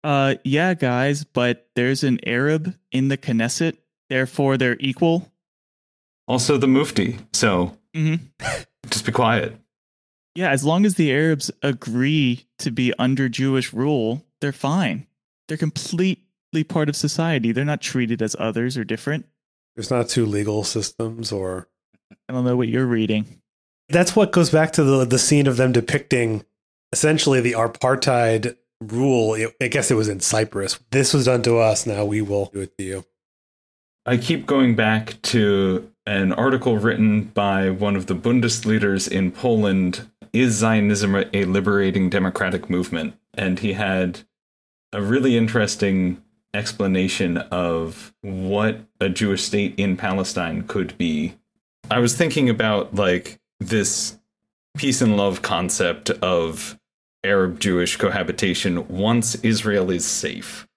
[0.04, 3.76] Uh, yeah, guys, but there's an Arab in the Knesset,
[4.08, 5.32] therefore they're equal.
[6.28, 7.18] Also, the Mufti.
[7.32, 8.20] So Mhm.
[8.88, 9.56] just be quiet.
[10.36, 15.06] Yeah, as long as the Arabs agree to be under Jewish rule, they're fine.
[15.48, 17.52] They're completely part of society.
[17.52, 19.26] They're not treated as others or different.
[19.74, 21.68] there's not two legal systems or.
[22.28, 23.40] I don't know what you're reading.
[23.88, 26.44] That's what goes back to the, the scene of them depicting
[26.92, 29.34] essentially the apartheid rule.
[29.34, 30.78] It, I guess it was in Cyprus.
[30.90, 31.86] This was done to us.
[31.86, 33.04] Now we will do it to you.
[34.04, 39.32] I keep going back to an article written by one of the Bundist leaders in
[39.32, 40.08] Poland.
[40.36, 43.14] Is Zionism a liberating democratic movement?
[43.32, 44.20] And he had
[44.92, 46.22] a really interesting
[46.52, 51.36] explanation of what a Jewish state in Palestine could be.
[51.90, 54.18] I was thinking about like this
[54.76, 56.78] peace and love concept of
[57.24, 60.68] Arab Jewish cohabitation once Israel is safe.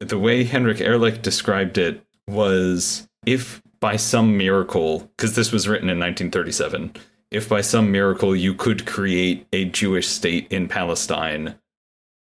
[0.00, 5.88] The way Henryk Erlich described it was if by some miracle, because this was written
[5.88, 6.94] in 1937,
[7.30, 11.56] if by some miracle you could create a Jewish state in Palestine,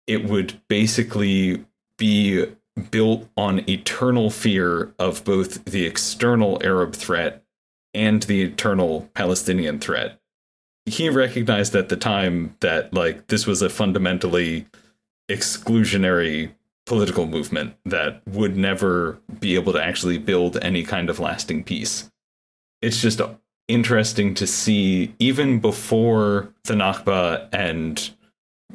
[0.08, 1.66] it would basically
[1.98, 2.46] be
[2.92, 7.44] built on eternal fear of both the external Arab threat
[7.94, 10.20] and the eternal Palestinian threat.
[10.86, 14.68] He recognized at the time that like this was a fundamentally
[15.30, 16.52] exclusionary
[16.86, 22.10] political movement that would never be able to actually build any kind of lasting peace.
[22.82, 23.20] It's just
[23.68, 28.10] interesting to see even before the Nakba and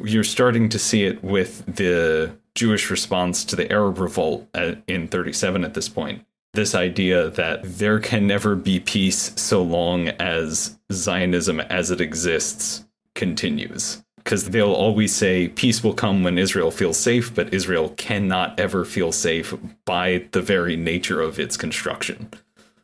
[0.02, 4.48] you're starting to see it with the Jewish response to the Arab revolt
[4.86, 6.24] in 37 at this point.
[6.54, 12.84] This idea that there can never be peace so long as Zionism as it exists
[13.14, 14.02] continues.
[14.16, 18.84] Because they'll always say peace will come when Israel feels safe, but Israel cannot ever
[18.84, 19.54] feel safe
[19.84, 22.30] by the very nature of its construction.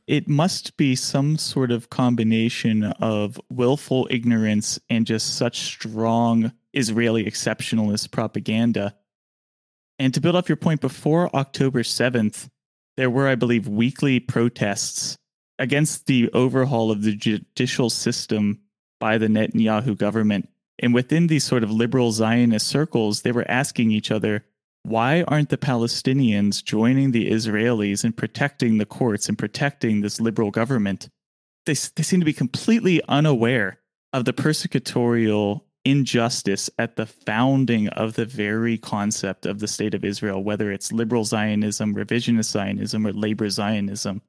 [0.09, 7.25] It must be some sort of combination of willful ignorance and just such strong Israeli
[7.25, 8.95] exceptionalist propaganda
[9.99, 12.49] and to build off your point, before October 7th,
[12.97, 15.17] there were, I believe, weekly protests
[15.59, 18.61] against the overhaul of the judicial system
[19.01, 20.49] by the Netanyahu government.
[20.79, 24.45] And within these sort of liberal Zionist circles, they were asking each other,
[24.89, 30.51] why aren't the Palestinians joining the Israelis in protecting the courts and protecting this liberal
[30.51, 31.09] government?
[31.67, 33.79] They, they seem to be completely unaware
[34.13, 40.05] of the persecutorial injustice at the founding of the very concept of the state of
[40.05, 44.23] Israel, whether it's liberal Zionism, revisionist Zionism, or labor Zionism.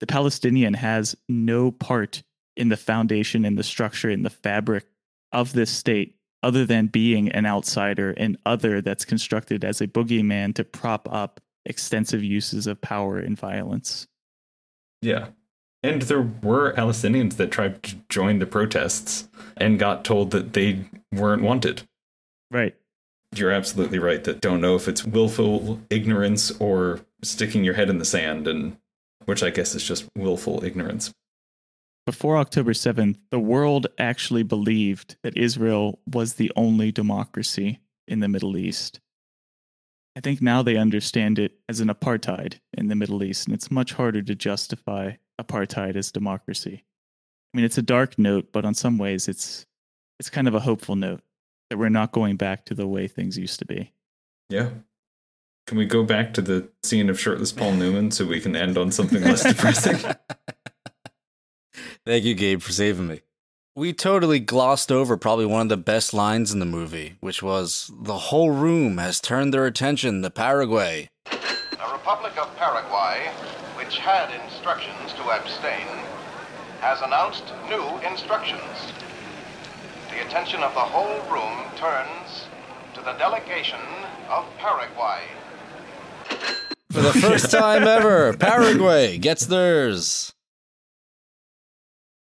[0.00, 2.22] The Palestinian has no part
[2.56, 4.86] in the foundation and the structure and the fabric
[5.32, 10.54] of this state other than being an outsider and other that's constructed as a boogeyman
[10.54, 14.06] to prop up extensive uses of power and violence.
[15.02, 15.28] Yeah.
[15.82, 20.84] And there were Palestinians that tried to join the protests and got told that they
[21.12, 21.82] weren't wanted.
[22.50, 22.74] Right.
[23.34, 27.98] You're absolutely right that don't know if it's willful ignorance or sticking your head in
[27.98, 28.76] the sand and
[29.26, 31.12] which I guess is just willful ignorance.
[32.08, 38.28] Before October 7th, the world actually believed that Israel was the only democracy in the
[38.28, 39.00] Middle East.
[40.16, 43.70] I think now they understand it as an apartheid in the Middle East, and it's
[43.70, 46.82] much harder to justify apartheid as democracy.
[47.52, 49.66] I mean, it's a dark note, but on some ways, it's
[50.18, 51.20] it's kind of a hopeful note
[51.68, 53.92] that we're not going back to the way things used to be.
[54.48, 54.70] Yeah.
[55.66, 58.78] Can we go back to the scene of shirtless Paul Newman so we can end
[58.78, 59.98] on something less depressing?
[62.04, 63.20] Thank you, Gabe, for saving me.
[63.76, 67.90] We totally glossed over probably one of the best lines in the movie, which was
[68.02, 71.08] The whole room has turned their attention to Paraguay.
[71.30, 73.30] The Republic of Paraguay
[73.88, 75.86] which had instructions to abstain,
[76.80, 78.92] has announced new instructions.
[80.10, 82.44] The attention of the whole room turns
[82.92, 83.80] to the delegation
[84.28, 85.22] of Paraguay.
[86.90, 90.34] For the first time ever, Paraguay gets theirs.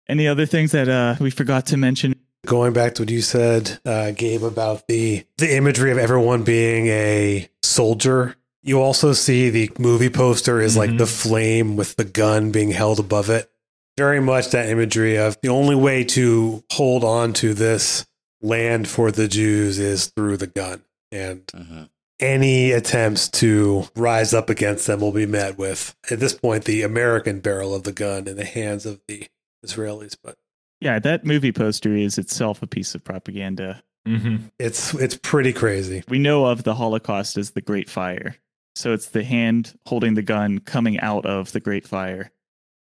[0.09, 2.15] Any other things that uh, we forgot to mention?
[2.45, 6.87] Going back to what you said, uh, Gabe, about the the imagery of everyone being
[6.87, 10.91] a soldier you also see the movie poster is mm-hmm.
[10.91, 13.49] like the flame with the gun being held above it.
[13.97, 18.05] Very much that imagery of the only way to hold on to this
[18.41, 20.83] land for the Jews is through the gun.
[21.13, 21.83] And mm-hmm.
[22.19, 26.83] any attempts to rise up against them will be met with, at this point, the
[26.83, 29.29] American barrel of the gun in the hands of the
[29.67, 30.15] Israelis.
[30.21, 30.37] But
[30.79, 33.83] yeah, that movie poster is itself a piece of propaganda.
[34.07, 34.47] Mm-hmm.
[34.57, 36.03] It's it's pretty crazy.
[36.07, 38.37] We know of the Holocaust as the Great Fire,
[38.75, 42.31] so it's the hand holding the gun coming out of the great fire.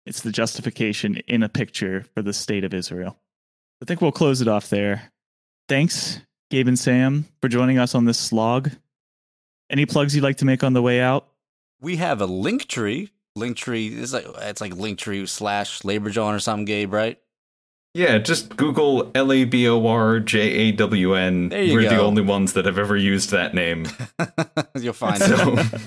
[0.06, 3.18] It's the justification in a picture for the state of Israel.
[3.82, 5.12] I think we'll close it off there.
[5.68, 6.20] Thanks,
[6.50, 8.72] Gabe and Sam, for joining us on this slog.
[9.70, 11.28] Any plugs you'd like to make on the way out?
[11.80, 13.12] We have a link tree.
[13.40, 17.18] Link tree is like it's like link tree slash Labor Jawn or something, Gabe, right?
[17.96, 21.50] Yeah, just Google L A B O R J A W N.
[21.50, 21.90] We're go.
[21.90, 23.88] the only ones that have ever used that name.
[24.80, 25.82] You'll find so, it.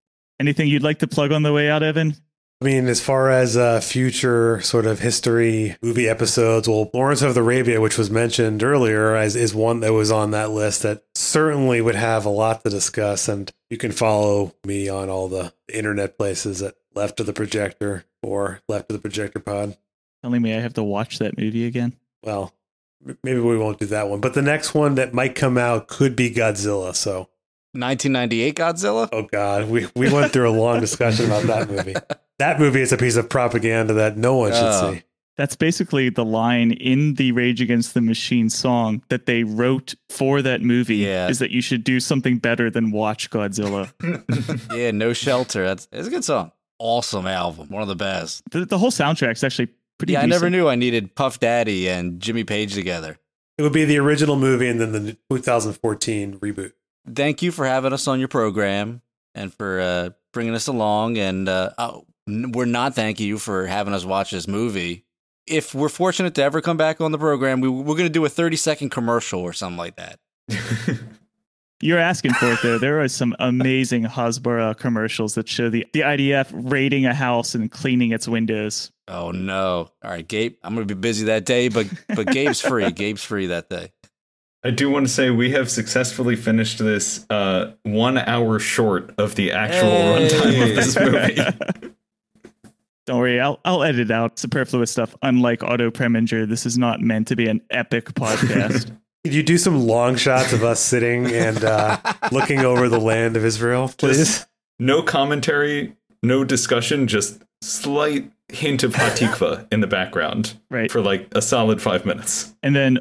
[0.40, 2.16] Anything you'd like to plug on the way out, Evan?
[2.60, 7.36] I mean, as far as uh, future sort of history movie episodes, well, Lawrence of
[7.36, 11.80] Arabia, which was mentioned earlier, as, is one that was on that list that certainly
[11.80, 13.28] would have a lot to discuss.
[13.28, 18.04] And you can follow me on all the internet places at Left of the Projector
[18.22, 19.76] or Left of the Projector Pod.
[20.22, 21.94] Telling me I have to watch that movie again.
[22.22, 22.54] Well,
[23.22, 26.16] maybe we won't do that one, but the next one that might come out could
[26.16, 26.94] be Godzilla.
[26.96, 27.28] So
[27.72, 29.08] 1998 Godzilla?
[29.12, 31.94] Oh God, we we went through a long discussion about that movie.
[32.40, 34.94] That movie is a piece of propaganda that no one should Oh.
[34.94, 35.02] see.
[35.36, 40.42] That's basically the line in the Rage Against the Machine song that they wrote for
[40.42, 40.96] that movie.
[40.96, 41.28] Yeah.
[41.28, 43.92] Is that you should do something better than watch Godzilla.
[44.76, 45.64] yeah, No Shelter.
[45.64, 46.50] That's it's a good song.
[46.78, 47.68] Awesome album.
[47.68, 48.42] One of the best.
[48.50, 49.68] the, the whole soundtrack's actually
[49.98, 50.14] pretty.
[50.14, 53.18] yeah, I never knew I needed Puff Daddy and Jimmy Page together.
[53.56, 56.72] It would be the original movie and then the 2014 reboot.
[57.12, 59.02] Thank you for having us on your program
[59.34, 61.18] and for uh, bringing us along.
[61.18, 65.04] And uh, oh, we're not thanking you for having us watch this movie.
[65.46, 68.24] If we're fortunate to ever come back on the program, we, we're going to do
[68.24, 70.18] a 30 second commercial or something like that.
[71.84, 72.78] You're asking for it though.
[72.78, 77.70] There are some amazing Hasbara commercials that show the, the IDF raiding a house and
[77.70, 78.90] cleaning its windows.
[79.06, 79.90] Oh no!
[80.02, 82.90] All right, Gabe, I'm going to be busy that day, but but Gabe's free.
[82.90, 83.92] Gabe's free that day.
[84.64, 89.34] I do want to say we have successfully finished this uh, one hour short of
[89.34, 90.28] the actual Hey.
[90.30, 90.98] runtime of this
[91.78, 91.90] movie.
[93.06, 95.14] Don't worry, I'll I'll edit out superfluous stuff.
[95.20, 98.90] Unlike Otto Preminger, this is not meant to be an epic podcast.
[99.24, 101.98] Could you do some long shots of us sitting and uh,
[102.32, 104.18] looking over the land of Israel, please?
[104.18, 104.46] Just
[104.78, 110.90] no commentary, no discussion, just slight hint of Hatikva in the background Right.
[110.92, 112.54] for like a solid five minutes.
[112.62, 112.98] and then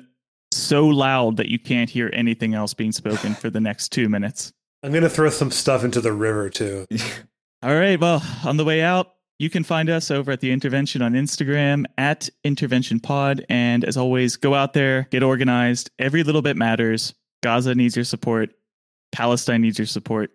[0.52, 4.54] so loud that you can't hear anything else being spoken for the next two minutes.
[4.84, 6.86] I'm going to throw some stuff into the river too.
[7.64, 8.00] All right.
[8.00, 11.86] Well, on the way out, you can find us over at the intervention on Instagram
[11.98, 13.46] at intervention pod.
[13.50, 15.90] And as always, go out there, get organized.
[16.00, 17.14] Every little bit matters.
[17.42, 18.52] Gaza needs your support.
[19.12, 20.32] Palestine needs your support.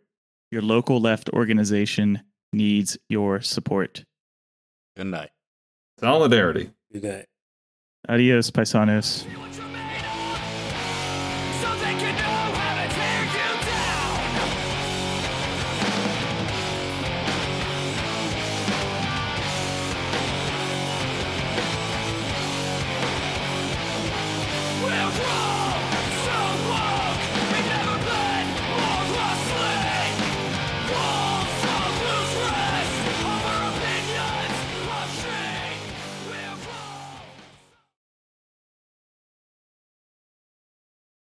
[0.51, 2.23] Your local left organization
[2.53, 4.05] needs your support.
[4.97, 5.31] Good night.
[6.01, 6.71] Solidarity.
[6.93, 7.27] Good night.
[8.09, 9.27] Adios, paisanos.